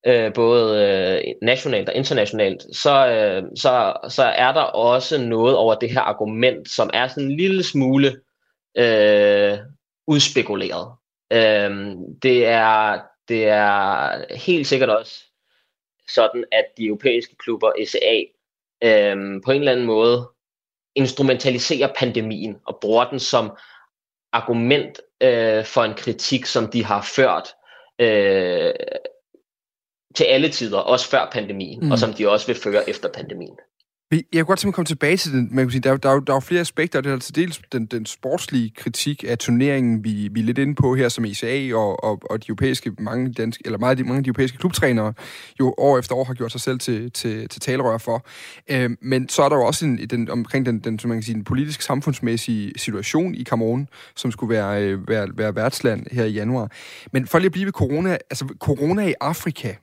øh, 0.06 0.32
både 0.34 0.84
øh, 0.84 1.34
nationalt 1.42 1.88
og 1.88 1.94
internationalt, 1.94 2.62
så, 2.76 3.08
øh, 3.08 3.42
så, 3.56 3.92
så 4.08 4.22
er 4.22 4.52
der 4.52 4.62
også 4.62 5.18
noget 5.18 5.56
over 5.56 5.74
det 5.74 5.90
her 5.90 6.00
argument, 6.00 6.70
som 6.70 6.90
er 6.94 7.08
sådan 7.08 7.24
en 7.24 7.36
lille 7.36 7.62
smule 7.62 8.20
øh, 8.78 9.58
udspekuleret. 10.06 10.88
Øh, 11.32 11.96
det, 12.22 12.46
er, 12.46 12.98
det 13.28 13.48
er 13.48 14.36
helt 14.36 14.66
sikkert 14.66 14.90
også 14.90 15.12
sådan, 16.08 16.44
at 16.52 16.64
de 16.76 16.86
europæiske 16.86 17.36
klubber, 17.36 17.72
ECA, 17.78 18.22
øh, 18.84 19.16
på 19.44 19.50
en 19.50 19.58
eller 19.58 19.72
anden 19.72 19.86
måde 19.86 20.28
instrumentaliserer 20.94 21.92
pandemien 21.98 22.56
og 22.66 22.78
bruger 22.80 23.04
den 23.04 23.18
som 23.18 23.50
argument 24.32 25.00
øh, 25.20 25.64
for 25.64 25.84
en 25.84 25.94
kritik, 25.94 26.46
som 26.46 26.68
de 26.70 26.84
har 26.84 27.02
ført 27.02 27.54
øh, 27.98 28.74
til 30.14 30.24
alle 30.24 30.48
tider, 30.48 30.78
også 30.78 31.08
før 31.08 31.28
pandemien, 31.32 31.80
mm. 31.84 31.90
og 31.90 31.98
som 31.98 32.12
de 32.12 32.28
også 32.28 32.46
vil 32.46 32.56
føre 32.56 32.90
efter 32.90 33.08
pandemien. 33.12 33.58
Jeg 34.10 34.20
kunne 34.32 34.44
godt 34.44 34.58
tænke 34.58 34.74
komme 34.74 34.86
tilbage 34.86 35.16
til 35.16 35.32
den. 35.32 35.48
Man 35.50 35.64
kan 35.64 35.70
sige, 35.70 35.80
der, 35.80 35.96
der, 35.96 36.20
der 36.20 36.32
er 36.32 36.36
jo 36.36 36.40
flere 36.40 36.60
aspekter. 36.60 37.00
Det 37.00 37.08
er 37.08 37.14
altså 37.14 37.32
dels 37.34 37.60
den, 37.72 37.86
den 37.86 38.06
sportslige 38.06 38.70
kritik 38.70 39.24
af 39.28 39.38
turneringen, 39.38 40.04
vi, 40.04 40.28
vi 40.32 40.40
er 40.40 40.44
lidt 40.44 40.58
inde 40.58 40.74
på 40.74 40.94
her, 40.94 41.08
som 41.08 41.24
ICA 41.24 41.74
og, 41.74 42.04
og, 42.04 42.22
og 42.30 42.42
de 42.42 42.48
europæiske, 42.48 42.92
mange, 42.98 43.32
danske, 43.32 43.62
eller 43.64 43.78
meget, 43.78 43.98
mange 43.98 44.16
af 44.16 44.24
de 44.24 44.28
europæiske 44.28 44.58
klubtrænere 44.58 45.12
jo 45.60 45.74
år 45.78 45.98
efter 45.98 46.14
år 46.14 46.24
har 46.24 46.34
gjort 46.34 46.52
sig 46.52 46.60
selv 46.60 46.78
til, 46.78 47.10
til, 47.12 47.48
til 47.48 47.60
talerør 47.60 47.98
for. 47.98 48.26
Øh, 48.70 48.90
men 49.02 49.28
så 49.28 49.42
er 49.42 49.48
der 49.48 49.56
jo 49.56 49.62
også 49.62 49.86
en, 49.86 49.98
den, 49.98 50.30
omkring 50.30 50.66
den, 50.66 50.78
den, 50.78 50.98
som 50.98 51.08
man 51.08 51.16
kan 51.16 51.22
sige, 51.22 51.34
den 51.34 51.44
politisk 51.44 51.82
samfundsmæssige 51.82 52.72
situation 52.76 53.34
i 53.34 53.44
Cameroun, 53.44 53.88
som 54.16 54.30
skulle 54.30 54.54
være, 54.54 54.82
øh, 54.84 55.08
være, 55.08 55.28
være 55.34 55.54
værtsland 55.54 56.06
her 56.12 56.24
i 56.24 56.30
januar. 56.30 56.70
Men 57.12 57.26
for 57.26 57.38
lige 57.38 57.46
at 57.46 57.52
blive 57.52 57.64
ved 57.64 57.72
corona, 57.72 58.10
altså 58.30 58.54
corona 58.60 59.08
i 59.08 59.14
Afrika, 59.20 59.74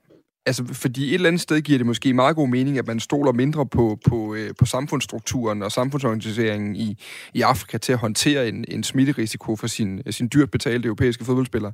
Altså, 0.47 0.63
fordi 0.73 1.09
et 1.09 1.13
eller 1.13 1.27
andet 1.27 1.41
sted 1.41 1.61
giver 1.61 1.79
det 1.79 1.85
måske 1.85 2.13
meget 2.13 2.35
god 2.35 2.47
mening, 2.47 2.77
at 2.77 2.87
man 2.87 2.99
stoler 2.99 3.31
mindre 3.31 3.65
på, 3.65 3.99
på, 4.09 4.35
øh, 4.35 4.49
på 4.59 4.65
samfundsstrukturen 4.65 5.63
og 5.63 5.71
samfundsorganiseringen 5.71 6.75
i, 6.75 6.97
i 7.33 7.41
Afrika 7.41 7.77
til 7.77 7.93
at 7.93 7.99
håndtere 7.99 8.47
en, 8.47 8.65
en 8.67 8.83
smitterisiko 8.83 9.55
for 9.55 9.67
sin, 9.67 10.11
sin 10.11 10.29
dyrt 10.33 10.51
betalte 10.51 10.85
europæiske 10.85 11.25
fodboldspillere. 11.25 11.73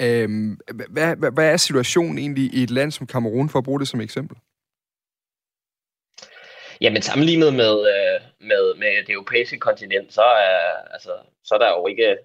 Øhm, 0.00 0.58
hvad, 0.90 1.16
hvad, 1.16 1.30
hvad 1.32 1.52
er 1.52 1.56
situationen 1.56 2.18
egentlig 2.18 2.54
i 2.54 2.62
et 2.62 2.70
land 2.70 2.92
som 2.92 3.06
Kamerun, 3.06 3.48
for 3.48 3.58
at 3.58 3.64
bruge 3.64 3.80
det 3.80 3.88
som 3.88 4.00
eksempel? 4.00 4.36
Jamen 6.80 7.02
sammenlignet 7.02 7.54
med, 7.54 7.74
øh, 7.94 8.20
med, 8.40 8.74
med 8.78 9.06
det 9.06 9.12
europæiske 9.12 9.58
kontinent, 9.58 10.12
så 10.12 10.22
er, 10.22 10.92
altså, 10.92 11.10
så 11.44 11.54
er 11.54 11.58
der 11.58 11.68
jo 11.68 11.86
ikke 11.86 12.16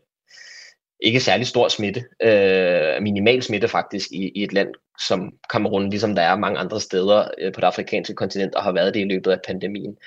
ikke 0.99 1.19
særlig 1.19 1.47
stor 1.47 1.67
smitte, 1.67 2.03
øh, 2.23 3.01
minimal 3.01 3.43
smitte 3.43 3.67
faktisk 3.67 4.11
i, 4.11 4.31
i 4.35 4.43
et 4.43 4.53
land 4.53 4.69
som 5.07 5.33
Kamerun, 5.49 5.89
ligesom 5.89 6.15
der 6.15 6.21
er 6.21 6.37
mange 6.37 6.59
andre 6.59 6.79
steder 6.79 7.27
øh, 7.37 7.53
på 7.53 7.61
det 7.61 7.67
afrikanske 7.67 8.15
kontinent, 8.15 8.55
og 8.55 8.63
har 8.63 8.71
været 8.71 8.93
det 8.93 8.99
i 8.99 9.09
løbet 9.09 9.31
af 9.31 9.39
pandemien. 9.47 9.97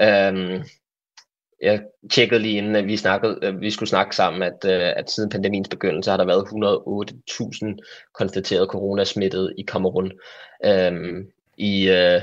Øh, 0.00 0.64
jeg 1.62 1.82
tjekkede 2.10 2.40
lige 2.40 2.58
inden 2.58 2.76
at 2.76 2.86
vi, 2.86 2.96
snakkede, 2.96 3.38
øh, 3.42 3.60
vi 3.60 3.70
skulle 3.70 3.88
snakke 3.88 4.16
sammen, 4.16 4.42
at, 4.42 4.64
øh, 4.64 4.92
at 4.96 5.10
siden 5.10 5.30
pandemiens 5.30 5.68
begyndelse 5.68 6.10
har 6.10 6.16
der 6.16 6.24
været 6.24 6.44
108.000 6.44 7.76
konstateret 8.14 8.68
coronasmittede 8.68 9.54
i 9.58 9.62
Kamerun. 9.62 10.12
Øh, 10.64 11.24
I 11.56 11.88
øh, 11.88 12.22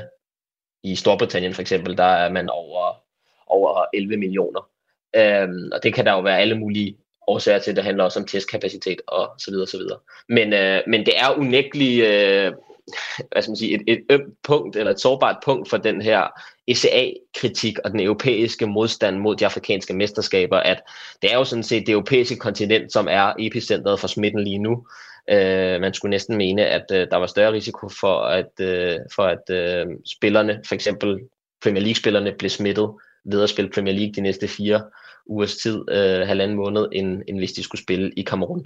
i 0.84 0.96
Storbritannien 0.96 1.54
for 1.54 1.62
eksempel, 1.62 1.98
der 1.98 2.04
er 2.04 2.32
man 2.32 2.50
over, 2.50 3.04
over 3.48 3.86
11 3.94 4.18
millioner. 4.18 4.70
Øhm, 5.16 5.70
og 5.74 5.84
det 5.84 5.94
kan 5.94 6.06
der 6.06 6.12
jo 6.12 6.22
være 6.22 6.40
alle 6.40 6.60
mulige 6.60 6.98
årsager 7.28 7.60
til, 7.60 7.76
det 7.76 7.84
handler 7.84 8.04
også 8.04 8.20
om 8.20 8.26
testkapacitet 8.26 9.02
og 9.08 9.30
så 9.38 9.52
videre, 9.52 9.68
så 9.68 9.78
videre. 9.78 10.00
Men, 10.30 10.54
øh, 10.54 10.82
men 10.88 11.06
det 11.06 11.20
er 11.20 11.38
unægteligt 11.38 12.06
øh, 12.06 12.52
hvad 13.32 13.42
skal 13.42 13.50
man 13.52 13.56
sige, 13.56 13.76
et, 13.76 13.82
et 13.88 14.04
ømt 14.10 14.34
punkt, 14.44 14.76
eller 14.76 14.92
et 14.92 15.00
sårbart 15.00 15.38
punkt 15.46 15.70
for 15.70 15.78
den 15.78 16.02
her 16.02 16.28
ECA-kritik 16.68 17.80
og 17.80 17.92
den 17.92 18.00
europæiske 18.00 18.66
modstand 18.66 19.18
mod 19.18 19.36
de 19.36 19.46
afrikanske 19.46 19.94
mesterskaber, 19.94 20.58
at 20.58 20.82
det 21.22 21.32
er 21.32 21.38
jo 21.38 21.44
sådan 21.44 21.64
set 21.64 21.88
det 21.88 21.94
europæiske 21.94 22.36
kontinent, 22.36 22.94
som 22.94 23.08
er 23.10 23.34
epicentret 23.40 24.00
for 24.00 24.08
smitten 24.08 24.44
lige 24.44 24.58
nu. 24.58 24.88
Øh, 25.30 25.82
man 25.82 25.94
skulle 25.94 26.10
næsten 26.10 26.38
mene, 26.38 26.66
at 26.66 26.86
øh, 26.94 27.08
der 27.12 27.18
var 27.18 27.28
større 27.28 27.52
risiko 27.52 27.90
for, 27.90 28.20
at, 28.20 28.60
øh, 28.60 29.00
for 29.16 29.24
at 29.24 29.50
øh, 29.50 29.86
spillerne, 30.18 30.62
for 30.68 30.76
eksempel 30.76 31.20
Premier 31.64 31.84
League-spillerne, 31.84 32.34
blev 32.40 32.50
smittet 32.50 32.90
ved 33.26 33.44
at 33.44 33.50
spille 33.50 33.72
Premier 33.72 33.94
League 33.94 34.14
de 34.14 34.22
næste 34.22 34.48
fire 34.48 34.84
ugers 35.26 35.56
tid, 35.56 35.92
øh, 35.92 36.28
halvanden 36.28 36.58
måned, 36.58 36.88
end, 36.92 37.22
end 37.28 37.38
hvis 37.38 37.52
de 37.52 37.64
skulle 37.64 37.82
spille 37.82 38.12
i 38.18 38.22
Kamerun. 38.22 38.66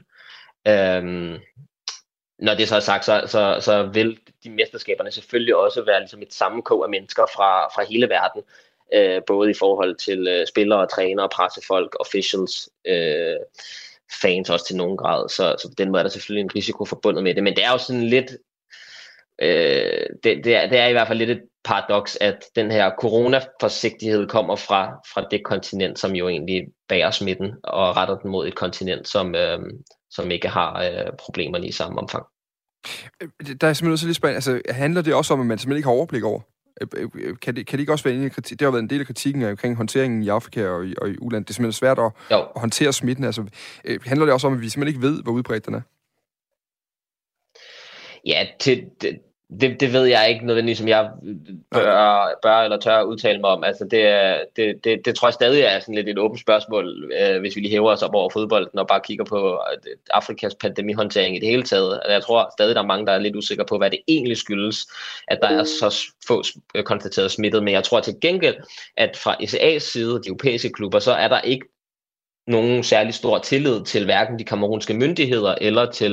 Øhm, 0.67 1.35
når 2.39 2.55
det 2.55 2.67
så 2.67 2.75
er 2.75 2.79
sagt, 2.79 3.05
så, 3.05 3.23
så, 3.25 3.57
så 3.61 3.83
vil 3.83 4.19
de 4.43 4.49
mesterskaberne 4.49 5.11
selvfølgelig 5.11 5.55
også 5.55 5.83
være 5.85 5.99
ligesom 5.99 6.21
et 6.21 6.33
sammenkog 6.33 6.83
af 6.83 6.89
mennesker 6.89 7.23
fra, 7.35 7.67
fra 7.67 7.83
hele 7.83 8.09
verden, 8.09 8.41
øh, 8.93 9.21
både 9.27 9.51
i 9.51 9.53
forhold 9.59 9.95
til 9.95 10.27
øh, 10.27 10.47
spillere, 10.47 10.87
trænere, 10.87 11.29
pressefolk, 11.29 11.95
officials, 11.99 12.69
øh, 12.85 13.35
fans 14.21 14.49
også 14.49 14.65
til 14.65 14.75
nogen 14.75 14.97
grad. 14.97 15.29
Så, 15.29 15.55
så 15.61 15.67
på 15.67 15.73
den 15.77 15.91
måde 15.91 15.99
er 15.99 16.03
der 16.03 16.09
selvfølgelig 16.09 16.43
en 16.43 16.55
risiko 16.55 16.85
forbundet 16.85 17.23
med 17.23 17.35
det. 17.35 17.43
Men 17.43 17.55
det 17.55 17.65
er 17.65 17.71
jo 17.71 17.77
sådan 17.77 18.03
lidt 18.03 18.31
øh, 19.41 20.05
det, 20.23 20.43
det, 20.43 20.55
er, 20.55 20.69
det 20.69 20.79
er 20.79 20.87
i 20.87 20.91
hvert 20.91 21.07
fald 21.07 21.17
lidt 21.17 21.29
et 21.29 21.41
paradoks, 21.63 22.17
at 22.21 22.43
den 22.55 22.71
her 22.71 22.91
coronaforsigtighed 23.01 24.27
kommer 24.27 24.55
fra, 24.55 24.99
fra 25.13 25.27
det 25.31 25.43
kontinent, 25.45 25.99
som 25.99 26.15
jo 26.15 26.27
egentlig 26.27 26.63
bærer 26.89 27.11
smitten 27.11 27.51
og 27.63 27.97
retter 27.97 28.17
den 28.17 28.31
mod 28.31 28.47
et 28.47 28.55
kontinent, 28.55 29.07
som, 29.07 29.35
øh, 29.35 29.59
som 30.09 30.31
ikke 30.31 30.47
har 30.47 30.83
øh, 30.83 31.11
problemerne 31.19 31.67
i 31.67 31.71
samme 31.71 31.99
omfang. 31.99 32.25
Øh, 33.21 33.29
der 33.61 33.67
er 33.67 33.73
simpelthen 33.73 33.91
også 33.91 34.05
lidt 34.05 34.15
spændende. 34.15 34.35
Altså, 34.35 34.61
handler 34.69 35.01
det 35.01 35.13
også 35.13 35.33
om, 35.33 35.39
at 35.39 35.45
man 35.45 35.57
simpelthen 35.57 35.77
ikke 35.77 35.87
har 35.87 35.95
overblik 35.95 36.23
over? 36.23 36.41
Øh, 36.81 37.09
øh, 37.15 37.35
kan 37.41 37.55
det, 37.55 37.67
kan 37.67 37.77
det 37.77 37.79
ikke 37.79 37.91
også 37.91 38.03
være 38.03 38.13
en 38.13 38.29
kritik? 38.29 38.59
Det 38.59 38.65
har 38.65 38.71
været 38.71 38.83
en 38.83 38.89
del 38.89 38.99
af 38.99 39.05
kritikken 39.05 39.43
omkring 39.43 39.75
håndteringen 39.75 40.23
i 40.23 40.27
Afrika 40.27 40.67
og 40.67 40.85
i, 40.85 40.95
og 41.01 41.09
i 41.09 41.17
Uland. 41.21 41.45
Det 41.45 41.49
er 41.49 41.53
simpelthen 41.53 41.79
svært 41.79 41.99
at, 41.99 42.11
at 42.29 42.47
håndtere 42.55 42.93
smitten. 42.93 43.23
Altså, 43.23 43.43
handler 44.05 44.25
det 44.25 44.33
også 44.33 44.47
om, 44.47 44.53
at 44.53 44.61
vi 44.61 44.69
simpelthen 44.69 44.95
ikke 44.95 45.07
ved, 45.07 45.23
hvor 45.23 45.31
udbredt 45.31 45.65
den 45.65 45.73
er? 45.73 45.81
Ja, 48.25 48.47
til, 48.59 48.85
det, 49.49 49.79
det 49.79 49.93
ved 49.93 50.05
jeg 50.05 50.29
ikke 50.29 50.45
nødvendigvis, 50.45 50.77
som 50.77 50.87
jeg 50.87 51.09
bør, 51.71 52.29
bør 52.41 52.57
eller 52.57 52.77
tør 52.77 53.01
udtale 53.01 53.39
mig 53.39 53.49
om. 53.49 53.63
Altså 53.63 53.83
det, 53.83 54.35
det, 54.55 54.83
det, 54.83 55.05
det 55.05 55.15
tror 55.15 55.27
jeg 55.27 55.33
stadig 55.33 55.61
er 55.61 55.79
sådan 55.79 55.95
lidt 55.95 56.09
et 56.09 56.19
åbent 56.19 56.41
spørgsmål, 56.41 57.11
øh, 57.21 57.39
hvis 57.39 57.55
vi 57.55 57.61
lige 57.61 57.71
hæver 57.71 57.91
os 57.91 58.03
op 58.03 58.13
over 58.13 58.29
fodbolden 58.29 58.79
og 58.79 58.87
bare 58.87 59.01
kigger 59.03 59.25
på 59.25 59.61
øh, 59.71 59.95
Afrikas 60.09 60.55
pandemihåndtering 60.55 61.35
i 61.35 61.39
det 61.39 61.47
hele 61.47 61.63
taget. 61.63 61.93
Altså, 61.93 62.11
jeg 62.11 62.23
tror 62.23 62.49
stadig, 62.57 62.75
der 62.75 62.81
er 62.81 62.85
mange, 62.85 63.05
der 63.05 63.11
er 63.11 63.19
lidt 63.19 63.35
usikre 63.35 63.65
på, 63.65 63.77
hvad 63.77 63.91
det 63.91 63.99
egentlig 64.07 64.37
skyldes, 64.37 64.87
at 65.27 65.39
der 65.41 65.47
er 65.47 65.63
så 65.63 66.03
få 66.27 66.43
øh, 66.75 66.83
konstateret 66.83 67.31
smittet. 67.31 67.63
Men 67.63 67.73
jeg 67.73 67.83
tror 67.83 67.99
til 67.99 68.15
gengæld, 68.21 68.55
at 68.97 69.17
fra 69.17 69.35
ECA's 69.43 69.79
side, 69.79 70.13
de 70.23 70.27
europæiske 70.27 70.69
klubber, 70.69 70.99
så 70.99 71.11
er 71.11 71.27
der 71.27 71.41
ikke 71.41 71.65
nogen 72.47 72.83
særlig 72.83 73.13
stor 73.13 73.39
tillid 73.39 73.85
til 73.85 74.05
hverken 74.05 74.39
de 74.39 74.43
kamerunske 74.43 74.93
myndigheder 74.93 75.55
eller 75.61 75.91
til 75.91 76.11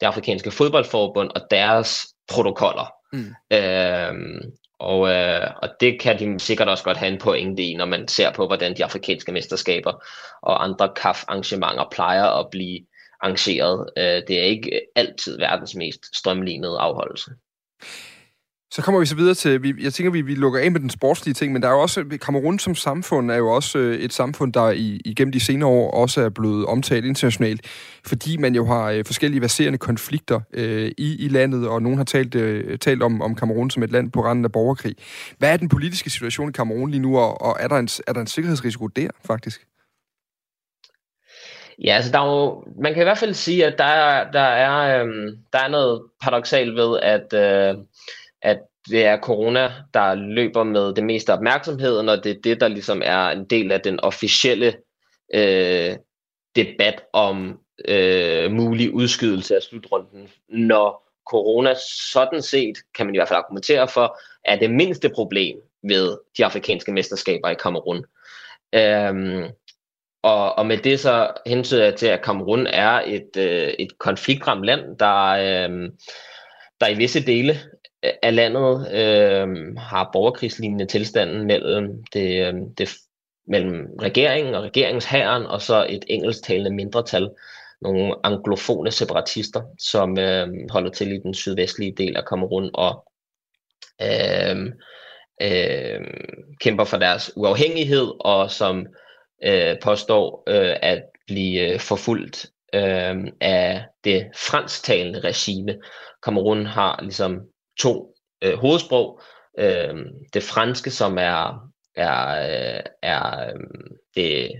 det 0.00 0.06
afrikanske 0.06 0.50
fodboldforbund 0.50 1.30
og 1.34 1.40
deres 1.50 2.06
protokoller. 2.28 2.92
Mm. 3.12 3.34
Øhm, 3.52 4.52
og, 4.78 5.08
øh, 5.08 5.50
og 5.62 5.68
det 5.80 6.00
kan 6.00 6.18
de 6.18 6.38
sikkert 6.38 6.68
også 6.68 6.84
godt 6.84 6.96
have 6.96 7.12
en 7.12 7.18
pointe 7.18 7.62
i, 7.62 7.74
når 7.74 7.84
man 7.84 8.08
ser 8.08 8.32
på, 8.32 8.46
hvordan 8.46 8.76
de 8.76 8.84
afrikanske 8.84 9.32
mesterskaber 9.32 9.92
og 10.42 10.64
andre 10.64 10.88
CAF-arrangementer 10.96 11.88
plejer 11.92 12.24
at 12.24 12.46
blive 12.50 12.80
arrangeret. 13.20 13.90
Øh, 13.96 14.22
det 14.28 14.38
er 14.38 14.42
ikke 14.42 14.80
altid 14.96 15.38
verdens 15.38 15.74
mest 15.74 16.16
strømlignede 16.16 16.78
afholdelse. 16.78 17.30
Så 18.70 18.82
kommer 18.82 19.00
vi 19.00 19.06
så 19.06 19.16
videre 19.16 19.34
til, 19.34 19.62
vi, 19.62 19.74
jeg 19.82 19.92
tænker, 19.92 20.10
vi, 20.10 20.22
vi 20.22 20.34
lukker 20.34 20.60
af 20.60 20.70
med 20.70 20.80
den 20.80 20.90
sportslige 20.90 21.34
ting, 21.34 21.52
men 21.52 21.62
der 21.62 21.68
er 21.68 21.72
jo 21.72 21.80
også, 21.80 22.04
Kamerun 22.22 22.58
som 22.58 22.74
samfund 22.74 23.30
er 23.30 23.36
jo 23.36 23.48
også 23.48 23.78
øh, 23.78 23.98
et 23.98 24.12
samfund, 24.12 24.52
der 24.52 24.70
i, 24.70 25.00
igennem 25.04 25.32
de 25.32 25.40
senere 25.40 25.68
år 25.68 25.90
også 25.90 26.20
er 26.20 26.28
blevet 26.28 26.66
omtalt 26.66 27.04
internationalt, 27.04 27.60
fordi 28.06 28.36
man 28.36 28.54
jo 28.54 28.66
har 28.66 28.90
øh, 28.90 29.04
forskellige 29.04 29.40
baserende 29.40 29.78
konflikter 29.78 30.40
øh, 30.54 30.90
i, 30.98 31.24
i 31.24 31.28
landet, 31.28 31.68
og 31.68 31.82
nogen 31.82 31.98
har 31.98 32.04
talt, 32.04 32.34
øh, 32.34 32.78
talt 32.78 33.02
om, 33.02 33.22
om 33.22 33.34
Kamerun 33.34 33.70
som 33.70 33.82
et 33.82 33.90
land 33.90 34.12
på 34.12 34.24
randen 34.24 34.44
af 34.44 34.52
borgerkrig. 34.52 34.94
Hvad 35.38 35.52
er 35.52 35.56
den 35.56 35.68
politiske 35.68 36.10
situation 36.10 36.48
i 36.48 36.52
Kamerun 36.52 36.90
lige 36.90 37.02
nu, 37.02 37.18
og, 37.18 37.42
og 37.42 37.56
er, 37.60 37.68
der 37.68 37.76
en, 37.76 37.88
er 38.06 38.12
der 38.12 38.20
en 38.20 38.26
sikkerhedsrisiko 38.26 38.86
der 38.86 39.08
faktisk? 39.26 39.66
Ja, 41.84 41.94
altså 41.96 42.12
der 42.12 42.18
er 42.18 42.26
jo, 42.26 42.64
man 42.82 42.94
kan 42.94 43.02
i 43.02 43.04
hvert 43.04 43.18
fald 43.18 43.34
sige, 43.34 43.66
at 43.66 43.78
der 43.78 43.84
er, 43.84 44.30
der 44.30 44.40
er, 44.40 45.00
øhm, 45.00 45.36
der 45.52 45.58
er 45.58 45.68
noget 45.68 46.02
paradoxalt 46.22 46.76
ved, 46.76 47.00
at 47.02 47.32
øh, 47.32 47.74
at 48.46 48.58
det 48.90 49.04
er 49.04 49.20
corona, 49.20 49.72
der 49.94 50.14
løber 50.14 50.64
med 50.64 50.94
det 50.94 51.04
meste 51.04 51.32
opmærksomhed, 51.32 51.96
og 51.96 52.24
det 52.24 52.36
er 52.36 52.40
det, 52.44 52.60
der 52.60 52.68
ligesom 52.68 53.02
er 53.04 53.28
en 53.28 53.44
del 53.44 53.72
af 53.72 53.80
den 53.80 54.00
officielle 54.00 54.76
øh, 55.34 55.96
debat 56.56 57.02
om 57.12 57.60
øh, 57.88 58.52
mulig 58.52 58.94
udskydelse 58.94 59.56
af 59.56 59.62
slutrunden, 59.62 60.28
når 60.48 61.12
corona 61.30 61.74
sådan 62.12 62.42
set, 62.42 62.76
kan 62.94 63.06
man 63.06 63.14
i 63.14 63.18
hvert 63.18 63.28
fald 63.28 63.38
argumentere 63.38 63.88
for, 63.88 64.18
er 64.44 64.58
det 64.58 64.70
mindste 64.70 65.08
problem 65.08 65.56
ved 65.82 66.18
de 66.38 66.44
afrikanske 66.44 66.92
mesterskaber 66.92 67.48
i 67.48 67.54
Kamerun. 67.54 68.04
Øhm, 68.74 69.44
og, 70.22 70.58
og 70.58 70.66
med 70.66 70.78
det 70.78 71.00
så 71.00 71.32
hensyder 71.46 71.84
jeg 71.84 71.94
til, 71.94 72.06
at 72.06 72.22
Kamerun 72.22 72.66
er 72.66 73.02
et, 73.06 73.36
øh, 73.38 73.74
et 73.78 73.98
konfliktramt 73.98 74.64
land, 74.64 74.98
der, 74.98 75.26
øh, 75.26 75.90
der 76.80 76.88
i 76.88 76.94
visse 76.94 77.26
dele 77.26 77.56
af 78.22 78.34
landet 78.34 78.92
øh, 78.92 79.76
har 79.78 80.10
borgerkrigslignende 80.12 80.86
tilstanden 80.86 81.46
mellem, 81.46 82.04
det, 82.12 82.46
øh, 82.46 82.54
det, 82.78 82.88
mellem 83.48 83.86
regeringen 84.02 84.54
og 84.54 84.62
regeringshæren 84.62 85.46
og 85.46 85.62
så 85.62 85.86
et 85.88 86.04
engelsktalende 86.08 86.70
mindretal, 86.70 87.30
nogle 87.80 88.14
anglofone 88.24 88.90
separatister, 88.90 89.62
som 89.78 90.18
øh, 90.18 90.48
holder 90.70 90.90
til 90.90 91.12
i 91.12 91.18
den 91.18 91.34
sydvestlige 91.34 91.94
del 91.96 92.16
af 92.16 92.24
Kamerun 92.24 92.70
og 92.74 93.04
øh, 94.02 94.72
øh, 95.42 96.00
kæmper 96.60 96.84
for 96.84 96.96
deres 96.96 97.32
uafhængighed 97.36 98.12
og 98.20 98.50
som 98.50 98.86
øh, 99.44 99.76
påstår 99.82 100.42
øh, 100.48 100.76
at 100.82 101.02
blive 101.26 101.72
øh, 101.72 101.80
forfulgt 101.80 102.46
øh, 102.74 103.16
af 103.40 103.84
det 104.04 104.26
fransktalende 104.34 105.20
regime. 105.20 105.78
Kamerun 106.22 106.66
har 106.66 106.98
ligesom 107.02 107.40
to 107.78 108.14
øh, 108.42 108.54
hovedsprog. 108.54 109.20
Øh, 109.58 109.94
det 110.34 110.42
franske, 110.42 110.90
som 110.90 111.18
er, 111.18 111.68
er, 111.94 112.28
øh, 112.76 112.80
er 113.02 113.48
øh, 113.48 113.60
det 114.16 114.50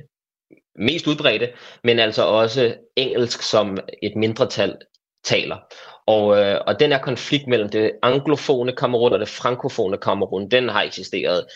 mest 0.75 1.07
udbredte, 1.07 1.53
men 1.85 1.99
altså 1.99 2.23
også 2.23 2.75
engelsk, 2.97 3.43
som 3.43 3.79
et 4.03 4.17
mindretal 4.17 4.77
taler. 5.25 5.57
Og, 6.07 6.39
øh, 6.39 6.61
og 6.67 6.81
den 6.81 6.93
her 6.93 6.99
konflikt 6.99 7.47
mellem 7.47 7.69
det 7.69 7.93
anglofone 8.03 8.73
Kamerun 8.73 9.13
og 9.13 9.21
det 9.21 9.29
frankofone 9.29 9.99
Kamerun, 9.99 10.51
den 10.51 10.69
har 10.69 10.83
eksisteret 10.83 11.47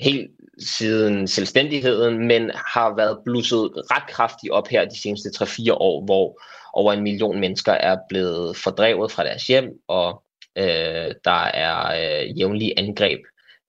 helt 0.00 0.30
siden 0.58 1.28
selvstændigheden, 1.28 2.26
men 2.26 2.50
har 2.54 2.96
været 2.96 3.18
blusset 3.24 3.70
ret 3.74 4.10
kraftigt 4.10 4.52
op 4.52 4.68
her 4.68 4.84
de 4.84 5.02
seneste 5.02 5.28
3-4 5.28 5.72
år, 5.72 6.04
hvor 6.04 6.40
over 6.72 6.92
en 6.92 7.02
million 7.02 7.40
mennesker 7.40 7.72
er 7.72 7.96
blevet 8.08 8.56
fordrevet 8.56 9.12
fra 9.12 9.24
deres 9.24 9.46
hjem, 9.46 9.70
og 9.88 10.22
Øh, 10.58 11.14
der 11.24 11.44
er 11.44 11.86
øh, 12.22 12.38
jævnlige 12.38 12.78
angreb 12.78 13.20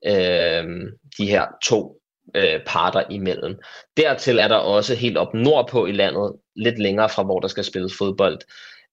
øh, 0.06 0.91
de 1.17 1.26
her 1.26 1.46
to 1.63 2.02
øh, 2.36 2.60
parter 2.65 3.04
imellem. 3.10 3.60
Dertil 3.98 4.38
er 4.39 4.48
der 4.48 4.56
også 4.56 4.96
helt 4.96 5.17
op 5.17 5.34
nordpå 5.34 5.86
i 5.86 5.91
landet, 5.91 6.34
lidt 6.56 6.80
længere 6.80 7.10
fra 7.10 7.24
hvor 7.24 7.39
der 7.39 7.48
skal 7.48 7.63
spilles 7.63 7.98
fodbold, 7.98 8.39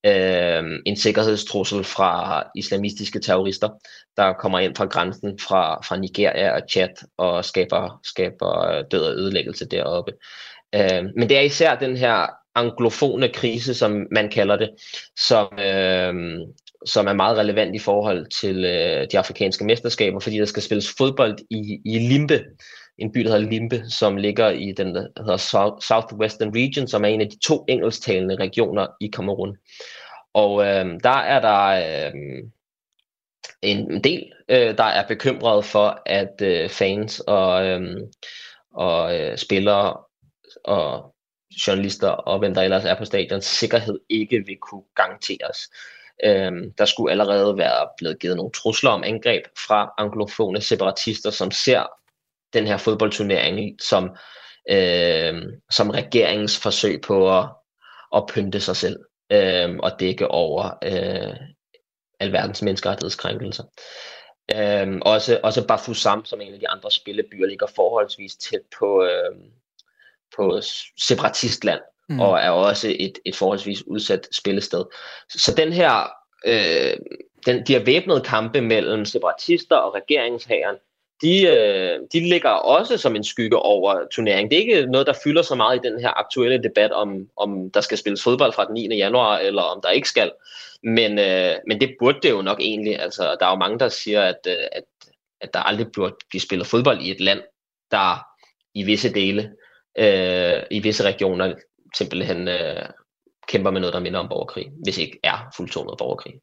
øh, 0.06 0.80
en 0.86 0.96
sikkerhedstrussel 0.96 1.84
fra 1.84 2.42
islamistiske 2.56 3.20
terrorister, 3.20 3.68
der 4.16 4.32
kommer 4.32 4.58
ind 4.58 4.76
fra 4.76 4.84
grænsen 4.84 5.38
fra, 5.38 5.80
fra 5.82 5.96
Nigeria 5.96 6.54
og 6.56 6.62
Chad 6.70 7.06
og 7.16 7.44
skaber, 7.44 8.00
skaber 8.04 8.82
død 8.82 9.02
og 9.02 9.12
ødelæggelse 9.12 9.66
deroppe. 9.68 10.12
Øh, 10.74 11.04
men 11.16 11.28
det 11.28 11.36
er 11.36 11.40
især 11.40 11.74
den 11.74 11.96
her 11.96 12.26
anglofone 12.54 13.28
krise, 13.28 13.74
som 13.74 14.06
man 14.10 14.30
kalder 14.30 14.56
det, 14.56 14.70
som, 15.16 15.58
øh, 15.58 16.14
som 16.86 17.06
er 17.06 17.12
meget 17.12 17.38
relevant 17.38 17.74
i 17.74 17.78
forhold 17.78 18.26
til 18.26 18.64
øh, 18.64 19.06
de 19.12 19.18
afrikanske 19.18 19.64
mesterskaber, 19.64 20.20
fordi 20.20 20.38
der 20.38 20.44
skal 20.44 20.62
spilles 20.62 20.94
fodbold 20.98 21.38
i, 21.50 21.80
i 21.84 21.98
Limbe, 21.98 22.44
en 22.98 23.12
by, 23.12 23.20
der 23.20 23.30
hedder 23.30 23.50
Limbe, 23.50 23.82
som 23.90 24.16
ligger 24.16 24.50
i 24.50 24.72
den, 24.72 24.94
der 24.94 25.06
hedder 25.18 25.36
South, 25.36 25.86
Southwestern 25.86 26.54
Region, 26.54 26.88
som 26.88 27.04
er 27.04 27.08
en 27.08 27.20
af 27.20 27.30
de 27.30 27.38
to 27.38 27.64
engelsktalende 27.68 28.36
regioner 28.36 28.86
i 29.00 29.06
Kamerun. 29.06 29.56
Og 30.34 30.64
øh, 30.66 31.00
der 31.04 31.18
er 31.18 31.40
der 31.40 31.64
øh, 32.06 32.12
en 33.62 34.04
del, 34.04 34.32
øh, 34.48 34.78
der 34.78 34.84
er 34.84 35.06
bekymret 35.06 35.64
for, 35.64 36.02
at 36.06 36.42
øh, 36.42 36.70
fans 36.70 37.20
og, 37.20 37.66
øh, 37.66 37.96
og 38.74 39.18
øh, 39.18 39.38
spillere 39.38 39.96
og 40.64 41.14
journalister 41.66 42.08
og 42.08 42.38
hvem 42.38 42.54
der 42.54 42.62
ellers 42.62 42.84
er 42.84 42.98
på 42.98 43.04
stadion, 43.04 43.42
sikkerhed 43.42 43.98
ikke 44.08 44.42
vil 44.46 44.56
kunne 44.60 44.84
garanteres. 44.94 45.58
Øhm, 46.24 46.72
der 46.72 46.84
skulle 46.84 47.10
allerede 47.10 47.58
være 47.58 47.88
blevet 47.96 48.18
givet 48.18 48.36
nogle 48.36 48.52
trusler 48.52 48.90
om 48.90 49.04
angreb 49.04 49.42
fra 49.66 49.94
anglofone 49.98 50.60
separatister, 50.60 51.30
som 51.30 51.50
ser 51.50 51.86
den 52.52 52.66
her 52.66 52.76
fodboldturnering 52.76 53.82
som, 53.82 54.16
øh, 54.70 55.42
som 55.70 55.90
regeringens 55.90 56.58
forsøg 56.58 57.00
på 57.00 57.38
at, 57.38 57.46
at 58.16 58.24
pynte 58.34 58.60
sig 58.60 58.76
selv 58.76 58.98
øh, 59.32 59.76
og 59.78 60.00
dække 60.00 60.28
over 60.28 60.70
øh, 60.84 61.36
alverdens 62.20 62.62
menneskerettighedskrænkelser. 62.62 63.64
Øhm, 64.54 65.02
også, 65.02 65.40
også 65.42 65.66
Bafusam, 65.66 66.24
som 66.24 66.40
en 66.40 66.54
af 66.54 66.60
de 66.60 66.68
andre 66.68 66.90
spillebyer, 66.90 67.46
ligger 67.46 67.66
forholdsvis 67.66 68.36
tæt 68.36 68.60
på, 68.78 69.04
øh, 69.04 69.36
på 70.36 70.60
separatistland, 70.98 71.80
mm. 72.08 72.20
og 72.20 72.38
er 72.38 72.50
også 72.50 72.96
et, 72.98 73.18
et 73.24 73.36
forholdsvis 73.36 73.86
udsat 73.86 74.28
spillested. 74.32 74.84
Så 75.28 75.54
den 75.54 75.72
her, 75.72 76.10
øh, 76.46 76.96
den, 77.46 77.66
de 77.66 77.72
her 77.72 77.84
væbnede 77.84 78.20
kampe 78.20 78.60
mellem 78.60 79.04
separatister 79.04 79.76
og 79.76 79.94
regeringshæren, 79.94 80.76
de, 81.22 81.46
øh, 81.46 82.00
de 82.12 82.28
ligger 82.28 82.50
også 82.50 82.96
som 82.96 83.16
en 83.16 83.24
skygge 83.24 83.56
over 83.56 84.06
turneringen. 84.10 84.50
Det 84.50 84.56
er 84.56 84.60
ikke 84.60 84.90
noget, 84.90 85.06
der 85.06 85.12
fylder 85.24 85.42
så 85.42 85.54
meget 85.54 85.76
i 85.76 85.88
den 85.88 86.00
her 86.00 86.18
aktuelle 86.18 86.62
debat 86.62 86.92
om, 86.92 87.28
om 87.36 87.70
der 87.70 87.80
skal 87.80 87.98
spilles 87.98 88.22
fodbold 88.22 88.52
fra 88.52 88.64
den 88.64 88.74
9. 88.74 88.96
januar, 88.96 89.38
eller 89.38 89.62
om 89.62 89.80
der 89.82 89.90
ikke 89.90 90.08
skal. 90.08 90.32
Men, 90.82 91.18
øh, 91.18 91.54
men 91.66 91.80
det 91.80 91.96
burde 91.98 92.18
det 92.22 92.30
jo 92.30 92.42
nok 92.42 92.60
egentlig. 92.60 93.00
Altså, 93.00 93.36
der 93.40 93.46
er 93.46 93.50
jo 93.50 93.56
mange, 93.56 93.78
der 93.78 93.88
siger, 93.88 94.22
at, 94.22 94.46
øh, 94.48 94.66
at, 94.72 94.84
at 95.40 95.54
der 95.54 95.60
aldrig 95.60 95.86
burde 95.94 96.14
blive 96.28 96.40
spillet 96.40 96.66
fodbold 96.66 97.00
i 97.00 97.10
et 97.10 97.20
land, 97.20 97.40
der 97.90 98.26
i 98.74 98.82
visse 98.82 99.14
dele, 99.14 99.52
øh, 99.98 100.62
i 100.70 100.80
visse 100.80 101.04
regioner, 101.04 101.54
simpelthen 101.96 102.48
øh, 102.48 102.82
kæmper 103.48 103.70
med 103.70 103.80
noget, 103.80 103.94
der 103.94 104.00
minder 104.00 104.20
om 104.20 104.28
borgerkrig, 104.28 104.66
hvis 104.84 104.98
ikke 104.98 105.18
er 105.22 105.52
fuldtonet 105.56 105.94
borgerkrig. 105.98 106.34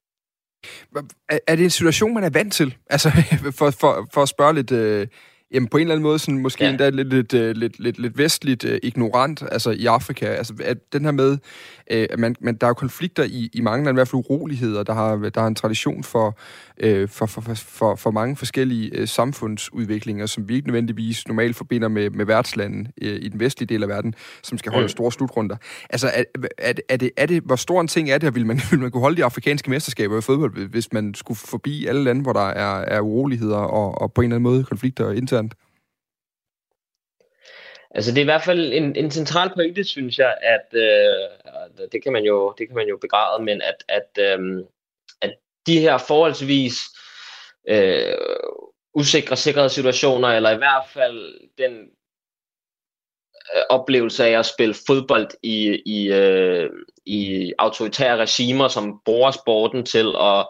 Er, 1.29 1.39
er 1.47 1.55
det 1.55 1.63
en 1.63 1.69
situation, 1.69 2.13
man 2.13 2.23
er 2.23 2.29
vant 2.29 2.53
til? 2.53 2.75
Altså, 2.89 3.09
for, 3.57 3.71
for, 3.71 4.07
for 4.13 4.21
at 4.21 4.29
spørge 4.29 4.53
lidt, 4.53 4.71
øh, 4.71 5.07
jamen 5.53 5.69
på 5.69 5.77
en 5.77 5.81
eller 5.81 5.95
anden 5.95 6.03
måde 6.03 6.19
sådan, 6.19 6.37
måske 6.37 6.63
ja. 6.63 6.69
endda 6.69 6.89
lidt, 6.89 7.09
lidt, 7.09 7.33
øh, 7.33 7.55
lidt, 7.55 7.79
lidt, 7.79 7.99
lidt 7.99 8.17
vestligt 8.17 8.63
uh, 8.63 8.77
ignorant, 8.83 9.43
altså 9.51 9.71
i 9.71 9.85
Afrika. 9.85 10.25
Altså 10.25 10.53
at 10.63 10.77
den 10.93 11.05
her 11.05 11.11
med, 11.11 11.37
uh, 11.93 12.19
man, 12.19 12.35
man, 12.41 12.55
der 12.55 12.67
er 12.67 12.69
jo 12.69 12.73
konflikter 12.73 13.23
i, 13.23 13.49
i 13.53 13.61
mange 13.61 13.85
lande, 13.85 13.95
i 13.95 13.99
hvert 13.99 14.07
fald 14.07 14.23
uroligheder. 14.29 14.83
Der 14.83 14.93
har, 14.93 15.15
der 15.15 15.41
er 15.41 15.47
en 15.47 15.55
tradition 15.55 16.03
for, 16.03 16.37
uh, 16.85 17.09
for, 17.09 17.25
for, 17.25 17.41
for, 17.55 17.95
for 17.95 18.11
mange 18.11 18.35
forskellige 18.35 19.01
uh, 19.01 19.07
samfundsudviklinger, 19.07 20.25
som 20.25 20.49
vi 20.49 20.55
ikke 20.55 20.67
nødvendigvis 20.67 21.27
normalt 21.27 21.55
forbinder 21.55 21.87
med, 21.87 22.09
med 22.09 22.25
værtslande 22.25 22.91
uh, 23.01 23.07
i 23.07 23.27
den 23.27 23.39
vestlige 23.39 23.67
del 23.67 23.83
af 23.83 23.89
verden, 23.89 24.15
som 24.43 24.57
skal 24.57 24.71
holde 24.71 24.85
mm. 24.85 24.89
store 24.89 25.11
slutrunder. 25.11 25.55
Altså 25.89 26.07
er, 26.13 26.23
er, 26.57 26.73
er, 26.89 26.97
det, 26.97 27.11
er 27.17 27.25
det, 27.25 27.43
hvor 27.43 27.55
stor 27.55 27.81
en 27.81 27.87
ting 27.87 28.09
er 28.09 28.17
det, 28.17 28.29
og 28.29 28.35
vil 28.35 28.45
man, 28.45 28.61
vil 28.71 28.79
man 28.79 28.91
kunne 28.91 29.01
holde 29.01 29.17
de 29.17 29.25
afrikanske 29.25 29.69
mesterskaber 29.69 30.17
i 30.17 30.21
fodbold, 30.21 30.67
hvis 30.67 30.93
man 30.93 31.13
skulle 31.13 31.37
forbi 31.37 31.85
alle 31.85 32.03
lande, 32.03 32.21
hvor 32.21 32.33
der 32.33 32.47
er, 32.47 32.81
er 32.81 32.99
uroligheder 32.99 33.57
og, 33.57 34.01
og 34.01 34.13
på 34.13 34.21
en 34.21 34.25
eller 34.25 34.35
anden 34.35 34.43
måde 34.43 34.63
konflikter 34.63 35.11
internt? 35.11 35.53
Altså 37.95 38.11
det 38.11 38.17
er 38.17 38.21
i 38.21 38.31
hvert 38.33 38.43
fald 38.43 38.73
en, 38.73 38.95
en 38.95 39.11
central 39.11 39.51
pointe, 39.53 39.83
synes 39.83 40.19
jeg, 40.19 40.37
at 40.41 40.67
øh, 40.73 41.87
det 41.91 42.03
kan 42.03 42.13
man 42.13 42.23
jo 42.23 42.53
det 42.57 42.67
kan 42.67 42.75
man 42.75 42.87
jo 42.87 42.97
begræde, 43.01 43.43
men 43.43 43.61
at 43.61 43.83
at, 43.89 44.39
øh, 44.39 44.63
at 45.21 45.35
de 45.67 45.79
her 45.79 45.97
forholdsvis 45.97 46.75
øh, 47.67 48.17
usikre 48.93 49.35
sikkerhedssituationer, 49.35 50.27
eller 50.27 50.49
i 50.49 50.57
hvert 50.57 50.85
fald 50.93 51.49
den 51.57 51.73
øh, 53.55 53.61
oplevelse 53.69 54.25
af 54.25 54.39
at 54.39 54.45
spille 54.45 54.75
fodbold 54.87 55.27
i, 55.43 55.81
i, 55.85 56.07
øh, 56.11 56.69
i 57.05 57.53
autoritære 57.57 58.17
regimer, 58.17 58.67
som 58.67 59.01
bruger 59.05 59.31
sporten 59.31 59.85
til 59.85 60.15
at, 60.19 60.47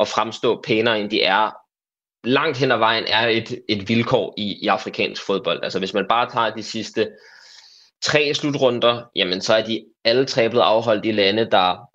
at 0.00 0.08
fremstå 0.08 0.62
pænere, 0.62 1.00
end 1.00 1.10
de 1.10 1.22
er, 1.22 1.63
langt 2.24 2.58
hen 2.58 2.72
ad 2.72 2.78
vejen 2.78 3.04
er 3.08 3.26
et, 3.26 3.60
et 3.68 3.88
vilkår 3.88 4.34
i, 4.36 4.58
i 4.62 4.66
afrikansk 4.66 5.26
fodbold. 5.26 5.60
Altså 5.62 5.78
hvis 5.78 5.94
man 5.94 6.06
bare 6.08 6.30
tager 6.30 6.50
de 6.50 6.62
sidste 6.62 7.08
tre 8.02 8.34
slutrunder, 8.34 9.02
jamen 9.16 9.40
så 9.40 9.54
er 9.54 9.64
de 9.64 9.84
alle 10.04 10.24
tre 10.24 10.48
blevet 10.48 10.64
afholdt 10.64 11.06
i 11.06 11.12
lande, 11.12 11.50
der 11.50 11.90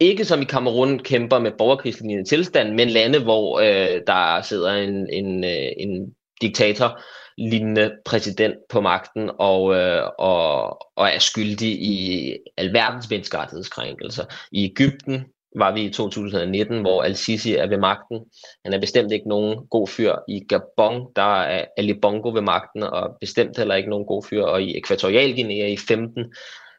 ikke 0.00 0.24
som 0.24 0.42
i 0.42 0.44
Kamerun 0.44 0.98
kæmper 0.98 1.38
med 1.38 1.52
borgerkrigslignende 1.58 2.28
tilstand, 2.28 2.74
men 2.74 2.88
lande, 2.90 3.22
hvor 3.22 3.60
øh, 3.60 4.00
der 4.06 4.42
sidder 4.42 4.72
en, 4.72 5.12
en, 5.12 5.44
øh, 5.44 5.72
en 5.76 6.14
diktator 6.40 7.00
lignende 7.38 7.92
præsident 8.04 8.54
på 8.68 8.80
magten 8.80 9.30
og, 9.38 9.74
øh, 9.74 10.02
og, 10.18 10.68
og 10.96 11.08
er 11.08 11.18
skyldig 11.18 11.68
i 11.68 12.36
alverdens 12.56 13.10
menneskerettighedskrænkelser. 13.10 14.24
I 14.52 14.64
Ægypten 14.64 15.24
var 15.56 15.72
vi 15.72 15.84
i 15.84 15.90
2019, 15.92 16.80
hvor 16.80 17.02
Al-Sisi 17.02 17.54
er 17.54 17.66
ved 17.66 17.78
magten. 17.78 18.20
Han 18.64 18.74
er 18.74 18.80
bestemt 18.80 19.12
ikke 19.12 19.28
nogen 19.28 19.66
god 19.70 19.88
fyr. 19.88 20.14
I 20.28 20.40
Gabon, 20.48 21.06
der 21.16 21.42
er 21.42 21.64
Ali 21.76 21.94
Bongo 22.02 22.28
ved 22.28 22.42
magten, 22.42 22.82
og 22.82 23.16
bestemt 23.20 23.56
heller 23.56 23.74
ikke 23.74 23.90
nogen 23.90 24.06
god 24.06 24.22
fyr. 24.24 24.42
Og 24.42 24.62
i 24.62 24.78
Ekvatorialguinea 24.78 25.66
i 25.66 25.76
15, 25.76 26.20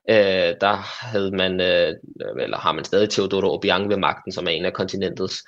øh, 0.09 0.15
der 0.61 1.05
havde 1.05 1.31
man, 1.31 1.61
øh, 1.61 1.93
eller 2.39 2.57
har 2.57 2.71
man 2.71 2.85
stadig 2.85 3.09
Teodoro 3.09 3.53
Obiang 3.53 3.89
ved 3.89 3.97
magten, 3.97 4.31
som 4.31 4.45
er 4.45 4.51
en 4.51 4.65
af 4.65 4.73
kontinentets 4.73 5.43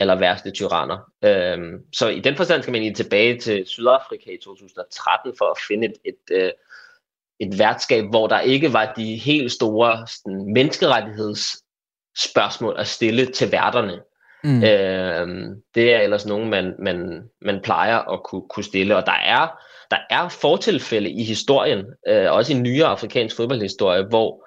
aller 0.00 0.18
værste 0.18 0.50
tyranner. 0.50 0.98
Øh, 1.24 1.80
så 1.92 2.08
i 2.08 2.20
den 2.20 2.36
forstand 2.36 2.62
skal 2.62 2.72
man 2.72 2.82
lige 2.82 2.94
tilbage 2.94 3.38
til 3.38 3.66
Sydafrika 3.66 4.30
i 4.30 4.38
2013 4.44 5.32
for 5.38 5.44
at 5.44 5.58
finde 5.68 5.86
et, 5.86 5.94
et 6.04 6.36
øh, 6.36 6.50
et 7.40 7.58
værtskab, 7.58 8.04
hvor 8.04 8.26
der 8.26 8.40
ikke 8.40 8.72
var 8.72 8.92
de 8.96 9.16
helt 9.16 9.52
store 9.52 10.06
sådan, 10.06 10.52
menneskerettigheds 10.52 11.56
spørgsmål 12.16 12.74
at 12.78 12.86
stille 12.86 13.26
til 13.26 13.52
værterne. 13.52 14.00
Mm. 14.44 14.62
Øh, 14.62 15.56
det 15.74 15.94
er 15.94 15.98
ellers 15.98 16.26
nogen, 16.26 16.50
man, 16.50 16.74
man, 16.78 17.22
man 17.42 17.60
plejer 17.62 17.98
at 18.12 18.22
kunne, 18.22 18.42
kunne 18.50 18.64
stille, 18.64 18.96
og 18.96 19.06
der 19.06 19.18
er, 19.24 19.60
der 19.90 19.98
er 20.10 20.28
fortilfælde 20.28 21.10
i 21.10 21.24
historien, 21.24 21.84
øh, 22.08 22.32
også 22.32 22.52
i 22.52 22.56
nyere 22.56 22.86
afrikansk 22.86 23.36
fodboldhistorie, 23.36 24.02
hvor, 24.02 24.46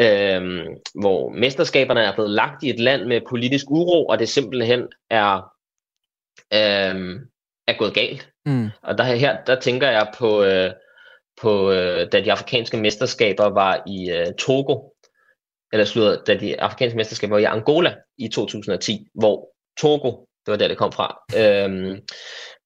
øh, 0.00 0.66
hvor 0.94 1.28
mesterskaberne 1.28 2.00
er 2.00 2.14
blevet 2.14 2.30
lagt 2.30 2.62
i 2.62 2.70
et 2.70 2.80
land 2.80 3.04
med 3.04 3.20
politisk 3.28 3.70
uro, 3.70 4.06
og 4.06 4.18
det 4.18 4.28
simpelthen 4.28 4.88
er, 5.10 5.36
øh, 6.54 7.20
er 7.66 7.78
gået 7.78 7.94
galt. 7.94 8.28
Mm. 8.46 8.68
Og 8.82 8.98
der, 8.98 9.04
her, 9.04 9.44
der 9.46 9.60
tænker 9.60 9.90
jeg 9.90 10.06
på, 10.18 10.42
øh, 10.42 10.70
på 11.42 11.72
øh, 11.72 12.12
da 12.12 12.20
de 12.20 12.32
afrikanske 12.32 12.76
mesterskaber 12.76 13.46
var 13.46 13.82
i 13.86 14.10
øh, 14.10 14.34
Togo, 14.38 14.90
eller 15.72 15.84
slutter, 15.84 16.24
da 16.24 16.34
de 16.34 16.60
afrikanske 16.60 16.96
mesterskaber 16.96 17.34
var 17.34 17.40
i 17.40 17.44
Angola 17.44 17.94
i 18.18 18.28
2010, 18.28 19.06
hvor 19.14 19.48
Togo, 19.80 20.10
det 20.46 20.52
var 20.52 20.56
der 20.56 20.68
det 20.68 20.76
kom 20.78 20.92
fra, 20.92 21.18
øhm, 21.36 22.00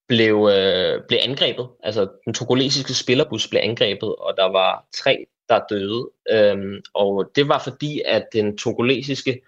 blev, 0.09 0.49
øh, 0.53 1.01
blev 1.09 1.19
angrebet. 1.23 1.69
Altså 1.83 2.09
den 2.25 2.35
togolesiske 2.35 2.95
spillerbus 2.95 3.49
blev 3.49 3.61
angrebet, 3.63 4.17
og 4.17 4.35
der 4.37 4.45
var 4.53 4.87
tre, 4.97 5.27
der 5.49 5.61
døde. 5.71 6.11
Øhm, 6.31 6.83
og 6.95 7.31
det 7.35 7.49
var 7.49 7.59
fordi, 7.65 8.03
at 8.07 8.27
den 8.33 8.59
togolesiske 8.59 9.41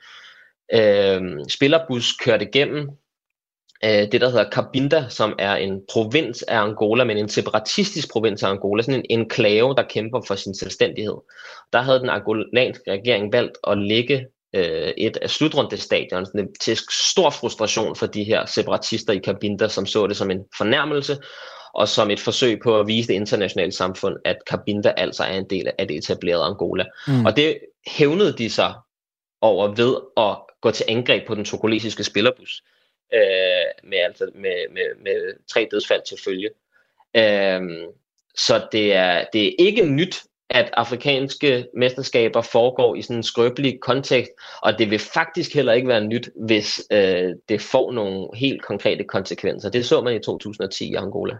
øh, 0.75 1.21
spillerbus 1.49 2.13
kørte 2.13 2.45
igennem 2.45 2.91
det, 3.83 4.21
der 4.21 4.29
hedder 4.29 4.51
Cabinda, 4.51 5.05
som 5.09 5.35
er 5.39 5.57
en 5.57 5.81
provins 5.93 6.43
af 6.43 6.59
Angola, 6.59 7.05
men 7.05 7.17
en 7.17 7.29
separatistisk 7.29 8.11
provins 8.11 8.43
af 8.43 8.49
Angola, 8.49 8.83
sådan 8.83 9.01
en 9.01 9.21
enklave, 9.21 9.75
der 9.75 9.83
kæmper 9.83 10.21
for 10.27 10.35
sin 10.35 10.55
selvstændighed. 10.55 11.17
Der 11.73 11.83
havde 11.83 12.01
den 12.01 12.09
angolanske 12.09 12.93
regering 12.93 13.33
valgt 13.33 13.59
at 13.67 13.79
lægge 13.79 14.27
øh, 14.55 14.93
et 14.97 15.17
af 15.17 15.31
slutrundestadion 15.31 16.27
til 16.61 16.79
stor 16.91 17.31
frustration 17.31 17.97
for 17.97 18.07
de 18.07 18.25
her 18.25 18.47
separatister 18.47 19.13
i 19.13 19.21
Cabinda, 19.21 19.69
som 19.69 19.87
så 19.87 20.07
det 20.07 20.17
som 20.17 20.31
en 20.31 20.45
fornærmelse, 20.57 21.19
og 21.75 21.89
som 21.89 22.11
et 22.11 22.21
forsøg 22.21 22.61
på 22.65 22.81
at 22.81 22.87
vise 22.87 23.09
det 23.09 23.15
internationale 23.15 23.73
samfund, 23.73 24.17
at 24.25 24.37
Cabinda 24.51 24.95
altså 24.97 25.25
er 25.25 25.39
en 25.39 25.51
del 25.51 25.71
af 25.79 25.89
det 25.89 25.97
etablerede 25.97 26.45
Angola. 26.45 26.85
Mm. 27.09 27.25
Og 27.25 27.37
det 27.37 27.59
hævnede 27.87 28.33
de 28.33 28.51
sig 28.51 28.75
over 29.41 29.75
ved 29.75 29.97
at 30.17 30.39
gå 30.61 30.71
til 30.71 30.85
angreb 30.89 31.27
på 31.27 31.35
den 31.35 31.45
togolesiske 31.45 32.05
spillerbus 32.05 32.63
øh, 33.15 33.91
med, 33.91 33.99
altså 33.99 34.31
med, 34.35 34.69
med, 34.71 35.03
med 35.03 35.35
tre 35.53 35.69
dødsfald 35.71 36.03
til 36.09 36.19
følge. 36.25 36.51
Øh, 37.17 37.89
så 38.35 38.67
det 38.73 38.95
er, 38.95 39.25
det 39.33 39.47
er 39.47 39.53
ikke 39.59 39.87
nyt, 39.87 40.23
at 40.51 40.71
afrikanske 40.73 41.67
mesterskaber 41.77 42.43
foregår 42.43 42.95
i 42.95 43.03
sådan 43.03 43.17
en 43.17 43.23
skrøbelig 43.23 43.81
kontekst, 43.81 44.31
og 44.63 44.79
det 44.79 44.91
vil 44.91 44.99
faktisk 44.99 45.55
heller 45.55 45.73
ikke 45.73 45.89
være 45.89 46.05
nyt, 46.05 46.31
hvis 46.47 46.83
øh, 46.93 47.31
det 47.49 47.61
får 47.61 47.93
nogle 47.93 48.29
helt 48.35 48.63
konkrete 48.63 49.05
konsekvenser. 49.05 49.71
Det 49.71 49.87
så 49.87 50.01
man 50.01 50.15
i 50.15 50.19
2010 50.19 50.91
i 50.91 50.95
Angola 50.95 51.39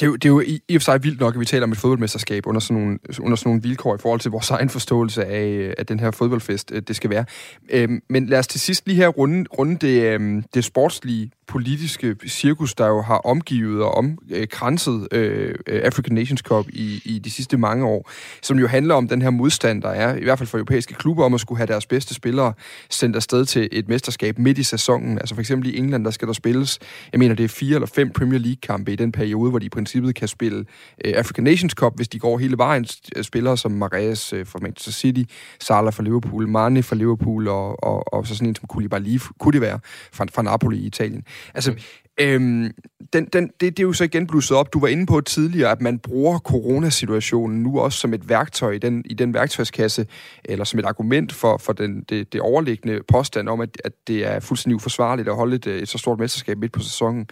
det 0.00 0.02
er, 0.02 0.06
jo, 0.06 0.16
det 0.16 0.24
er 0.24 0.28
jo 0.28 0.40
i, 0.40 0.60
i 0.68 0.76
og 0.76 0.82
for 0.82 0.84
sig 0.84 1.04
vildt 1.04 1.20
nok, 1.20 1.34
at 1.34 1.40
vi 1.40 1.44
taler 1.44 1.64
om 1.64 1.72
et 1.72 1.78
fodboldmesterskab 1.78 2.46
under 2.46 2.60
sådan, 2.60 2.82
nogle, 2.82 2.98
under 3.20 3.36
sådan 3.36 3.48
nogle 3.48 3.62
vilkår 3.62 3.94
i 3.94 3.98
forhold 3.98 4.20
til 4.20 4.30
vores 4.30 4.50
egen 4.56 4.68
forståelse 4.68 5.24
af, 5.24 5.46
øh, 5.46 5.74
at 5.78 5.88
den 5.88 6.00
her 6.00 6.10
fodboldfest, 6.10 6.72
øh, 6.72 6.82
det 6.88 6.96
skal 6.96 7.10
være. 7.10 7.24
Øhm, 7.70 8.02
men 8.08 8.26
lad 8.26 8.38
os 8.38 8.46
til 8.46 8.60
sidst 8.60 8.86
lige 8.86 8.96
her 8.96 9.08
runde, 9.08 9.44
runde 9.58 9.76
det, 9.76 10.02
øhm, 10.02 10.44
det 10.54 10.64
sportslige 10.64 11.30
politiske 11.48 12.16
cirkus, 12.28 12.74
der 12.74 12.86
jo 12.86 13.02
har 13.02 13.16
omgivet 13.16 13.82
og 13.82 13.94
omkranset 13.94 15.08
øh, 15.12 15.54
øh, 15.66 15.80
African 15.84 16.14
Nations 16.14 16.40
Cup 16.40 16.68
i, 16.68 17.02
i 17.04 17.18
de 17.18 17.30
sidste 17.30 17.56
mange 17.56 17.86
år, 17.86 18.10
som 18.42 18.58
jo 18.58 18.66
handler 18.66 18.94
om 18.94 19.08
den 19.08 19.22
her 19.22 19.30
modstand, 19.30 19.82
der 19.82 19.88
er, 19.88 20.16
i 20.16 20.22
hvert 20.22 20.38
fald 20.38 20.48
for 20.48 20.58
europæiske 20.58 20.94
klubber, 20.94 21.24
om 21.24 21.34
at 21.34 21.40
skulle 21.40 21.58
have 21.58 21.66
deres 21.66 21.86
bedste 21.86 22.14
spillere 22.14 22.52
sendt 22.90 23.16
afsted 23.16 23.44
til 23.44 23.68
et 23.72 23.88
mesterskab 23.88 24.38
midt 24.38 24.58
i 24.58 24.62
sæsonen. 24.62 25.18
Altså 25.18 25.34
for 25.34 25.40
eksempel 25.40 25.74
i 25.74 25.78
England, 25.78 26.04
der 26.04 26.10
skal 26.10 26.28
der 26.28 26.34
spilles, 26.34 26.78
jeg 27.12 27.18
mener 27.18 27.34
det 27.34 27.44
er 27.44 27.48
fire 27.48 27.74
eller 27.74 27.86
fem 27.86 28.10
Premier 28.10 28.38
League-kampe 28.38 28.92
i 28.92 28.96
den 28.96 29.12
periode, 29.12 29.50
hvor 29.50 29.58
de 29.58 29.66
i 29.66 29.68
princippet 29.68 30.14
kan 30.14 30.28
spille 30.28 30.64
øh, 31.04 31.12
African 31.16 31.44
Nations 31.44 31.72
Cup, 31.72 31.92
hvis 31.96 32.08
de 32.08 32.18
går 32.18 32.38
hele 32.38 32.58
vejen. 32.58 32.86
Øh, 33.16 33.24
spillere 33.24 33.56
som 33.56 33.72
Marais 33.72 34.32
øh, 34.32 34.46
fra 34.46 34.58
Manchester 34.62 34.92
City, 34.92 35.32
Salah 35.60 35.92
fra 35.92 36.02
Liverpool, 36.02 36.48
Mane 36.48 36.82
fra 36.82 36.96
Liverpool 36.96 37.48
og, 37.48 37.84
og, 37.84 38.14
og 38.14 38.26
så 38.26 38.34
sådan 38.34 38.48
en 38.48 38.54
som 38.54 38.68
Koulibaly, 38.68 39.18
kunne 39.38 39.52
det 39.52 39.60
være, 39.60 39.78
fra, 40.12 40.26
fra 40.34 40.42
Napoli 40.42 40.78
i 40.78 40.86
Italien. 40.86 41.22
Altså, 41.54 41.74
Øhm, 42.20 42.70
den, 43.12 43.24
den, 43.24 43.50
det, 43.60 43.60
det 43.60 43.78
er 43.78 43.82
jo 43.82 43.92
så 43.92 44.04
igen 44.04 44.26
blusset 44.26 44.56
op. 44.56 44.72
Du 44.72 44.80
var 44.80 44.88
inde 44.88 45.06
på 45.06 45.20
tidligere, 45.20 45.70
at 45.70 45.80
man 45.80 45.98
bruger 45.98 46.38
coronasituationen 46.38 47.62
nu 47.62 47.80
også 47.80 47.98
som 47.98 48.14
et 48.14 48.28
værktøj 48.28 48.72
i 48.72 48.78
den, 48.78 49.02
i 49.04 49.14
den 49.14 49.34
værktøjskasse, 49.34 50.06
eller 50.44 50.64
som 50.64 50.78
et 50.78 50.84
argument 50.84 51.32
for, 51.32 51.56
for 51.56 51.72
den, 51.72 52.02
det, 52.08 52.32
det 52.32 52.40
overliggende 52.40 53.00
påstand 53.08 53.48
om, 53.48 53.60
at, 53.60 53.80
at 53.84 53.92
det 54.06 54.26
er 54.26 54.40
fuldstændig 54.40 54.76
uforsvarligt 54.76 55.28
at 55.28 55.34
holde 55.34 55.56
et, 55.56 55.66
øh, 55.66 55.82
et 55.82 55.88
så 55.88 55.98
stort 55.98 56.18
mesterskab 56.18 56.58
midt 56.58 56.72
på 56.72 56.80
sæsonen. 56.80 57.28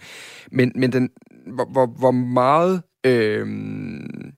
Men, 0.51 0.71
men 0.75 0.91
den, 0.91 1.09
hvor, 1.47 1.65
hvor, 1.65 1.85
hvor 1.85 2.11
meget... 2.11 2.81
Øhm, 3.05 4.33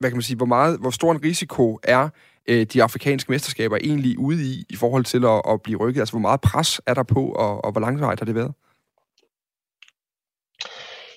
hvad 0.00 0.10
kan 0.10 0.16
man 0.16 0.22
sige, 0.22 0.36
hvor, 0.36 0.46
meget, 0.46 0.78
hvor 0.78 0.90
stor 0.90 1.12
en 1.12 1.24
risiko 1.24 1.78
er 1.82 2.08
øh, 2.48 2.66
de 2.72 2.82
afrikanske 2.82 3.32
mesterskaber 3.32 3.76
egentlig 3.76 4.18
ude 4.18 4.44
i, 4.44 4.64
i 4.70 4.76
forhold 4.76 5.04
til 5.04 5.24
at, 5.24 5.42
at 5.48 5.62
blive 5.62 5.78
rykket? 5.78 6.00
Altså, 6.00 6.12
hvor 6.12 6.20
meget 6.20 6.40
pres 6.40 6.80
er 6.86 6.94
der 6.94 7.02
på, 7.02 7.26
og, 7.26 7.64
og 7.64 7.72
hvor 7.72 7.80
langvejt 7.80 8.20
har 8.20 8.26
det 8.26 8.34
været? 8.34 8.52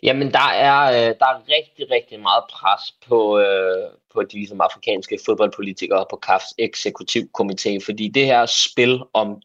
Jamen, 0.04 0.32
der 0.32 0.50
er, 0.50 0.80
øh, 0.92 1.16
der 1.20 1.26
er 1.26 1.42
rigtig, 1.50 1.92
rigtig 1.92 2.20
meget 2.20 2.44
pres 2.52 2.82
på, 3.08 3.40
øh, 3.40 3.90
på 4.14 4.24
de 4.24 4.34
ligesom, 4.34 4.62
afrikanske 4.62 5.20
fodboldpolitikere 5.26 6.06
på 6.10 6.20
CAFs 6.26 6.54
eksekutivkomité, 6.62 7.86
fordi 7.86 8.08
det 8.08 8.26
her 8.26 8.46
spil 8.46 9.02
om, 9.14 9.42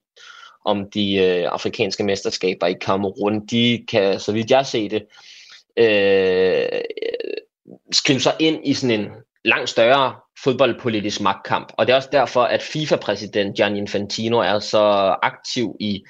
om 0.65 0.91
de 0.91 1.15
øh, 1.15 1.49
afrikanske 1.53 2.05
mesterskaber 2.05 2.67
i 2.67 2.73
Kamerun, 2.73 3.47
de 3.47 3.85
kan, 3.89 4.21
så 4.21 4.33
vidt 4.33 4.51
jeg 4.51 4.67
ser 4.67 4.89
det, 4.89 5.07
øh, 5.77 6.81
skrive 7.93 8.21
sig 8.21 8.35
ind 8.39 8.67
i 8.67 8.75
sådan 8.75 9.01
en 9.01 9.09
langt 9.45 9.71
større 9.71 10.15
fodboldpolitisk 10.45 11.21
magtkamp. 11.21 11.73
Og 11.79 11.87
det 11.87 11.93
er 11.93 11.97
også 11.97 12.09
derfor, 12.13 12.43
at 12.43 12.63
FIFA-præsident 12.63 13.57
Gianni 13.57 13.79
Infantino 13.79 14.39
er 14.39 14.59
så 14.59 14.79
aktiv 15.23 15.77
i, 15.81 16.05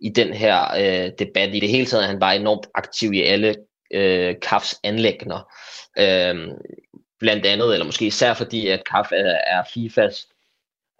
i 0.00 0.08
den 0.08 0.32
her 0.32 0.74
øh, 0.78 1.10
debat. 1.18 1.54
I 1.54 1.60
det 1.60 1.68
hele 1.68 1.86
taget 1.86 2.04
er 2.04 2.08
han 2.08 2.20
bare 2.20 2.36
enormt 2.36 2.66
aktiv 2.74 3.12
i 3.12 3.22
alle 3.22 3.54
øh, 3.94 4.34
Kafs 4.42 4.80
anlægner. 4.84 5.50
Øh, 5.98 6.48
blandt 7.20 7.46
andet, 7.46 7.72
eller 7.72 7.86
måske 7.86 8.06
især 8.06 8.34
fordi, 8.34 8.68
at 8.68 8.82
CAF 8.90 9.12
er, 9.12 9.38
er 9.46 9.62
FIFAs 9.74 10.26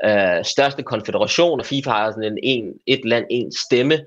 øh, 0.04 0.44
største 0.44 0.82
konfederation, 0.82 1.60
og 1.60 1.66
FIFA 1.66 1.90
har 1.90 2.10
sådan 2.10 2.32
en, 2.32 2.38
en 2.42 2.74
et 2.86 3.04
land, 3.04 3.26
en 3.30 3.52
stemme 3.52 4.04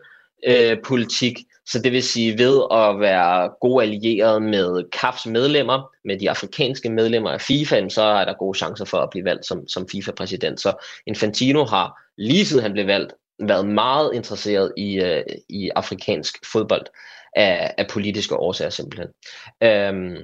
øh, 0.48 0.78
politik. 0.86 1.38
Så 1.66 1.80
det 1.80 1.92
vil 1.92 2.04
sige, 2.04 2.38
ved 2.38 2.62
at 2.72 3.00
være 3.00 3.50
god 3.62 3.82
allieret 3.82 4.42
med 4.42 4.90
KAFs 4.92 5.26
medlemmer, 5.26 5.92
med 6.06 6.20
de 6.20 6.30
afrikanske 6.30 6.90
medlemmer 6.90 7.30
af 7.30 7.42
FIFA, 7.42 7.90
så 7.90 8.02
er 8.02 8.26
der 8.26 8.34
gode 8.34 8.58
chancer 8.58 8.86
for 8.86 8.98
at 8.98 9.10
blive 9.10 9.26
valgt 9.26 9.46
som, 9.46 9.68
som 9.68 9.88
FIFA-præsident. 9.92 10.60
Så 10.62 10.86
Infantino 11.08 11.66
har 11.66 12.02
lige 12.18 12.46
siden 12.46 12.64
han 12.64 12.74
blev 12.74 12.88
valgt, 12.88 13.14
været 13.40 13.68
meget 13.68 14.12
interesseret 14.14 14.74
i, 14.78 15.00
øh, 15.00 15.24
i 15.50 15.70
afrikansk 15.76 16.52
fodbold 16.52 16.86
af, 17.36 17.74
af 17.78 17.88
politiske 17.88 18.36
årsager 18.36 18.70
simpelthen. 18.70 19.10
Øhm, 19.64 20.18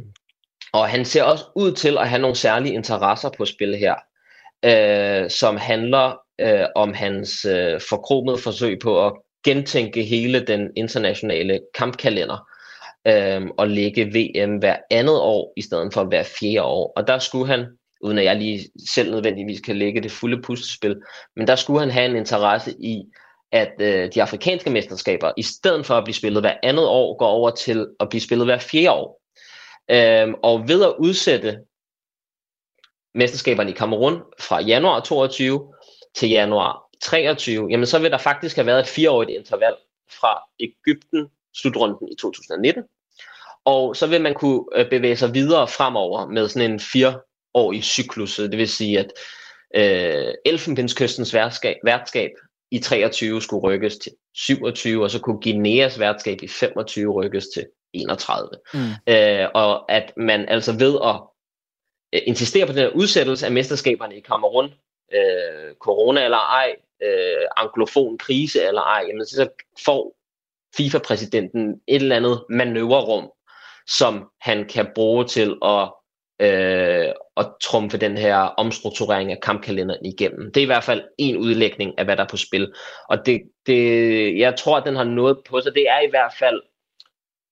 og 0.73 0.89
han 0.89 1.05
ser 1.05 1.23
også 1.23 1.43
ud 1.55 1.71
til 1.71 1.97
at 1.97 2.09
have 2.09 2.21
nogle 2.21 2.35
særlige 2.35 2.73
interesser 2.73 3.29
på 3.37 3.45
spil 3.45 3.75
her, 3.75 3.95
øh, 4.65 5.29
som 5.29 5.57
handler 5.57 6.17
øh, 6.39 6.65
om 6.75 6.93
hans 6.93 7.45
øh, 7.45 7.81
forkromede 7.89 8.37
forsøg 8.37 8.79
på 8.79 9.05
at 9.05 9.13
gentænke 9.45 10.03
hele 10.03 10.45
den 10.45 10.69
internationale 10.75 11.59
kampkalender 11.75 12.49
øh, 13.07 13.41
og 13.57 13.67
lægge 13.67 14.05
VM 14.05 14.57
hver 14.57 14.77
andet 14.91 15.19
år 15.19 15.53
i 15.57 15.61
stedet 15.61 15.93
for 15.93 16.03
hver 16.03 16.23
fjerde 16.23 16.63
år. 16.63 16.93
Og 16.95 17.07
der 17.07 17.19
skulle 17.19 17.47
han, 17.47 17.65
uden 18.03 18.17
at 18.17 18.25
jeg 18.25 18.35
lige 18.35 18.69
selv 18.89 19.11
nødvendigvis 19.11 19.61
kan 19.61 19.77
lægge 19.77 20.01
det 20.01 20.11
fulde 20.11 20.41
puslespil, 20.41 21.01
men 21.35 21.47
der 21.47 21.55
skulle 21.55 21.79
han 21.79 21.91
have 21.91 22.05
en 22.05 22.15
interesse 22.15 22.75
i, 22.79 23.03
at 23.51 23.73
øh, 23.79 24.09
de 24.13 24.21
afrikanske 24.21 24.69
mesterskaber, 24.69 25.31
i 25.37 25.43
stedet 25.43 25.85
for 25.85 25.95
at 25.95 26.03
blive 26.03 26.15
spillet 26.15 26.43
hver 26.43 26.57
andet 26.63 26.87
år, 26.87 27.17
går 27.17 27.27
over 27.27 27.49
til 27.49 27.87
at 27.99 28.09
blive 28.09 28.21
spillet 28.21 28.47
hver 28.47 28.59
fjerde 28.59 28.91
år. 28.91 29.21
Øhm, 29.91 30.33
og 30.43 30.67
ved 30.67 30.83
at 30.83 30.95
udsætte 30.99 31.59
mesterskaberne 33.15 33.71
i 33.71 33.73
Kamerun 33.73 34.21
fra 34.39 34.61
januar 34.61 34.99
22 34.99 35.73
til 36.15 36.29
januar 36.29 36.83
23, 37.03 37.67
jamen 37.69 37.85
så 37.85 37.99
vil 37.99 38.11
der 38.11 38.17
faktisk 38.17 38.55
have 38.55 38.65
været 38.65 38.79
et 38.79 38.87
fireårigt 38.87 39.31
interval 39.31 39.75
fra 40.19 40.39
Ægypten 40.59 41.27
slutrunden 41.55 42.07
i 42.11 42.15
2019, 42.15 42.83
og 43.65 43.95
så 43.95 44.07
vil 44.07 44.21
man 44.21 44.33
kunne 44.33 44.63
øh, 44.75 44.89
bevæge 44.89 45.15
sig 45.15 45.33
videre 45.33 45.67
fremover 45.67 46.27
med 46.27 46.47
sådan 46.47 46.71
en 46.71 46.79
fire 46.79 47.19
fireårig 47.53 47.83
cyklus. 47.83 48.35
Det 48.35 48.57
vil 48.57 48.69
sige, 48.69 48.99
at 48.99 49.13
øh, 49.75 50.33
Elfenbenskystens 50.45 51.33
værtskab, 51.33 51.75
værtskab 51.83 52.31
i 52.71 52.79
23 52.79 53.41
skulle 53.41 53.63
rykkes 53.63 53.97
til 53.97 54.11
27, 54.35 55.03
og 55.03 55.11
så 55.11 55.19
kunne 55.19 55.41
Guineas 55.41 55.99
værtskab 55.99 56.41
i 56.41 56.47
25 56.47 57.11
rykkes 57.11 57.45
til 57.53 57.65
31. 57.93 58.49
Mm. 58.73 58.79
Øh, 59.07 59.47
og 59.53 59.91
at 59.91 60.13
man 60.17 60.49
altså 60.49 60.71
ved 60.71 60.99
at 61.03 61.21
øh, 62.13 62.21
insistere 62.27 62.65
på 62.65 62.73
den 62.73 62.81
her 62.81 62.89
udsættelse 62.89 63.45
af 63.45 63.51
mesterskaberne 63.51 64.17
i 64.17 64.21
Kamerun, 64.21 64.73
øh, 65.13 65.75
corona 65.79 66.23
eller 66.23 66.37
ej, 66.37 66.75
øh, 67.03 67.47
anglofon 67.57 68.17
krise 68.17 68.63
eller 68.63 68.81
ej, 68.81 69.03
jamen 69.07 69.25
så 69.25 69.49
får 69.85 70.15
FIFA-præsidenten 70.77 71.81
et 71.87 72.01
eller 72.01 72.15
andet 72.15 72.43
manøvrerum, 72.49 73.31
som 73.87 74.29
han 74.41 74.65
kan 74.67 74.87
bruge 74.95 75.25
til 75.25 75.57
at, 75.65 75.93
øh, 76.39 77.07
at 77.37 77.47
trumfe 77.61 77.97
den 77.97 78.17
her 78.17 78.35
omstrukturering 78.35 79.31
af 79.31 79.39
kampkalenderen 79.41 80.05
igennem. 80.05 80.51
Det 80.51 80.61
er 80.61 80.63
i 80.63 80.65
hvert 80.65 80.83
fald 80.83 81.03
en 81.17 81.37
udlægning 81.37 81.99
af, 81.99 82.05
hvad 82.05 82.17
der 82.17 82.23
er 82.23 82.27
på 82.27 82.37
spil. 82.37 82.73
Og 83.09 83.25
det, 83.25 83.41
det, 83.65 84.37
jeg 84.37 84.55
tror, 84.55 84.77
at 84.77 84.85
den 84.85 84.95
har 84.95 85.03
noget 85.03 85.37
på 85.49 85.61
sig. 85.61 85.73
Det 85.75 85.89
er 85.89 85.99
i 85.99 86.09
hvert 86.09 86.33
fald 86.39 86.61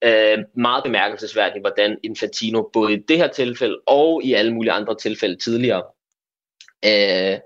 øh, 0.04 0.38
meget 0.56 0.84
bemærkelsesværdigt, 0.84 1.64
hvordan 1.64 1.98
Infantino 2.04 2.70
både 2.74 2.94
i 2.94 3.04
det 3.08 3.18
her 3.18 3.28
tilfælde 3.28 3.80
og 3.88 4.24
i 4.24 4.34
alle 4.34 4.54
mulige 4.54 4.72
andre 4.72 4.96
tilfælde 4.96 5.36
tidligere 5.36 5.84
øh, 6.86 7.40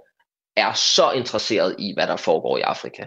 er 0.58 0.74
så 0.74 1.12
interesseret 1.12 1.76
i, 1.80 1.94
hvad 1.94 2.08
der 2.08 2.16
foregår 2.16 2.58
i 2.58 2.62
Afrika. 2.62 3.06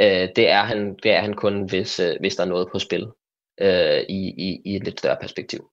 Øh, 0.00 0.28
det, 0.36 0.48
er 0.48 0.62
han, 0.62 0.96
det 1.02 1.10
er 1.10 1.20
han 1.20 1.34
kun, 1.34 1.68
hvis, 1.68 2.00
øh, 2.00 2.16
hvis 2.20 2.36
der 2.36 2.42
er 2.42 2.48
noget 2.48 2.68
på 2.72 2.78
spil 2.78 3.06
øh, 3.60 4.00
i, 4.08 4.34
i, 4.38 4.62
i 4.64 4.76
et 4.76 4.84
lidt 4.84 4.98
større 4.98 5.16
perspektiv. 5.20 5.70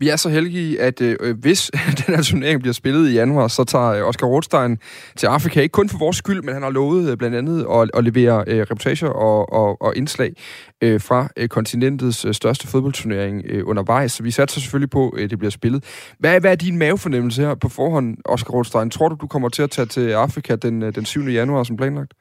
Vi 0.00 0.08
er 0.08 0.16
så 0.16 0.28
heldige, 0.28 0.80
at 0.80 1.00
øh, 1.00 1.16
øh 1.20 1.38
hvis 1.38 1.70
den 2.06 2.14
her 2.14 2.22
turnering 2.22 2.60
bliver 2.60 2.72
spillet 2.72 3.10
i 3.10 3.12
januar, 3.12 3.48
så 3.48 3.64
tager 3.64 3.86
øh, 3.86 4.02
Oscar 4.02 4.26
Rothstein 4.26 4.78
til 5.16 5.26
Afrika. 5.26 5.60
Ikke 5.60 5.72
kun 5.72 5.88
for 5.88 5.98
vores 5.98 6.16
skyld, 6.16 6.42
men 6.42 6.54
han 6.54 6.62
har 6.62 6.70
lovet 6.70 7.10
øh, 7.10 7.16
blandt 7.16 7.36
andet 7.36 7.66
at, 7.72 7.90
at 7.94 8.04
levere 8.04 8.44
øh, 8.46 8.60
reportager 8.60 9.08
og, 9.08 9.52
og, 9.52 9.82
og 9.82 9.96
indslag 9.96 10.32
øh, 10.80 11.00
fra 11.00 11.28
øh, 11.36 11.48
kontinentets 11.48 12.24
øh, 12.24 12.34
største 12.34 12.66
fodboldturnering 12.66 13.42
øh, 13.44 13.62
undervejs. 13.66 14.12
Så 14.12 14.22
vi 14.22 14.30
satser 14.30 14.60
selvfølgelig 14.60 14.90
på, 14.90 15.08
at 15.08 15.22
øh, 15.22 15.30
det 15.30 15.38
bliver 15.38 15.50
spillet. 15.50 15.84
Hvad, 16.18 16.40
hvad 16.40 16.50
er 16.50 16.56
din 16.56 16.78
mavefornemmelse 16.78 17.42
her 17.42 17.54
på 17.54 17.68
forhånd, 17.68 18.16
Oscar 18.24 18.50
Rothstein? 18.50 18.90
Tror 18.90 19.08
du, 19.08 19.16
du 19.20 19.26
kommer 19.26 19.48
til 19.48 19.62
at 19.62 19.70
tage 19.70 19.86
til 19.86 20.10
Afrika 20.10 20.56
den, 20.56 20.82
øh, 20.82 20.94
den 20.94 21.04
7. 21.04 21.20
januar 21.20 21.62
som 21.62 21.76
planlagt? 21.76 22.12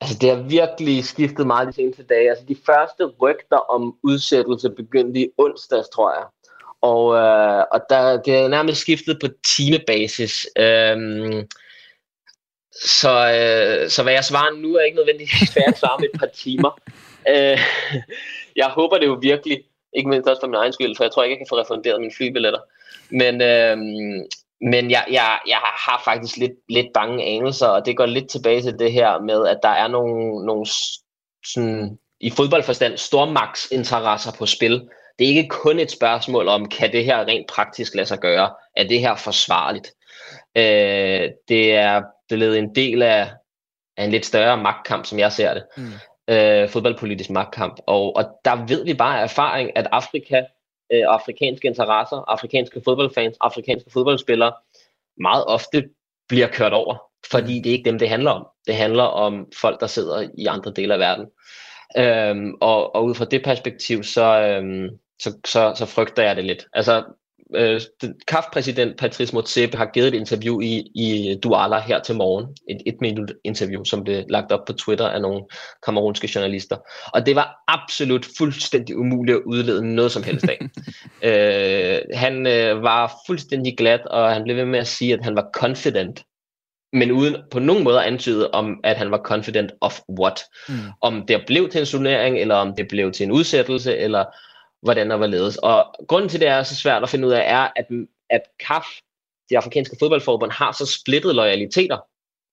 Altså, 0.00 0.18
det 0.20 0.30
har 0.30 0.42
virkelig 0.42 1.04
skiftet 1.04 1.46
meget 1.46 1.68
de 1.68 1.72
seneste 1.72 2.02
dage. 2.02 2.30
Altså, 2.30 2.44
de 2.48 2.56
første 2.66 3.04
rygter 3.04 3.56
om 3.56 3.96
udsættelse 4.02 4.70
begyndte 4.70 5.20
i 5.20 5.28
onsdags, 5.38 5.88
tror 5.88 6.14
jeg. 6.14 6.24
Og, 6.80 7.14
øh, 7.14 7.64
og 7.72 7.80
der, 7.90 8.22
det 8.22 8.34
er 8.34 8.48
nærmest 8.48 8.80
skiftet 8.80 9.18
på 9.20 9.28
timebasis. 9.44 10.46
Øhm, 10.58 11.48
så, 12.84 13.12
øh, 13.38 13.90
så 13.90 14.02
hvad 14.02 14.12
jeg 14.12 14.24
svarer 14.24 14.56
nu 14.56 14.74
er 14.74 14.80
ikke 14.80 14.96
nødvendigvis 14.96 15.52
færdigt 15.54 15.78
svare 15.78 15.98
med 16.00 16.08
et 16.14 16.20
par 16.20 16.30
timer. 16.34 16.78
Øh, 17.28 17.60
jeg 18.56 18.66
håber 18.66 18.98
det 18.98 19.06
jo 19.06 19.18
virkelig, 19.22 19.64
ikke 19.92 20.08
mindst 20.08 20.28
også 20.28 20.40
for 20.40 20.46
min 20.46 20.54
egen 20.54 20.72
skyld, 20.72 20.96
for 20.96 21.04
jeg 21.04 21.12
tror 21.12 21.22
ikke, 21.22 21.32
jeg 21.32 21.38
kan 21.38 21.46
få 21.50 21.60
refunderet 21.60 22.00
mine 22.00 22.12
flybilletter. 22.16 22.60
Men, 23.10 23.40
øh, 23.42 23.76
men 24.60 24.90
jeg, 24.90 25.04
jeg, 25.10 25.38
jeg 25.46 25.56
har 25.56 26.02
faktisk 26.04 26.36
lidt, 26.36 26.52
lidt 26.68 26.86
bange 26.94 27.24
anelser, 27.24 27.66
og 27.66 27.86
det 27.86 27.96
går 27.96 28.06
lidt 28.06 28.30
tilbage 28.30 28.62
til 28.62 28.78
det 28.78 28.92
her 28.92 29.20
med, 29.20 29.46
at 29.46 29.58
der 29.62 29.68
er 29.68 29.88
nogle, 29.88 30.46
nogle 30.46 30.66
sådan, 31.46 31.98
i 32.20 32.30
fodboldforstand 32.30 32.96
stormagtsinteresser 32.96 34.32
på 34.38 34.46
spil. 34.46 34.88
Det 35.18 35.24
er 35.24 35.28
ikke 35.28 35.48
kun 35.48 35.78
et 35.78 35.90
spørgsmål 35.90 36.48
om, 36.48 36.68
kan 36.68 36.92
det 36.92 37.04
her 37.04 37.24
rent 37.24 37.46
praktisk 37.48 37.94
lade 37.94 38.06
sig 38.06 38.18
gøre? 38.18 38.54
Er 38.76 38.88
det 38.88 39.00
her 39.00 39.16
forsvarligt? 39.16 39.92
Øh, 40.56 41.30
det 41.48 41.74
er 41.74 42.02
blevet 42.28 42.58
en 42.58 42.74
del 42.74 43.02
af, 43.02 43.30
af 43.96 44.04
en 44.04 44.10
lidt 44.10 44.26
større 44.26 44.56
magtkamp, 44.56 45.06
som 45.06 45.18
jeg 45.18 45.32
ser 45.32 45.54
det. 45.54 45.64
Mm. 45.76 45.92
Øh, 46.28 46.68
fodboldpolitisk 46.68 47.30
magtkamp. 47.30 47.80
Og, 47.86 48.16
og 48.16 48.24
der 48.44 48.66
ved 48.66 48.84
vi 48.84 48.94
bare 48.94 49.18
af 49.18 49.22
erfaring, 49.22 49.76
at 49.76 49.86
Afrika 49.92 50.42
øh, 50.92 51.02
afrikanske 51.06 51.68
interesser, 51.68 52.30
afrikanske 52.30 52.80
fodboldfans, 52.84 53.36
afrikanske 53.40 53.90
fodboldspillere 53.90 54.52
meget 55.20 55.44
ofte 55.46 55.88
bliver 56.28 56.48
kørt 56.48 56.72
over, 56.72 56.96
fordi 57.30 57.54
det 57.60 57.66
er 57.66 57.72
ikke 57.72 57.90
dem, 57.90 57.98
det 57.98 58.08
handler 58.08 58.30
om. 58.30 58.46
Det 58.66 58.74
handler 58.74 59.02
om 59.02 59.46
folk, 59.60 59.80
der 59.80 59.86
sidder 59.86 60.28
i 60.38 60.46
andre 60.46 60.72
dele 60.76 60.94
af 60.94 61.00
verden. 61.00 61.26
Øhm, 61.98 62.54
og, 62.60 62.94
og 62.94 63.04
ud 63.04 63.14
fra 63.14 63.24
det 63.24 63.44
perspektiv, 63.44 64.02
så, 64.02 64.40
øhm, 64.40 64.88
så, 65.22 65.38
så, 65.46 65.72
så 65.76 65.86
frygter 65.86 66.22
jeg 66.22 66.36
det 66.36 66.44
lidt. 66.44 66.66
Altså, 66.72 67.04
øh, 67.54 67.80
CAF-præsident 68.30 68.96
Patrice 68.98 69.34
Motsepe 69.34 69.76
har 69.76 69.90
givet 69.94 70.08
et 70.08 70.14
interview 70.14 70.60
i, 70.60 70.84
i 70.94 71.38
Douala 71.42 71.80
her 71.80 72.00
til 72.00 72.14
morgen. 72.14 72.46
Et 72.70 72.82
et 72.86 72.96
minut 73.00 73.32
interview, 73.44 73.84
som 73.84 74.04
blev 74.04 74.24
lagt 74.28 74.52
op 74.52 74.64
på 74.66 74.72
Twitter 74.72 75.08
af 75.08 75.22
nogle 75.22 75.42
kamerunske 75.86 76.30
journalister. 76.34 76.76
Og 77.06 77.26
det 77.26 77.36
var 77.36 77.64
absolut 77.68 78.26
fuldstændig 78.38 78.96
umuligt 78.96 79.36
at 79.36 79.42
udlede 79.46 79.94
noget 79.94 80.12
som 80.12 80.22
helst 80.22 80.46
af. 80.48 80.58
øh, 81.28 82.00
han 82.14 82.46
øh, 82.46 82.82
var 82.82 83.14
fuldstændig 83.26 83.76
glad, 83.76 83.98
og 84.10 84.32
han 84.32 84.42
blev 84.42 84.56
ved 84.56 84.64
med 84.64 84.78
at 84.78 84.86
sige, 84.86 85.14
at 85.14 85.24
han 85.24 85.36
var 85.36 85.50
confident 85.54 86.24
men 86.92 87.12
uden 87.12 87.36
på 87.50 87.58
nogen 87.58 87.84
måde 87.84 88.00
at 88.00 88.06
antyde 88.06 88.50
om, 88.50 88.80
at 88.84 88.96
han 88.96 89.10
var 89.10 89.18
confident 89.18 89.72
of 89.80 90.00
what. 90.20 90.40
Mm. 90.68 90.74
Om 91.00 91.26
det 91.28 91.44
blev 91.46 91.68
til 91.68 91.80
en 91.80 91.86
turnering, 91.86 92.38
eller 92.38 92.54
om 92.54 92.74
det 92.76 92.88
blev 92.88 93.12
til 93.12 93.24
en 93.24 93.32
udsættelse, 93.32 93.96
eller 93.96 94.24
hvordan 94.86 95.10
der 95.10 95.16
var 95.16 95.26
ledes. 95.26 95.56
Og 95.56 95.94
grunden 96.08 96.28
til, 96.28 96.40
det 96.40 96.48
er 96.48 96.62
så 96.62 96.76
svært 96.76 97.02
at 97.02 97.08
finde 97.08 97.26
ud 97.26 97.32
af, 97.32 97.42
er, 97.52 97.68
at, 97.76 97.86
at 98.30 98.40
CAF, 98.66 98.84
det 99.50 99.56
afrikanske 99.56 99.96
fodboldforbund, 99.98 100.50
har 100.50 100.72
så 100.72 100.86
splittet 100.86 101.34
loyaliteter. 101.34 101.98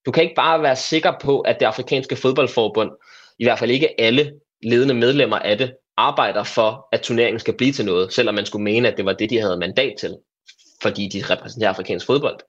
Du 0.05 0.11
kan 0.11 0.23
ikke 0.23 0.35
bare 0.35 0.61
være 0.61 0.75
sikker 0.75 1.13
på, 1.21 1.41
at 1.41 1.59
det 1.59 1.65
afrikanske 1.65 2.15
fodboldforbund, 2.15 2.91
i 3.39 3.43
hvert 3.45 3.59
fald 3.59 3.71
ikke 3.71 4.01
alle 4.01 4.33
ledende 4.63 4.93
medlemmer 4.93 5.39
af 5.39 5.57
det, 5.57 5.73
arbejder 5.97 6.43
for, 6.43 6.87
at 6.91 7.01
turneringen 7.01 7.39
skal 7.39 7.57
blive 7.57 7.71
til 7.71 7.85
noget, 7.85 8.13
selvom 8.13 8.35
man 8.35 8.45
skulle 8.45 8.63
mene, 8.63 8.87
at 8.87 8.97
det 8.97 9.05
var 9.05 9.13
det, 9.13 9.29
de 9.29 9.41
havde 9.41 9.57
mandat 9.57 9.95
til, 9.99 10.17
fordi 10.81 11.09
de 11.09 11.23
repræsenterer 11.29 11.69
afrikansk 11.69 12.05
fodbold 12.05 12.39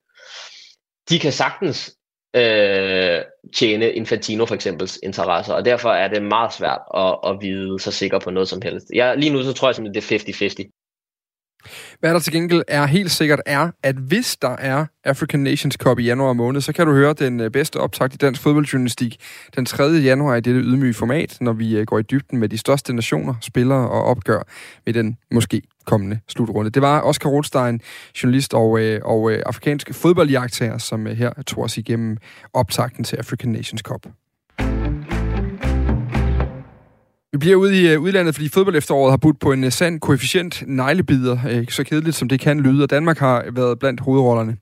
de 1.09 1.19
kan 1.19 1.31
sagtens 1.31 1.97
øh, 2.35 3.21
tjene 3.55 3.91
Infantino 3.91 4.45
for 4.45 4.55
eksempel 4.55 4.91
interesser, 5.03 5.53
og 5.53 5.65
derfor 5.65 5.89
er 5.89 6.07
det 6.07 6.23
meget 6.23 6.53
svært 6.53 6.81
at, 6.97 7.15
at 7.27 7.37
vide 7.41 7.79
så 7.79 7.91
sikker 7.91 8.19
på 8.19 8.31
noget 8.31 8.49
som 8.49 8.61
helst. 8.61 8.87
Jeg, 8.93 9.17
lige 9.17 9.33
nu 9.33 9.43
så 9.43 9.53
tror 9.53 9.67
jeg 9.67 9.75
simpelthen, 9.75 10.19
det 10.19 10.29
er 10.29 10.67
50-50. 10.69 10.81
Hvad 11.99 12.13
der 12.13 12.19
til 12.19 12.33
gengæld 12.33 12.63
er 12.67 12.85
helt 12.85 13.11
sikkert 13.11 13.41
er, 13.45 13.71
at 13.83 13.95
hvis 13.95 14.37
der 14.37 14.55
er 14.55 14.85
African 15.03 15.39
Nations 15.39 15.75
Cup 15.75 15.99
i 15.99 16.03
januar 16.03 16.33
måned, 16.33 16.61
så 16.61 16.73
kan 16.73 16.87
du 16.87 16.93
høre 16.93 17.13
den 17.13 17.39
øh, 17.39 17.51
bedste 17.51 17.77
optakt 17.77 18.13
i 18.13 18.17
dansk 18.17 18.41
fodboldjournalistik 18.41 19.17
den 19.55 19.65
3. 19.65 19.83
januar 19.83 20.35
i 20.35 20.41
dette 20.41 20.59
ydmyge 20.59 20.93
format, 20.93 21.37
når 21.41 21.53
vi 21.53 21.77
øh, 21.77 21.85
går 21.85 21.99
i 21.99 22.01
dybden 22.01 22.39
med 22.39 22.49
de 22.49 22.57
største 22.57 22.93
nationer, 22.93 23.35
spillere 23.41 23.89
og 23.89 24.03
opgør 24.03 24.41
med 24.85 24.93
den 24.93 25.17
måske 25.31 25.61
kommende 25.85 26.19
slutrunde. 26.27 26.69
Det 26.69 26.81
var 26.81 27.01
Oscar 27.01 27.29
Rothstein, 27.29 27.81
journalist 28.23 28.53
og, 28.53 28.79
øh, 28.79 29.01
og 29.03 29.31
øh, 29.31 29.43
afrikansk 29.45 29.93
fodboldjagtager, 29.93 30.77
som 30.77 31.07
øh, 31.07 31.17
her 31.17 31.31
tog 31.47 31.63
os 31.63 31.77
igennem 31.77 32.17
optakten 32.53 33.03
til 33.03 33.15
African 33.15 33.51
Nations 33.51 33.81
Cup. 33.81 34.07
Vi 37.35 37.39
bliver 37.39 37.55
ude 37.55 37.81
i 37.81 37.87
øh, 37.87 38.01
udlandet, 38.01 38.35
fordi 38.35 38.49
fodbold 38.49 38.75
efteråret 38.75 39.11
har 39.11 39.17
budt 39.17 39.39
på 39.39 39.51
en 39.51 39.71
sand 39.71 39.99
koefficient 39.99 40.63
neglebider, 40.67 41.65
så 41.69 41.83
kedeligt 41.83 42.15
som 42.15 42.29
det 42.29 42.39
kan 42.39 42.59
lyde, 42.59 42.83
og 42.83 42.89
Danmark 42.89 43.17
har 43.17 43.45
været 43.51 43.79
blandt 43.79 43.99
hovedrollerne. 44.01 44.57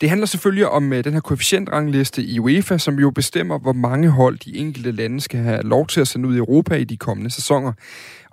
Det 0.00 0.08
handler 0.08 0.26
selvfølgelig 0.26 0.68
om 0.68 0.90
den 0.90 1.12
her 1.12 1.20
koefficientrangliste 1.20 2.22
i 2.22 2.38
UEFA, 2.38 2.78
som 2.78 2.98
jo 2.98 3.10
bestemmer, 3.10 3.58
hvor 3.58 3.72
mange 3.72 4.08
hold 4.08 4.38
de 4.38 4.56
enkelte 4.56 4.92
lande 4.92 5.20
skal 5.20 5.40
have 5.40 5.62
lov 5.62 5.86
til 5.86 6.00
at 6.00 6.08
sende 6.08 6.28
ud 6.28 6.34
i 6.34 6.38
Europa 6.38 6.74
i 6.74 6.84
de 6.84 6.96
kommende 6.96 7.30
sæsoner. 7.30 7.72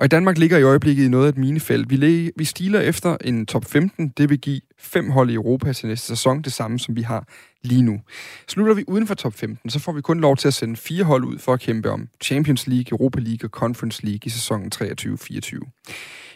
Og 0.03 0.07
i 0.07 0.09
Danmark 0.09 0.37
ligger 0.37 0.57
i 0.57 0.63
øjeblikket 0.63 1.05
i 1.05 1.07
noget 1.07 1.25
af 1.25 1.29
et 1.29 1.37
minefelt. 1.37 1.89
Vi, 1.89 2.31
vi 2.35 2.45
stiler 2.45 2.79
efter 2.79 3.17
en 3.21 3.45
top 3.45 3.65
15. 3.65 4.09
Det 4.09 4.29
vil 4.29 4.39
give 4.39 4.61
fem 4.77 5.09
hold 5.09 5.29
i 5.29 5.33
Europa 5.33 5.73
til 5.73 5.87
næste 5.87 6.07
sæson, 6.07 6.41
det 6.41 6.53
samme 6.53 6.79
som 6.79 6.95
vi 6.95 7.01
har 7.01 7.27
lige 7.61 7.81
nu. 7.81 8.01
Slutter 8.47 8.73
vi 8.73 8.83
uden 8.87 9.07
for 9.07 9.15
top 9.15 9.33
15, 9.33 9.69
så 9.69 9.79
får 9.79 9.91
vi 9.91 10.01
kun 10.01 10.19
lov 10.19 10.37
til 10.37 10.47
at 10.47 10.53
sende 10.53 10.75
fire 10.75 11.03
hold 11.03 11.23
ud 11.23 11.39
for 11.39 11.53
at 11.53 11.59
kæmpe 11.59 11.91
om 11.91 12.09
Champions 12.21 12.67
League, 12.67 12.85
Europa 12.91 13.19
League 13.19 13.47
og 13.47 13.49
Conference 13.49 14.05
League 14.05 14.19
i 14.25 14.29
sæsonen 14.29 14.71
23-24. 14.75 15.59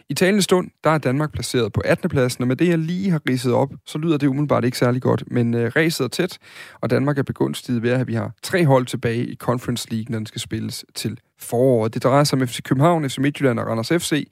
I 0.10 0.14
talende 0.14 0.42
stund, 0.42 0.70
der 0.84 0.90
er 0.90 0.98
Danmark 0.98 1.32
placeret 1.32 1.74
på 1.74 1.82
18. 1.86 2.10
pladsen, 2.10 2.42
og 2.42 2.48
med 2.48 2.56
det, 2.56 2.68
jeg 2.68 2.78
lige 2.78 3.12
har 3.12 3.22
ridset 3.30 3.54
op, 3.54 3.74
så 3.86 3.98
lyder 3.98 4.18
det 4.18 4.28
umiddelbart 4.28 4.66
ikke 4.66 4.78
særlig 4.78 5.02
godt, 5.02 5.24
men 5.32 5.54
øh, 5.54 5.72
ræset 5.76 6.04
er 6.04 6.08
tæt, 6.08 6.38
og 6.82 6.90
Danmark 6.90 7.18
er 7.18 7.24
begunstiget 7.24 7.84
ved, 7.84 7.90
at 7.92 8.08
vi 8.08 8.14
har 8.14 8.32
tre 8.44 8.66
hold 8.66 8.86
tilbage 8.86 9.26
i 9.26 9.36
Conference 9.36 9.92
League, 9.92 10.06
når 10.10 10.20
den 10.20 10.26
skal 10.26 10.42
spilles 10.42 10.86
til 10.96 11.20
foråret. 11.40 11.94
Det 11.94 12.04
drejer 12.04 12.24
sig 12.24 12.42
om 12.42 12.48
FC 12.48 12.62
København, 12.64 13.10
FC 13.10 13.18
Midtjylland 13.18 13.60
og 13.60 13.68
Randers 13.68 14.04
FC, 14.04 14.28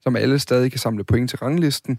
som 0.00 0.16
alle 0.16 0.38
stadig 0.38 0.70
kan 0.70 0.78
samle 0.78 1.04
point 1.04 1.30
til 1.30 1.38
ranglisten. 1.38 1.98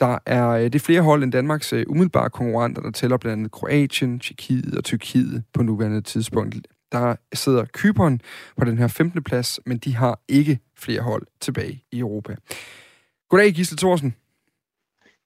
Der 0.00 0.18
er 0.26 0.48
øh, 0.48 0.64
det 0.64 0.74
er 0.74 0.78
flere 0.78 1.02
hold 1.02 1.22
end 1.22 1.32
Danmarks 1.32 1.72
øh, 1.72 1.84
umiddelbare 1.88 2.30
konkurrenter, 2.30 2.82
der 2.82 2.90
tæller 2.90 3.16
blandt 3.16 3.38
andet 3.38 3.52
Kroatien, 3.52 4.20
Tjekkiet 4.20 4.76
og 4.76 4.84
Tyrkiet 4.84 5.42
på 5.54 5.62
nuværende 5.62 6.00
tidspunkt. 6.00 6.56
Der 6.92 7.16
sidder 7.32 7.64
Kypern 7.72 8.20
på 8.56 8.64
den 8.64 8.78
her 8.78 8.88
15. 8.88 9.22
plads, 9.22 9.60
men 9.66 9.78
de 9.78 9.96
har 9.96 10.20
ikke 10.28 10.58
flere 10.78 11.02
hold 11.02 11.26
tilbage 11.40 11.84
i 11.92 11.98
Europa. 11.98 12.36
Goddag, 13.28 13.52
Gisle 13.52 13.76
Thorsen. 13.76 14.14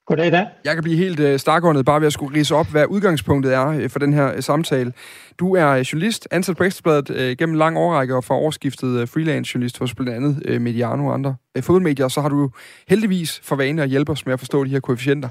Goddag 0.06 0.32
da. 0.32 0.46
Jeg 0.64 0.74
kan 0.74 0.82
blive 0.82 0.96
helt 0.96 1.20
øh, 1.20 1.38
stakåndet 1.38 1.84
bare 1.84 2.00
ved 2.00 2.06
at 2.06 2.12
skulle 2.12 2.38
rise 2.38 2.54
op, 2.54 2.66
hvad 2.66 2.86
udgangspunktet 2.88 3.54
er 3.54 3.66
øh, 3.66 3.90
for 3.90 3.98
den 3.98 4.12
her 4.12 4.34
øh, 4.34 4.42
samtale. 4.42 4.92
Du 5.38 5.54
er 5.54 5.68
øh, 5.68 5.80
journalist, 5.80 6.28
ansat 6.30 6.56
på 6.56 6.64
Ekstrabladet 6.64 7.10
øh, 7.10 7.36
gennem 7.36 7.56
lang 7.56 7.78
årrække 7.78 8.16
og 8.16 8.24
for 8.24 8.34
overskiftet 8.34 9.00
øh, 9.00 9.08
freelance 9.08 9.52
journalist 9.54 9.78
hos 9.78 9.94
blandt 9.94 10.12
andet 10.12 10.42
øh, 10.44 10.60
Mediano 10.60 11.06
og 11.06 11.14
andre 11.14 11.36
øh, 11.54 11.62
fodboldmedier. 11.62 12.08
Så 12.08 12.20
har 12.20 12.28
du 12.28 12.50
heldigvis 12.88 13.40
for 13.44 13.56
vane 13.56 13.82
at 13.82 13.88
hjælpe 13.88 14.12
os 14.12 14.26
med 14.26 14.32
at 14.32 14.38
forstå 14.38 14.64
de 14.64 14.70
her 14.70 14.80
koefficienter. 14.80 15.28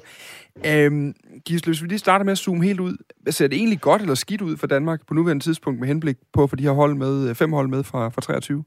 Øhm, 0.65 1.13
Gisle, 1.45 1.69
hvis 1.69 1.81
vi 1.81 1.87
lige 1.87 1.99
starter 1.99 2.25
med 2.25 2.31
at 2.31 2.37
zoome 2.37 2.63
helt 2.63 2.79
ud. 2.79 2.97
Ser 3.29 3.47
det 3.47 3.57
egentlig 3.57 3.81
godt 3.81 4.01
eller 4.01 4.15
skidt 4.15 4.41
ud 4.41 4.57
for 4.57 4.67
Danmark 4.67 5.07
på 5.07 5.13
nuværende 5.13 5.43
tidspunkt 5.43 5.79
med 5.79 5.87
henblik 5.87 6.17
på 6.33 6.43
at 6.43 6.49
få 6.49 6.55
de 6.55 6.63
her 6.63 6.71
hold 6.71 6.95
med, 6.95 7.29
øh, 7.29 7.35
fem 7.35 7.53
hold 7.53 7.67
med 7.67 7.83
fra, 7.83 8.09
fra 8.09 8.21
23? 8.21 8.57
Um, 8.57 8.63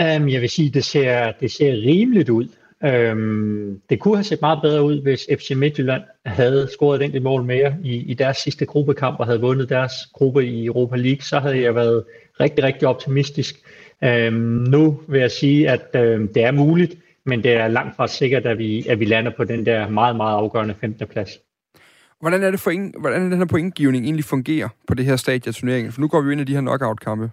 øhm, 0.00 0.28
jeg 0.28 0.40
vil 0.40 0.50
sige, 0.50 0.70
det 0.70 0.84
ser, 0.84 1.32
det 1.40 1.52
ser 1.52 1.72
rimeligt 1.72 2.28
ud. 2.28 2.48
Um, 3.12 3.80
det 3.90 4.00
kunne 4.00 4.16
have 4.16 4.24
set 4.24 4.40
meget 4.40 4.58
bedre 4.62 4.84
ud, 4.84 5.02
hvis 5.02 5.26
FC 5.38 5.50
Midtjylland 5.56 6.02
havde 6.26 6.68
scoret 6.72 7.00
et 7.00 7.04
enkelt 7.04 7.22
mål 7.22 7.44
mere 7.44 7.76
i, 7.84 7.96
i 7.96 8.14
deres 8.14 8.36
sidste 8.36 8.66
gruppekamp 8.66 9.20
og 9.20 9.26
havde 9.26 9.40
vundet 9.40 9.68
deres 9.68 9.92
gruppe 10.12 10.46
i 10.46 10.66
Europa 10.66 10.96
League. 10.96 11.22
Så 11.22 11.38
havde 11.38 11.60
jeg 11.60 11.74
været 11.74 12.04
rigtig, 12.40 12.64
rigtig 12.64 12.88
optimistisk. 12.88 13.54
Um, 14.02 14.32
nu 14.68 15.00
vil 15.08 15.20
jeg 15.20 15.30
sige, 15.30 15.70
at 15.70 16.16
um, 16.16 16.28
det 16.28 16.44
er 16.44 16.50
muligt, 16.50 16.94
men 17.28 17.42
det 17.42 17.52
er 17.52 17.68
langt 17.68 17.96
fra 17.96 18.08
sikkert, 18.08 18.46
at 18.46 18.58
vi, 18.58 18.86
at 18.88 19.00
vi 19.00 19.04
lander 19.04 19.32
på 19.36 19.44
den 19.44 19.66
der 19.66 19.88
meget, 19.88 20.16
meget 20.16 20.36
afgørende 20.36 20.74
15. 20.80 21.06
plads. 21.06 21.30
Hvordan 22.20 22.42
er 22.42 22.50
det 22.50 22.60
for 22.60 22.70
en, 22.70 22.94
hvordan 23.00 23.22
er 23.22 23.28
den 23.28 23.38
her 23.38 23.46
pointgivning 23.46 24.04
egentlig 24.04 24.24
fungerer 24.24 24.68
på 24.88 24.94
det 24.94 25.04
her 25.04 25.16
stadie 25.16 25.48
af 25.48 25.54
turneringen? 25.54 25.92
For 25.92 26.00
nu 26.00 26.08
går 26.08 26.20
vi 26.20 26.32
ind 26.32 26.40
i 26.40 26.44
de 26.44 26.54
her 26.54 26.60
knockout-kampe. 26.60 27.30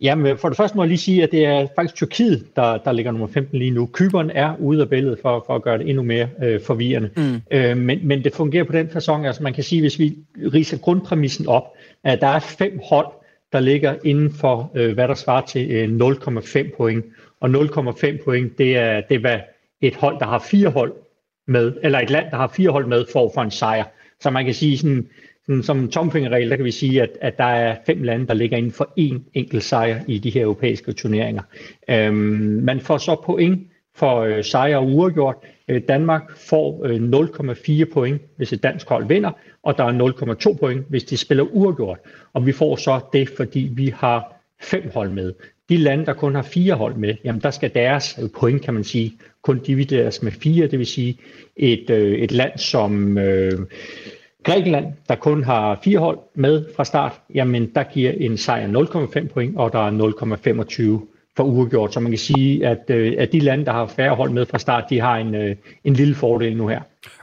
Jamen, 0.00 0.38
for 0.38 0.48
det 0.48 0.56
første 0.56 0.76
må 0.76 0.82
jeg 0.82 0.88
lige 0.88 0.98
sige, 0.98 1.22
at 1.22 1.30
det 1.30 1.44
er 1.44 1.66
faktisk 1.76 1.94
Tyrkiet, 1.94 2.46
der, 2.56 2.78
der 2.78 2.92
ligger 2.92 3.12
nummer 3.12 3.26
15 3.26 3.58
lige 3.58 3.70
nu. 3.70 3.86
Kyberen 3.86 4.30
er 4.30 4.56
ude 4.58 4.82
af 4.82 4.88
billedet 4.88 5.18
for, 5.22 5.44
for 5.46 5.54
at 5.54 5.62
gøre 5.62 5.78
det 5.78 5.88
endnu 5.88 6.02
mere 6.02 6.28
øh, 6.42 6.60
forvirrende. 6.60 7.10
Mm. 7.16 7.40
Øh, 7.50 7.76
men, 7.76 7.98
men 8.02 8.24
det 8.24 8.34
fungerer 8.34 8.64
på 8.64 8.72
den 8.72 8.90
fasong, 8.90 9.26
altså 9.26 9.42
man 9.42 9.54
kan 9.54 9.64
sige, 9.64 9.80
hvis 9.80 9.98
vi 9.98 10.16
riser 10.52 10.78
grundpræmissen 10.78 11.46
op, 11.46 11.64
at 12.04 12.20
der 12.20 12.26
er 12.26 12.38
fem 12.38 12.80
hold, 12.84 13.06
der 13.52 13.60
ligger 13.60 13.94
inden 14.04 14.32
for, 14.32 14.70
øh, 14.74 14.94
hvad 14.94 15.08
der 15.08 15.14
svarer 15.14 15.46
til 15.46 15.70
øh, 15.70 16.08
0,5 16.08 16.76
point. 16.76 17.04
Og 17.40 17.50
0,5 17.50 18.24
point, 18.24 18.58
det 18.58 18.76
er, 18.76 19.00
det 19.00 19.14
er, 19.14 19.18
hvad 19.18 19.38
et 19.80 19.94
hold, 19.94 20.18
der 20.18 20.26
har 20.26 20.38
fire 20.38 20.68
hold 20.68 20.92
med, 21.46 21.72
eller 21.82 21.98
et 21.98 22.10
land, 22.10 22.30
der 22.30 22.36
har 22.36 22.48
fire 22.48 22.70
hold 22.70 22.86
med, 22.86 23.04
for 23.12 23.30
for 23.34 23.42
en 23.42 23.50
sejr. 23.50 23.84
Så 24.20 24.30
man 24.30 24.44
kan 24.44 24.54
sige 24.54 24.78
sådan, 24.78 25.08
sådan 25.46 25.62
som 25.62 25.88
tomfingerregel, 25.90 26.50
der 26.50 26.56
kan 26.56 26.64
vi 26.64 26.70
sige, 26.70 27.02
at, 27.02 27.10
at 27.20 27.38
der 27.38 27.44
er 27.44 27.76
fem 27.86 28.02
lande, 28.02 28.26
der 28.26 28.34
ligger 28.34 28.56
inden 28.56 28.72
for 28.72 28.84
én 29.00 29.30
enkelt 29.34 29.62
sejr 29.62 30.00
i 30.08 30.18
de 30.18 30.30
her 30.30 30.42
europæiske 30.42 30.92
turneringer. 30.92 31.42
Øhm, 31.90 32.14
man 32.64 32.80
får 32.80 32.98
så 32.98 33.16
point 33.24 33.68
for 33.94 34.20
øh, 34.20 34.44
sejr 34.44 34.76
og 34.76 34.86
uafgjort. 34.86 35.36
Øh, 35.68 35.82
Danmark 35.88 36.36
får 36.36 36.84
øh, 36.86 37.82
0,4 37.84 37.92
point, 37.92 38.22
hvis 38.36 38.52
et 38.52 38.62
dansk 38.62 38.88
hold 38.88 39.08
vinder, 39.08 39.30
og 39.62 39.78
der 39.78 39.84
er 39.84 40.52
0,2 40.52 40.58
point, 40.58 40.84
hvis 40.88 41.04
de 41.04 41.16
spiller 41.16 41.44
uafgjort. 41.44 41.98
Og 42.32 42.46
vi 42.46 42.52
får 42.52 42.76
så 42.76 43.00
det, 43.12 43.28
fordi 43.28 43.70
vi 43.72 43.88
har 43.88 44.34
fem 44.60 44.90
hold 44.94 45.10
med. 45.10 45.34
De 45.68 45.76
lande, 45.76 46.06
der 46.06 46.12
kun 46.12 46.34
har 46.34 46.42
fire 46.42 46.74
hold 46.74 46.94
med, 46.94 47.14
jamen 47.24 47.42
der 47.42 47.50
skal 47.50 47.74
deres 47.74 48.18
øh, 48.22 48.28
point, 48.40 48.62
kan 48.62 48.74
man 48.74 48.84
sige, 48.84 49.14
kun 49.42 49.58
divideres 49.58 50.22
med 50.22 50.32
fire. 50.32 50.66
Det 50.66 50.78
vil 50.78 50.86
sige, 50.86 51.18
et, 51.56 51.90
øh, 51.90 52.18
et 52.18 52.32
land 52.32 52.58
som 52.58 53.18
øh, 53.18 53.52
Grækenland, 54.44 54.86
der 55.08 55.14
kun 55.14 55.44
har 55.44 55.80
fire 55.84 55.98
hold 55.98 56.18
med 56.34 56.64
fra 56.76 56.84
start, 56.84 57.20
jamen 57.34 57.70
der 57.74 57.82
giver 57.82 58.12
en 58.12 58.36
sejr 58.36 58.68
0,5 58.68 59.28
point, 59.32 59.56
og 59.56 59.72
der 59.72 59.86
er 59.86 60.98
0,25 61.00 61.06
for 61.36 61.44
uafgjort. 61.44 61.94
Så 61.94 62.00
man 62.00 62.12
kan 62.12 62.18
sige, 62.18 62.66
at, 62.66 62.84
øh, 62.90 63.14
at 63.18 63.32
de 63.32 63.38
lande, 63.38 63.64
der 63.64 63.72
har 63.72 63.86
færre 63.86 64.14
hold 64.14 64.30
med 64.30 64.46
fra 64.46 64.58
start, 64.58 64.84
de 64.90 65.00
har 65.00 65.16
en, 65.16 65.34
øh, 65.34 65.56
en 65.84 65.94
lille 65.94 66.14
fordel 66.14 66.56
nu 66.56 66.68
her. 66.68 66.80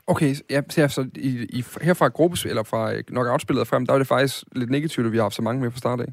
Okay, 0.07 0.35
ja, 0.49 0.87
så 0.87 1.07
i, 1.15 1.29
i, 1.49 1.63
her 1.81 1.93
fra 1.93 2.07
gruppes, 2.07 2.45
eller 2.45 2.63
fra 2.63 2.93
øh, 2.93 3.03
knockout-spillet 3.03 3.67
frem, 3.67 3.85
der 3.85 3.93
er 3.93 3.97
det 3.97 4.07
faktisk 4.07 4.43
lidt 4.55 4.69
negativt, 4.69 5.05
at 5.05 5.11
vi 5.11 5.17
har 5.17 5.23
haft 5.23 5.35
så 5.35 5.41
mange 5.41 5.61
med 5.61 5.71
fra 5.71 5.77
start 5.77 6.01
af. 6.01 6.07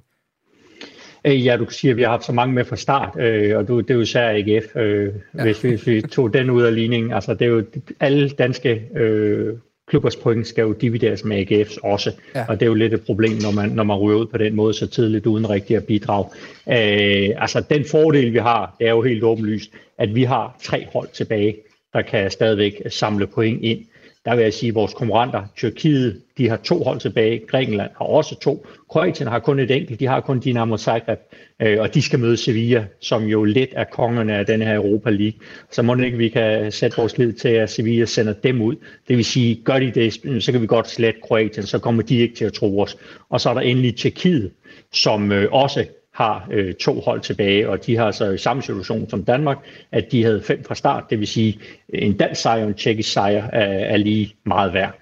Øh, 1.24 1.46
ja, 1.46 1.56
du 1.56 1.64
kan 1.64 1.72
sige, 1.72 1.90
at 1.90 1.96
vi 1.96 2.02
har 2.02 2.10
haft 2.10 2.24
så 2.24 2.32
mange 2.32 2.54
med 2.54 2.64
fra 2.64 2.76
start, 2.76 3.16
øh, 3.20 3.58
og 3.58 3.68
du, 3.68 3.80
det 3.80 3.90
er 3.90 3.94
jo 3.94 4.00
især 4.00 4.28
AGF, 4.28 4.76
øh, 4.76 5.12
ja. 5.38 5.42
hvis, 5.42 5.64
vi, 5.64 5.68
hvis 5.68 5.86
vi 5.86 6.02
tog 6.02 6.34
den 6.34 6.50
ud 6.50 6.62
af 6.62 6.74
ligningen. 6.74 7.12
Altså, 7.12 7.34
det 7.34 7.42
er 7.42 7.50
jo 7.50 7.64
alle 8.00 8.28
danske 8.28 8.82
øh, 8.96 9.54
klubbers 9.88 10.16
point 10.16 10.46
skal 10.46 10.62
jo 10.62 10.72
divideres 10.72 11.24
med 11.24 11.52
AGF's 11.52 11.78
også, 11.82 12.12
ja. 12.34 12.44
og 12.48 12.60
det 12.60 12.66
er 12.66 12.70
jo 12.70 12.74
lidt 12.74 12.94
et 12.94 13.02
problem, 13.06 13.32
når 13.42 13.50
man, 13.50 13.70
når 13.70 13.82
man 13.82 13.96
ryger 13.96 14.18
ud 14.18 14.26
på 14.26 14.38
den 14.38 14.54
måde 14.54 14.74
så 14.74 14.86
tidligt 14.86 15.26
uden 15.26 15.50
rigtig 15.50 15.76
at 15.76 15.86
bidrage. 15.86 16.26
Øh, 16.68 17.42
altså, 17.42 17.64
den 17.70 17.84
fordel, 17.90 18.32
vi 18.32 18.38
har, 18.38 18.76
det 18.78 18.86
er 18.86 18.90
jo 18.90 19.02
helt 19.02 19.24
åbenlyst, 19.24 19.70
at 19.98 20.14
vi 20.14 20.22
har 20.22 20.56
tre 20.62 20.86
hold 20.92 21.08
tilbage 21.12 21.56
der 21.92 22.02
kan 22.02 22.30
stadigvæk 22.30 22.82
samle 22.88 23.26
point 23.26 23.62
ind 23.62 23.84
der 24.24 24.36
vil 24.36 24.42
jeg 24.42 24.52
sige, 24.52 24.68
at 24.68 24.74
vores 24.74 24.94
konkurrenter, 24.94 25.42
Tyrkiet, 25.56 26.20
de 26.38 26.48
har 26.48 26.56
to 26.56 26.82
hold 26.82 27.00
tilbage, 27.00 27.46
Grækenland 27.46 27.90
har 27.98 28.04
også 28.04 28.38
to, 28.40 28.66
Kroatien 28.90 29.28
har 29.28 29.38
kun 29.38 29.58
et 29.58 29.70
enkelt, 29.70 30.00
de 30.00 30.06
har 30.06 30.20
kun 30.20 30.40
Dinamo 30.40 30.76
Zagreb, 30.76 31.18
øh, 31.62 31.80
og 31.80 31.94
de 31.94 32.02
skal 32.02 32.18
møde 32.18 32.36
Sevilla, 32.36 32.86
som 33.00 33.24
jo 33.24 33.44
lidt 33.44 33.70
er 33.72 33.84
kongerne 33.84 34.36
af 34.36 34.46
den 34.46 34.62
her 34.62 34.74
Europa 34.74 35.10
League. 35.10 35.38
Så 35.70 35.82
må 35.82 35.94
det 35.94 36.04
ikke, 36.04 36.18
vi 36.18 36.28
kan 36.28 36.72
sætte 36.72 36.96
vores 36.96 37.18
lid 37.18 37.32
til, 37.32 37.48
at 37.48 37.70
Sevilla 37.70 38.04
sender 38.04 38.32
dem 38.32 38.62
ud. 38.62 38.76
Det 39.08 39.16
vil 39.16 39.24
sige, 39.24 39.54
gør 39.64 39.78
de 39.78 39.90
det, 39.90 40.44
så 40.44 40.52
kan 40.52 40.62
vi 40.62 40.66
godt 40.66 40.88
slette 40.88 41.20
Kroatien, 41.20 41.66
så 41.66 41.78
kommer 41.78 42.02
de 42.02 42.16
ikke 42.16 42.34
til 42.34 42.44
at 42.44 42.52
tro 42.52 42.80
os. 42.80 42.96
Og 43.30 43.40
så 43.40 43.50
er 43.50 43.54
der 43.54 43.60
endelig 43.60 43.96
Tjekkiet, 43.96 44.52
som 44.92 45.32
øh, 45.32 45.52
også 45.52 45.86
har 46.22 46.48
øh, 46.50 46.74
to 46.74 47.00
hold 47.00 47.20
tilbage, 47.20 47.68
og 47.68 47.86
de 47.86 47.96
har 47.96 48.10
så 48.10 48.30
i 48.30 48.38
samme 48.38 48.62
situation 48.62 49.10
som 49.10 49.24
Danmark, 49.24 49.58
at 49.92 50.12
de 50.12 50.24
havde 50.24 50.42
fem 50.42 50.64
fra 50.64 50.74
start, 50.74 51.04
det 51.10 51.18
vil 51.18 51.26
sige 51.26 51.58
en 51.88 52.16
dansk 52.16 52.42
sejr 52.42 52.62
og 52.62 52.68
en 52.68 52.74
tjekkisk 52.74 53.12
sejr 53.12 53.48
er, 53.52 53.64
er 53.64 53.96
lige 53.96 54.34
meget 54.46 54.72
værd. 54.72 55.01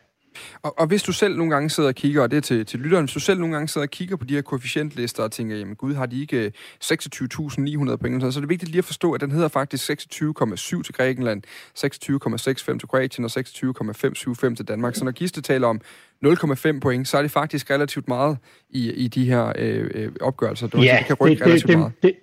Og, 0.63 0.79
og 0.79 0.87
hvis 0.87 1.03
du 1.03 1.13
selv 1.13 1.37
nogle 1.37 1.53
gange 1.53 1.71
sidder 1.71 1.89
og 1.89 1.95
kigger, 1.95 2.23
og 2.23 2.31
det 2.31 2.37
er 2.37 2.41
til, 2.41 2.67
til 2.67 2.81
lytteren, 2.81 3.05
hvis 3.05 3.15
du 3.15 3.21
selv 3.21 3.41
nogle 3.41 3.55
gange 3.55 3.69
sidder 3.69 3.87
og 3.87 3.91
kigger 3.91 4.17
på 4.17 4.25
de 4.25 4.35
her 4.35 4.43
koefficientlister 4.43 5.23
og 5.23 5.33
tænker, 5.33 5.57
jamen 5.57 5.77
gud, 5.77 5.95
har 5.95 6.07
de 6.07 6.21
ikke 6.21 6.53
26.900 6.85 7.97
point, 7.97 8.23
så 8.23 8.39
er 8.39 8.41
det 8.41 8.49
vigtigt 8.49 8.71
lige 8.71 8.79
at 8.79 8.85
forstå, 8.85 9.13
at 9.13 9.21
den 9.21 9.31
hedder 9.31 9.49
faktisk 9.49 9.91
26,7 9.91 10.83
til 10.83 10.95
Grækenland, 10.95 11.43
26,65 11.79 12.79
til 12.79 12.89
Kroatien 12.89 13.25
og 13.25 13.31
26,575 13.31 14.57
til 14.57 14.69
Danmark. 14.69 14.95
Så 14.95 15.05
når 15.05 15.13
Giste 15.13 15.41
taler 15.41 15.67
om 15.67 15.81
0,5 16.27 16.81
point, 16.81 17.09
så 17.09 17.19
er 17.19 17.23
det 17.23 17.31
faktisk 17.31 17.71
relativt 17.71 18.09
meget 18.09 18.39
i, 18.71 18.93
i 18.93 19.09
de 19.09 19.25
her 19.25 19.53
øh, 19.59 19.91
øh 19.95 20.13
opgørelser. 20.21 20.67
Det, 20.67 20.85
ja, 20.85 20.97
det 20.99 21.07
kan 21.07 21.17
rykke 21.21 21.39
det, 21.39 21.47
relativt 21.47 21.69
det, 21.69 21.79
meget. 21.79 21.93
Det, 22.03 22.15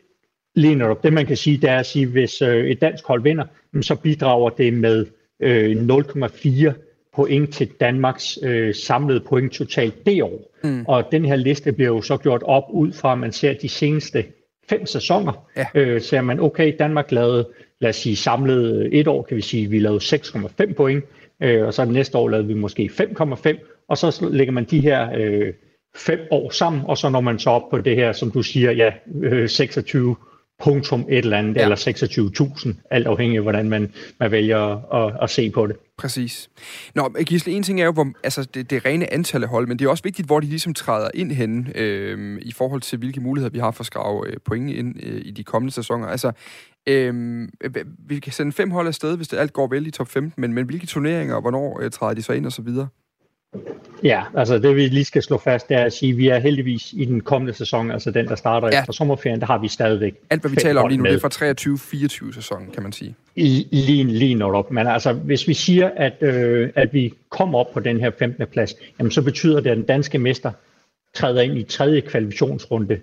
lige 0.56 0.76
netop. 0.76 1.04
Det 1.04 1.14
man 1.14 1.26
kan 1.26 1.38
sige, 1.38 1.58
det 1.58 1.70
er 1.70 1.78
at 1.78 1.86
sige, 1.86 2.08
hvis 2.08 2.42
øh, 2.42 2.66
et 2.66 2.82
dansk 2.82 3.06
hold 3.06 3.24
vinder, 3.24 3.46
så 3.82 3.96
bidrager 3.96 4.50
det 4.50 4.74
med 4.74 5.06
øh, 5.40 5.72
0,4 5.72 6.87
point 7.18 7.54
til 7.54 7.68
Danmarks 7.80 8.40
øh, 8.44 8.76
samlede 8.76 9.20
point 9.20 9.52
totalt 9.52 10.06
det 10.06 10.24
år. 10.24 10.56
Mm. 10.64 10.86
Og 10.88 11.04
den 11.12 11.26
her 11.26 11.36
liste 11.36 11.72
bliver 11.72 11.88
jo 11.88 12.02
så 12.02 12.18
gjort 12.18 12.44
op 12.44 12.64
ud 12.70 12.94
fra, 12.94 13.12
at 13.12 13.18
man 13.18 13.32
ser 13.32 13.54
de 13.54 13.70
seneste 13.70 14.26
fem 14.70 14.86
sæsoner. 14.86 15.48
Ja. 15.58 15.66
Øh, 15.76 16.02
ser 16.02 16.22
man, 16.22 16.40
okay, 16.40 16.76
Danmark 16.80 17.12
lavede, 17.12 17.48
lad 17.82 17.90
os 17.90 17.96
sige, 17.96 18.16
samlet 18.16 18.90
et 19.00 19.08
år, 19.08 19.24
kan 19.24 19.38
vi 19.38 19.42
sige, 19.42 19.70
vi 19.70 19.80
lavede 19.80 20.00
6,5 20.00 20.74
point, 20.74 21.04
øh, 21.44 21.66
og 21.66 21.74
så 21.74 21.86
næste 21.86 22.18
år 22.18 22.30
lavede 22.30 22.48
vi 22.48 22.54
måske 22.54 22.90
5,5, 22.94 23.86
og 23.90 23.98
så 23.98 24.28
lægger 24.32 24.54
man 24.54 24.64
de 24.64 24.80
her 24.80 25.10
øh, 25.18 25.54
fem 25.96 26.20
år 26.32 26.50
sammen, 26.50 26.82
og 26.86 26.98
så 26.98 27.10
når 27.10 27.22
man 27.22 27.40
så 27.40 27.50
op 27.50 27.70
på 27.70 27.78
det 27.78 27.96
her, 27.96 28.12
som 28.12 28.32
du 28.32 28.42
siger, 28.42 28.72
ja, 28.72 28.92
øh, 29.22 29.50
26 29.50 30.16
punktum 30.64 31.06
et 31.10 31.18
eller 31.18 31.38
andet, 31.38 31.56
ja. 31.56 31.62
eller 31.62 31.76
26.000, 32.66 32.88
alt 32.92 33.08
afhængig 33.08 33.38
af, 33.38 33.44
hvordan 33.44 33.70
man, 33.70 33.94
man 34.20 34.32
vælger 34.32 34.94
at, 34.94 35.14
at 35.22 35.30
se 35.30 35.50
på 35.50 35.68
det. 35.68 35.76
Præcis. 35.98 36.50
Nå, 36.96 37.10
Gisle, 37.26 37.54
en 37.54 37.64
ting 37.64 37.82
er 37.82 37.86
jo 37.86 37.92
hvor, 37.92 38.08
altså, 38.24 38.44
det, 38.54 38.70
det 38.70 38.86
rene 38.86 39.14
antal 39.14 39.44
af 39.44 39.50
hold, 39.50 39.68
men 39.68 39.80
det 39.80 39.86
er 39.86 39.90
også 39.90 40.04
vigtigt, 40.04 40.26
hvor 40.26 40.40
de 40.40 40.48
ligesom 40.48 40.74
træder 40.74 41.10
ind 41.14 41.32
hen 41.32 41.72
øh, 41.76 42.40
i 42.42 42.52
forhold 42.52 42.82
til, 42.82 43.00
hvilke 43.00 43.22
muligheder 43.22 43.52
vi 43.52 43.60
har 43.60 43.72
for 43.72 43.82
at 43.82 43.86
skrave 43.86 44.28
øh, 44.28 44.38
point 44.46 44.70
ind 44.70 44.96
øh, 45.04 45.22
i 45.26 45.32
de 45.32 45.44
kommende 45.44 45.74
sæsoner. 45.74 46.08
Altså, 46.08 46.32
øh, 46.88 47.48
vi 48.08 48.20
kan 48.20 48.34
sende 48.34 48.52
fem 48.52 48.72
hold 48.72 48.88
afsted, 48.88 49.18
hvis 49.18 49.28
det 49.28 49.38
alt 49.38 49.54
går 49.54 49.68
vel 49.68 49.88
i 49.88 49.92
top 49.92 50.08
15, 50.08 50.42
men, 50.42 50.54
men 50.54 50.66
hvilke 50.66 50.86
turneringer, 50.86 51.42
hvornår 51.42 51.80
øh, 51.82 51.92
træder 51.92 52.14
de 52.14 52.22
så 52.22 52.34
ind 52.34 52.46
og 52.46 52.52
så 52.52 52.62
videre? 52.62 52.88
Ja, 54.04 54.24
altså 54.36 54.60
det 54.60 54.76
vi 54.76 54.88
lige 54.88 55.06
skal 55.06 55.24
slå 55.24 55.38
fast, 55.38 55.70
det 55.70 55.78
er 55.78 55.84
at 55.84 55.94
sige, 55.94 56.12
at 56.12 56.18
vi 56.18 56.28
er 56.28 56.40
heldigvis 56.40 56.94
i 56.94 57.06
den 57.06 57.22
kommende 57.22 57.54
sæson, 57.54 57.92
altså 57.92 58.12
den, 58.12 58.28
der 58.28 58.36
starter 58.36 58.70
ja. 58.72 58.80
efter 58.80 58.94
sommerferien, 58.94 59.40
der 59.40 59.46
har 59.46 59.58
vi 59.58 59.68
stadigvæk 59.68 60.16
Alt, 60.30 60.42
hvad 60.42 60.52
vi 60.52 60.56
taler 60.56 60.82
om 60.82 60.88
lige 60.88 60.98
nu, 60.98 61.04
med. 61.04 61.12
det 61.12 61.24
er 61.24 61.30
fra 61.30 62.28
23-24 62.30 62.34
sæsonen, 62.34 62.72
kan 62.72 62.84
man 62.84 62.92
sige. 62.92 63.16
Lige, 63.36 64.04
lige 64.04 64.36
når 64.36 64.56
op. 64.56 64.72
Men 64.72 64.88
altså, 64.88 65.14
hvis 65.14 65.48
vi 65.48 65.54
siger, 65.54 65.92
at, 65.96 66.14
øh, 66.22 66.70
at 66.76 66.94
vi 66.94 67.14
kommer 67.30 67.60
op 67.60 67.72
på 67.74 67.80
den 67.80 68.00
her 68.00 68.12
15. 68.20 68.48
plads, 68.52 68.76
jamen 69.00 69.12
så 69.12 69.22
betyder 69.22 69.60
det, 69.60 69.70
at 69.70 69.78
den 69.78 69.86
danske 69.86 70.20
mester 70.20 70.52
træder 71.14 71.42
ind 71.42 71.58
i 71.58 71.64
tredje 71.64 72.02
kvalifikationsrunde 72.02 73.00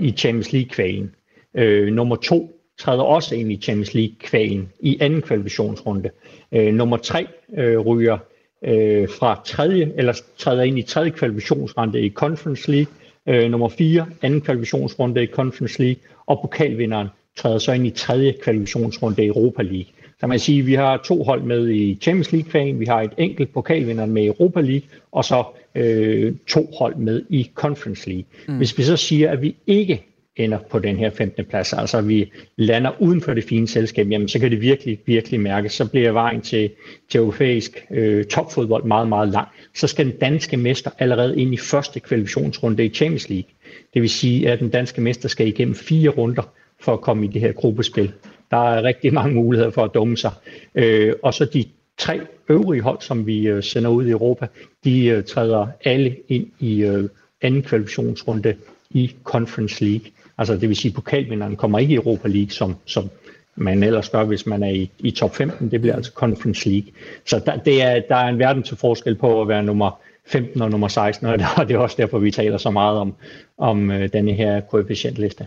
i 0.00 0.10
Champions 0.10 0.52
League-kvalen. 0.52 1.14
Øh, 1.56 1.92
nummer 1.92 2.16
to 2.16 2.60
træder 2.78 3.02
også 3.02 3.34
ind 3.34 3.52
i 3.52 3.60
Champions 3.62 3.94
League-kvalen 3.94 4.72
i 4.80 4.98
anden 5.00 5.22
kvalifikationsrunde. 5.22 6.10
Øh, 6.52 6.74
nummer 6.74 6.96
tre 6.96 7.26
øh, 7.56 7.78
ryger 7.78 8.18
øh, 8.64 9.08
fra 9.18 9.40
tredje, 9.44 9.92
eller 9.96 10.20
træder 10.38 10.62
ind 10.62 10.78
i 10.78 10.82
tredje 10.82 11.10
kvalifikationsrunde 11.10 12.00
i 12.00 12.10
Conference 12.10 12.70
League, 12.70 12.92
øh, 13.28 13.50
nummer 13.50 13.68
4, 13.68 14.06
anden 14.22 14.40
kvalifikationsrunde 14.40 15.22
i 15.22 15.26
Conference 15.26 15.82
League, 15.82 16.00
og 16.26 16.40
pokalvinderen 16.42 17.08
træder 17.36 17.58
så 17.58 17.72
ind 17.72 17.86
i 17.86 17.90
tredje 17.90 18.34
kvalifikationsrunde 18.42 19.24
i 19.24 19.26
Europa 19.26 19.62
League. 19.62 19.86
Så 20.20 20.26
man 20.26 20.38
siger, 20.38 20.62
at 20.62 20.66
vi 20.66 20.74
har 20.74 20.96
to 20.96 21.22
hold 21.22 21.42
med 21.42 21.68
i 21.68 21.98
Champions 22.02 22.32
League-kvagen, 22.32 22.80
vi 22.80 22.84
har 22.84 23.02
et 23.02 23.12
enkelt 23.18 23.52
pokalvinder 23.52 24.06
med 24.06 24.22
i 24.22 24.26
Europa 24.26 24.60
League, 24.60 24.88
og 25.12 25.24
så 25.24 25.44
øh, 25.74 26.34
to 26.48 26.70
hold 26.78 26.96
med 26.96 27.22
i 27.28 27.50
Conference 27.54 28.08
League. 28.08 28.24
Mm. 28.48 28.56
Hvis 28.56 28.78
vi 28.78 28.82
så 28.82 28.96
siger, 28.96 29.30
at 29.30 29.42
vi 29.42 29.56
ikke 29.66 30.04
ender 30.36 30.58
på 30.70 30.78
den 30.78 30.96
her 30.96 31.10
15. 31.10 31.44
plads, 31.44 31.72
altså 31.72 32.00
vi 32.00 32.32
lander 32.56 32.90
uden 33.02 33.20
for 33.20 33.34
det 33.34 33.44
fine 33.44 33.68
selskab, 33.68 34.10
jamen 34.10 34.28
så 34.28 34.38
kan 34.38 34.50
det 34.50 34.60
virkelig, 34.60 34.98
virkelig 35.06 35.40
mærkes. 35.40 35.72
Så 35.72 35.90
bliver 35.90 36.12
vejen 36.12 36.40
til, 36.40 36.70
til 37.08 37.18
europæisk 37.18 37.86
øh, 37.90 38.24
topfodbold 38.24 38.84
meget, 38.84 39.08
meget 39.08 39.28
lang. 39.28 39.48
Så 39.74 39.86
skal 39.86 40.06
den 40.06 40.16
danske 40.16 40.56
mester 40.56 40.90
allerede 40.98 41.40
ind 41.40 41.54
i 41.54 41.56
første 41.56 42.00
kvalifikationsrunde 42.00 42.84
i 42.84 42.88
Champions 42.88 43.28
League. 43.28 43.50
Det 43.94 44.02
vil 44.02 44.10
sige, 44.10 44.50
at 44.50 44.60
den 44.60 44.68
danske 44.68 45.00
mester 45.00 45.28
skal 45.28 45.48
igennem 45.48 45.74
fire 45.74 46.10
runder 46.10 46.52
for 46.80 46.92
at 46.92 47.00
komme 47.00 47.24
i 47.24 47.28
det 47.28 47.40
her 47.40 47.52
gruppespil. 47.52 48.12
Der 48.50 48.56
er 48.56 48.82
rigtig 48.82 49.14
mange 49.14 49.34
muligheder 49.34 49.70
for 49.70 49.84
at 49.84 49.90
dumme 49.94 50.16
sig. 50.16 50.32
Øh, 50.74 51.14
og 51.22 51.34
så 51.34 51.44
de 51.44 51.64
tre 51.98 52.20
øvrige 52.48 52.82
hold, 52.82 53.00
som 53.00 53.26
vi 53.26 53.48
øh, 53.48 53.62
sender 53.62 53.90
ud 53.90 54.06
i 54.06 54.10
Europa, 54.10 54.46
de 54.84 55.06
øh, 55.06 55.24
træder 55.24 55.66
alle 55.84 56.16
ind 56.28 56.46
i 56.60 56.82
øh, 56.82 57.08
anden 57.42 57.62
kvalifikationsrunde 57.62 58.54
i 58.90 59.16
Conference 59.24 59.84
League. 59.84 60.10
Altså 60.38 60.56
det 60.56 60.68
vil 60.68 60.76
sige, 60.76 60.90
at 60.90 60.94
pokalvinderen 60.94 61.56
kommer 61.56 61.78
ikke 61.78 61.92
i 61.92 61.96
Europa 61.96 62.28
League, 62.28 62.50
som, 62.50 62.76
som 62.86 63.10
man 63.56 63.82
ellers 63.82 64.08
gør, 64.08 64.24
hvis 64.24 64.46
man 64.46 64.62
er 64.62 64.68
i, 64.68 64.90
i 64.98 65.10
top 65.10 65.36
15. 65.36 65.70
Det 65.70 65.80
bliver 65.80 65.96
altså 65.96 66.12
Conference 66.14 66.68
League. 66.68 66.88
Så 67.26 67.42
der, 67.46 67.56
det 67.56 67.82
er, 67.82 68.00
der 68.08 68.16
er 68.16 68.28
en 68.28 68.38
verden 68.38 68.62
til 68.62 68.76
forskel 68.76 69.14
på 69.14 69.42
at 69.42 69.48
være 69.48 69.62
nummer 69.62 70.00
15 70.26 70.62
og 70.62 70.70
nummer 70.70 70.88
16, 70.88 71.26
og 71.26 71.38
det 71.68 71.74
er 71.74 71.78
også 71.78 71.96
derfor, 71.98 72.18
vi 72.18 72.30
taler 72.30 72.58
så 72.58 72.70
meget 72.70 72.98
om, 72.98 73.14
om 73.58 73.90
øh, 73.90 74.08
denne 74.12 74.32
her 74.32 74.60
koefficientliste. 74.60 75.46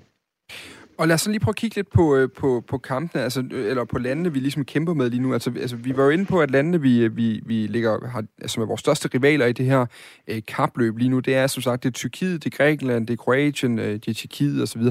Og 0.98 1.08
lad 1.08 1.14
os 1.14 1.22
så 1.22 1.30
lige 1.30 1.40
prøve 1.40 1.52
at 1.52 1.56
kigge 1.56 1.76
lidt 1.76 1.90
på, 1.90 2.16
øh, 2.16 2.30
på, 2.38 2.64
på 2.68 2.78
kampene, 2.78 3.24
altså, 3.24 3.44
øh, 3.52 3.70
eller 3.70 3.84
på 3.84 4.00
landene, 4.00 4.34
vi 4.34 4.40
ligesom 4.40 4.66
kæmper 4.66 4.94
med 4.94 5.10
lige 5.10 5.22
nu. 5.22 5.34
Altså, 5.34 5.52
altså 5.62 5.76
vi 5.76 5.98
var 5.98 6.04
jo 6.04 6.10
inde 6.10 6.26
på, 6.26 6.42
at 6.42 6.52
landene, 6.52 6.82
vi, 6.82 7.04
øh, 7.04 7.18
vi, 7.18 7.42
vi 7.46 7.68
ligger, 7.68 8.08
har, 8.08 8.24
altså, 8.42 8.54
som 8.54 8.64
er 8.64 8.68
vores 8.68 8.80
største 8.80 9.10
rivaler 9.14 9.46
i 9.46 9.54
det 9.54 9.66
her 9.66 9.86
øh, 10.28 10.42
kapløb 10.48 10.98
lige 10.98 11.10
nu, 11.10 11.20
det 11.20 11.36
er 11.36 11.48
som 11.48 11.62
sagt, 11.62 11.84
det 11.84 11.90
er 11.90 11.94
Tyrkiet, 11.94 12.44
det 12.44 12.54
er 12.54 12.58
Grækenland, 12.58 13.08
det 13.08 13.14
er 13.14 13.18
Kroatien, 13.18 13.80
øh, 13.80 13.94
det 13.94 14.08
er 14.08 14.14
Tyrkiet 14.14 14.64
osv. 14.64 14.82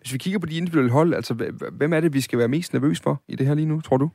Hvis 0.00 0.12
vi 0.12 0.18
kigger 0.18 0.38
på 0.38 0.46
de 0.46 0.56
individuelle 0.56 0.90
hold, 0.90 1.14
altså 1.14 1.34
hvem 1.72 1.92
er 1.92 2.00
det, 2.00 2.14
vi 2.14 2.20
skal 2.20 2.38
være 2.38 2.48
mest 2.48 2.72
nervøs 2.72 3.00
for 3.00 3.22
i 3.28 3.36
det 3.36 3.46
her 3.46 3.54
lige 3.54 3.66
nu, 3.66 3.80
tror 3.80 3.96
du? 3.96 4.10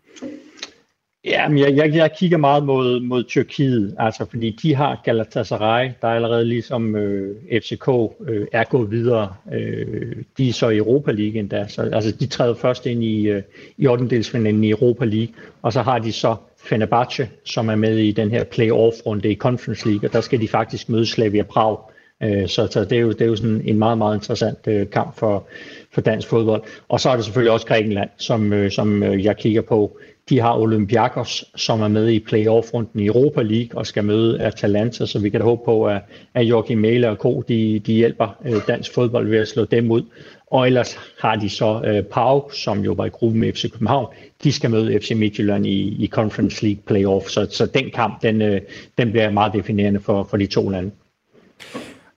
Ja, 1.25 1.49
men 1.49 1.57
jeg, 1.57 1.75
jeg, 1.77 1.95
jeg 1.95 2.11
kigger 2.17 2.37
meget 2.37 2.65
mod, 2.65 2.99
mod 2.99 3.23
Tyrkiet, 3.23 3.95
altså 3.97 4.25
fordi 4.29 4.57
de 4.61 4.75
har 4.75 5.01
Galatasaray, 5.03 5.89
der 6.01 6.07
er 6.07 6.15
allerede 6.15 6.45
ligesom 6.45 6.95
øh, 6.95 7.35
FCK 7.61 7.87
øh, 8.27 8.47
er 8.51 8.63
gået 8.63 8.91
videre. 8.91 9.33
Øh, 9.53 10.15
de 10.37 10.49
er 10.49 10.53
så 10.53 10.69
i 10.69 10.77
Europa 10.77 11.11
League 11.11 11.39
endda, 11.39 11.67
så 11.67 11.81
altså 11.81 12.11
de 12.11 12.27
træder 12.27 12.53
først 12.53 12.85
ind 12.85 13.03
i, 13.03 13.27
øh, 13.27 13.41
i 13.77 13.87
8. 13.87 14.15
i 14.15 14.69
Europa 14.69 15.05
League, 15.05 15.33
og 15.61 15.73
så 15.73 15.81
har 15.81 15.99
de 15.99 16.11
så 16.11 16.35
Fenerbahce, 16.63 17.29
som 17.45 17.69
er 17.69 17.75
med 17.75 17.97
i 17.97 18.11
den 18.11 18.31
her 18.31 18.43
playoff-runde 18.43 19.31
i 19.31 19.35
Conference 19.35 19.87
League, 19.89 20.09
og 20.09 20.13
der 20.13 20.21
skal 20.21 20.41
de 20.41 20.47
faktisk 20.47 20.89
møde 20.89 21.05
Slavia 21.05 21.43
Prag. 21.43 21.77
Øh, 22.23 22.47
så, 22.47 22.67
så 22.71 22.85
det 22.85 22.91
er 22.91 23.01
jo, 23.01 23.11
det 23.11 23.21
er 23.21 23.25
jo 23.25 23.35
sådan 23.35 23.61
en 23.65 23.77
meget, 23.77 23.97
meget 23.97 24.15
interessant 24.15 24.67
øh, 24.67 24.89
kamp 24.89 25.17
for, 25.17 25.47
for 25.93 26.01
dansk 26.01 26.27
fodbold. 26.27 26.63
Og 26.89 26.99
så 26.99 27.09
er 27.09 27.15
det 27.15 27.25
selvfølgelig 27.25 27.51
også 27.51 27.67
Grækenland, 27.67 28.09
som, 28.17 28.53
øh, 28.53 28.71
som 28.71 29.03
øh, 29.03 29.25
jeg 29.25 29.37
kigger 29.37 29.61
på. 29.61 29.99
De 30.29 30.39
har 30.39 30.57
Olympiakos, 30.57 31.45
som 31.55 31.81
er 31.81 31.87
med 31.87 32.09
i 32.09 32.19
playoff-runden 32.19 32.99
i 32.99 33.05
Europa 33.05 33.41
League 33.41 33.79
og 33.79 33.87
skal 33.87 34.03
møde 34.03 34.41
Atalanta, 34.41 35.05
så 35.05 35.19
vi 35.19 35.29
kan 35.29 35.39
da 35.39 35.45
håbe 35.45 35.61
på, 35.65 35.87
at, 35.87 36.01
at 36.33 36.43
Joachim 36.43 36.77
Mæle 36.77 37.09
og 37.09 37.15
Co. 37.15 37.41
De, 37.41 37.79
de 37.79 37.93
hjælper 37.93 38.37
øh, 38.45 38.61
dansk 38.67 38.93
fodbold 38.93 39.29
ved 39.29 39.37
at 39.37 39.47
slå 39.47 39.65
dem 39.65 39.91
ud. 39.91 40.03
Og 40.51 40.67
ellers 40.67 40.99
har 41.19 41.35
de 41.35 41.49
så 41.49 41.81
øh, 41.85 42.03
Pau, 42.03 42.51
som 42.51 42.79
jo 42.79 42.93
var 42.93 43.05
i 43.05 43.09
gruppen 43.09 43.39
med 43.39 43.53
FC 43.53 43.71
København. 43.71 44.13
De 44.43 44.51
skal 44.51 44.69
møde 44.69 44.99
FC 44.99 45.11
Midtjylland 45.15 45.65
i, 45.65 46.03
i 46.03 46.07
Conference 46.07 46.65
League 46.65 46.81
playoff, 46.85 47.27
så, 47.27 47.47
så 47.51 47.65
den 47.65 47.91
kamp, 47.93 48.21
den, 48.21 48.41
øh, 48.41 48.61
den 48.97 49.11
bliver 49.11 49.29
meget 49.29 49.53
definerende 49.53 49.99
for, 49.99 50.27
for 50.29 50.37
de 50.37 50.45
to 50.45 50.69
lande. 50.69 50.91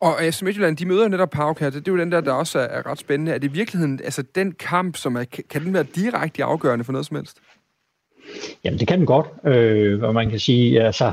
Og 0.00 0.14
øh, 0.20 0.32
FC 0.32 0.42
Midtjylland, 0.42 0.76
de 0.76 0.86
møder 0.86 1.08
netop 1.08 1.30
Pauk 1.30 1.60
her. 1.60 1.70
Det 1.70 1.88
er 1.88 1.92
jo 1.92 1.98
den 1.98 2.12
der, 2.12 2.20
der 2.20 2.32
også 2.32 2.58
er, 2.58 2.62
er 2.62 2.86
ret 2.86 2.98
spændende. 2.98 3.32
Er 3.32 3.38
det 3.38 3.48
i 3.48 3.52
virkeligheden, 3.52 4.00
altså 4.04 4.22
den 4.22 4.52
kamp, 4.52 4.96
som 4.96 5.16
er, 5.16 5.24
kan 5.50 5.64
den 5.64 5.74
være 5.74 5.86
direkte 5.94 6.44
afgørende 6.44 6.84
for 6.84 6.92
noget 6.92 7.06
som 7.06 7.16
helst? 7.16 7.38
Jamen, 8.64 8.78
det 8.78 8.88
kan 8.88 8.98
den 8.98 9.06
godt, 9.06 9.26
øh, 9.46 10.02
og 10.02 10.14
man 10.14 10.30
kan 10.30 10.38
sige, 10.38 10.82
altså, 10.82 11.12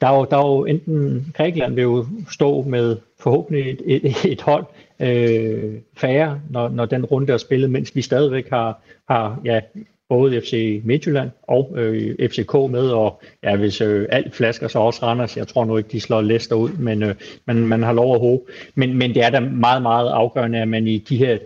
der 0.00 0.06
er, 0.06 0.16
jo, 0.16 0.26
der 0.30 0.36
er 0.36 0.46
jo 0.46 0.64
enten, 0.64 1.32
Grækenland 1.36 1.74
vil 1.74 1.82
jo 1.82 2.06
stå 2.30 2.62
med 2.62 2.96
forhåbentlig 3.20 3.70
et, 3.70 3.82
et, 3.86 4.24
et 4.32 4.42
hold 4.42 4.64
øh, 5.00 5.74
færre, 5.96 6.40
når, 6.50 6.68
når 6.68 6.84
den 6.84 7.04
runde 7.04 7.32
er 7.32 7.36
spillet, 7.36 7.70
mens 7.70 7.96
vi 7.96 8.02
stadigvæk 8.02 8.50
har, 8.50 8.80
har 9.08 9.40
ja, 9.44 9.60
både 10.08 10.40
FC 10.40 10.80
Midtjylland 10.84 11.30
og 11.42 11.72
øh, 11.76 12.28
FCK 12.30 12.54
med, 12.54 12.88
og 12.88 13.20
ja, 13.42 13.56
hvis 13.56 13.80
øh, 13.80 14.06
alt 14.08 14.34
flasker 14.34 14.68
så 14.68 14.78
også 14.78 15.06
Randers, 15.06 15.36
jeg 15.36 15.48
tror 15.48 15.64
nu 15.64 15.76
ikke, 15.76 15.88
de 15.92 16.00
slår 16.00 16.20
Leicester 16.20 16.56
ud, 16.56 16.70
men 16.70 17.02
øh, 17.02 17.14
man, 17.46 17.56
man 17.56 17.82
har 17.82 17.92
lov 17.92 18.14
at 18.14 18.20
håbe. 18.20 18.42
Men, 18.74 18.94
men 18.94 19.14
det 19.14 19.24
er 19.24 19.30
da 19.30 19.40
meget, 19.40 19.82
meget 19.82 20.08
afgørende, 20.08 20.58
at 20.58 20.68
man 20.68 20.86
i 20.86 20.98
de 20.98 21.16
her, 21.16 21.38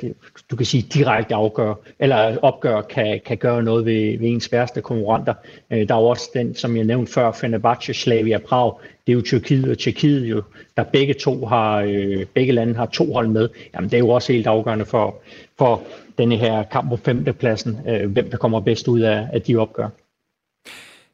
du 0.51 0.57
kan 0.57 0.67
sige 0.67 0.83
direkte 0.83 1.35
afgør, 1.35 1.75
eller 1.99 2.39
opgør, 2.39 2.81
kan, 2.81 3.21
kan 3.27 3.37
gøre 3.37 3.63
noget 3.63 3.85
ved, 3.85 4.19
ved 4.19 4.29
ens 4.29 4.53
værste 4.53 4.81
konkurrenter. 4.81 5.35
Øh, 5.71 5.89
der 5.89 5.95
er 5.95 5.99
også 5.99 6.31
den, 6.35 6.55
som 6.55 6.77
jeg 6.77 6.85
nævnte 6.85 7.13
før, 7.13 7.33
Fenerbahce, 7.33 7.95
Slavia 7.95 8.39
Prag, 8.39 8.73
det 9.07 9.13
er 9.13 9.17
jo 9.17 9.23
Tyrkiet 9.23 9.71
og 9.71 9.79
Tjekkiet 9.79 10.25
jo, 10.25 10.43
der 10.77 10.83
begge 10.83 11.15
to 11.15 11.47
har, 11.47 11.81
øh, 11.81 12.27
begge 12.35 12.53
lande 12.53 12.75
har 12.75 12.87
to 12.87 13.13
hold 13.13 13.29
med. 13.29 13.49
Jamen 13.75 13.91
det 13.91 13.97
er 13.97 13.99
jo 13.99 14.09
også 14.09 14.33
helt 14.33 14.47
afgørende 14.47 14.85
for, 14.85 15.23
for 15.59 15.83
denne 16.19 16.37
her 16.37 16.63
kamp 16.63 16.89
på 16.91 16.97
femtepladsen, 16.97 17.79
øh, 17.89 18.11
hvem 18.11 18.31
der 18.31 18.37
kommer 18.37 18.61
bedst 18.61 18.89
ud 18.89 19.01
af, 19.01 19.29
af 19.33 19.43
de 19.43 19.57
opgør. 19.57 19.89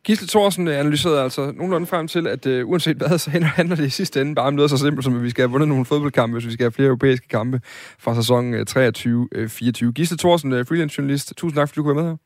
Gisle 0.07 0.29
Thorsen 0.29 0.69
analyserede 0.69 1.23
altså 1.23 1.53
nogenlunde 1.53 1.87
frem 1.87 2.09
til, 2.09 2.27
at 2.27 2.47
uh, 2.47 2.71
uanset 2.71 2.97
hvad, 2.97 3.19
så 3.25 3.31
handler 3.31 3.77
det 3.77 3.87
i 3.87 3.91
sidste 3.91 4.21
ende 4.21 4.35
bare 4.35 4.47
om 4.47 4.55
noget 4.55 4.71
så 4.71 4.77
simpelt 4.79 5.05
som, 5.05 5.17
at 5.17 5.23
vi 5.23 5.31
skal 5.31 5.43
have 5.43 5.51
vundet 5.51 5.69
nogle 5.69 5.85
fodboldkampe, 5.85 6.35
hvis 6.35 6.47
vi 6.47 6.53
skal 6.53 6.65
have 6.65 6.73
flere 6.73 6.87
europæiske 6.87 7.29
kampe 7.29 7.61
fra 7.99 8.15
sæson 8.15 8.55
23-24. 8.55 9.87
Uh, 9.87 9.93
Gisle 9.93 10.17
Thorsen, 10.17 10.53
uh, 10.53 10.67
freelance 10.67 10.95
journalist, 10.99 11.37
tusind 11.37 11.57
tak, 11.57 11.69
fordi 11.69 11.77
du 11.77 11.83
kunne 11.83 11.97
være 11.97 12.05
med 12.05 12.11
her. 12.11 12.17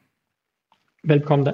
Velkommen 1.14 1.46
da. 1.46 1.52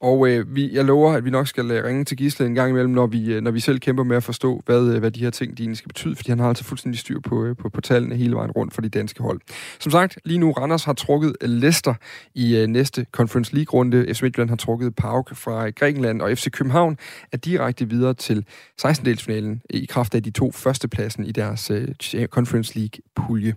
Og 0.00 0.28
øh, 0.28 0.54
vi, 0.54 0.74
jeg 0.74 0.84
lover, 0.84 1.12
at 1.12 1.24
vi 1.24 1.30
nok 1.30 1.48
skal 1.48 1.70
øh, 1.70 1.84
ringe 1.84 2.04
til 2.04 2.16
Gisle 2.16 2.46
en 2.46 2.54
gang 2.54 2.70
imellem, 2.70 2.92
når 2.92 3.06
vi, 3.06 3.32
øh, 3.32 3.42
når 3.42 3.50
vi 3.50 3.60
selv 3.60 3.78
kæmper 3.78 4.04
med 4.04 4.16
at 4.16 4.22
forstå, 4.22 4.62
hvad, 4.66 4.94
øh, 4.94 4.98
hvad 4.98 5.10
de 5.10 5.20
her 5.20 5.30
ting 5.30 5.58
de 5.58 5.62
egentlig 5.62 5.78
skal 5.78 5.88
betyde, 5.88 6.16
fordi 6.16 6.30
han 6.30 6.38
har 6.38 6.48
altså 6.48 6.64
fuldstændig 6.64 6.98
styr 6.98 7.20
på, 7.20 7.44
øh, 7.44 7.56
på, 7.56 7.68
på 7.68 7.80
tallene 7.80 8.16
hele 8.16 8.34
vejen 8.34 8.50
rundt 8.50 8.74
for 8.74 8.82
de 8.82 8.88
danske 8.88 9.22
hold. 9.22 9.40
Som 9.80 9.92
sagt, 9.92 10.18
lige 10.24 10.38
nu 10.38 10.52
Randers 10.52 10.84
har 10.84 10.92
trukket 10.92 11.36
øh, 11.40 11.50
Leicester 11.50 11.94
i 12.34 12.56
øh, 12.56 12.66
næste 12.66 13.06
Conference 13.12 13.54
League-runde. 13.54 14.14
FC 14.14 14.22
Midtjylland 14.22 14.48
har 14.48 14.56
trukket 14.56 14.94
PAOK 14.94 15.36
fra 15.36 15.70
Grækenland, 15.70 16.22
og 16.22 16.38
FC 16.38 16.50
København 16.50 16.98
er 17.32 17.36
direkte 17.36 17.88
videre 17.88 18.14
til 18.14 18.44
16-delsfinalen 18.82 19.66
i 19.70 19.84
kraft 19.84 20.14
af 20.14 20.22
de 20.22 20.30
to 20.30 20.52
førstepladsen 20.52 21.24
i 21.24 21.32
deres 21.32 21.70
øh, 21.70 22.26
Conference 22.26 22.78
League-pulje. 22.78 23.54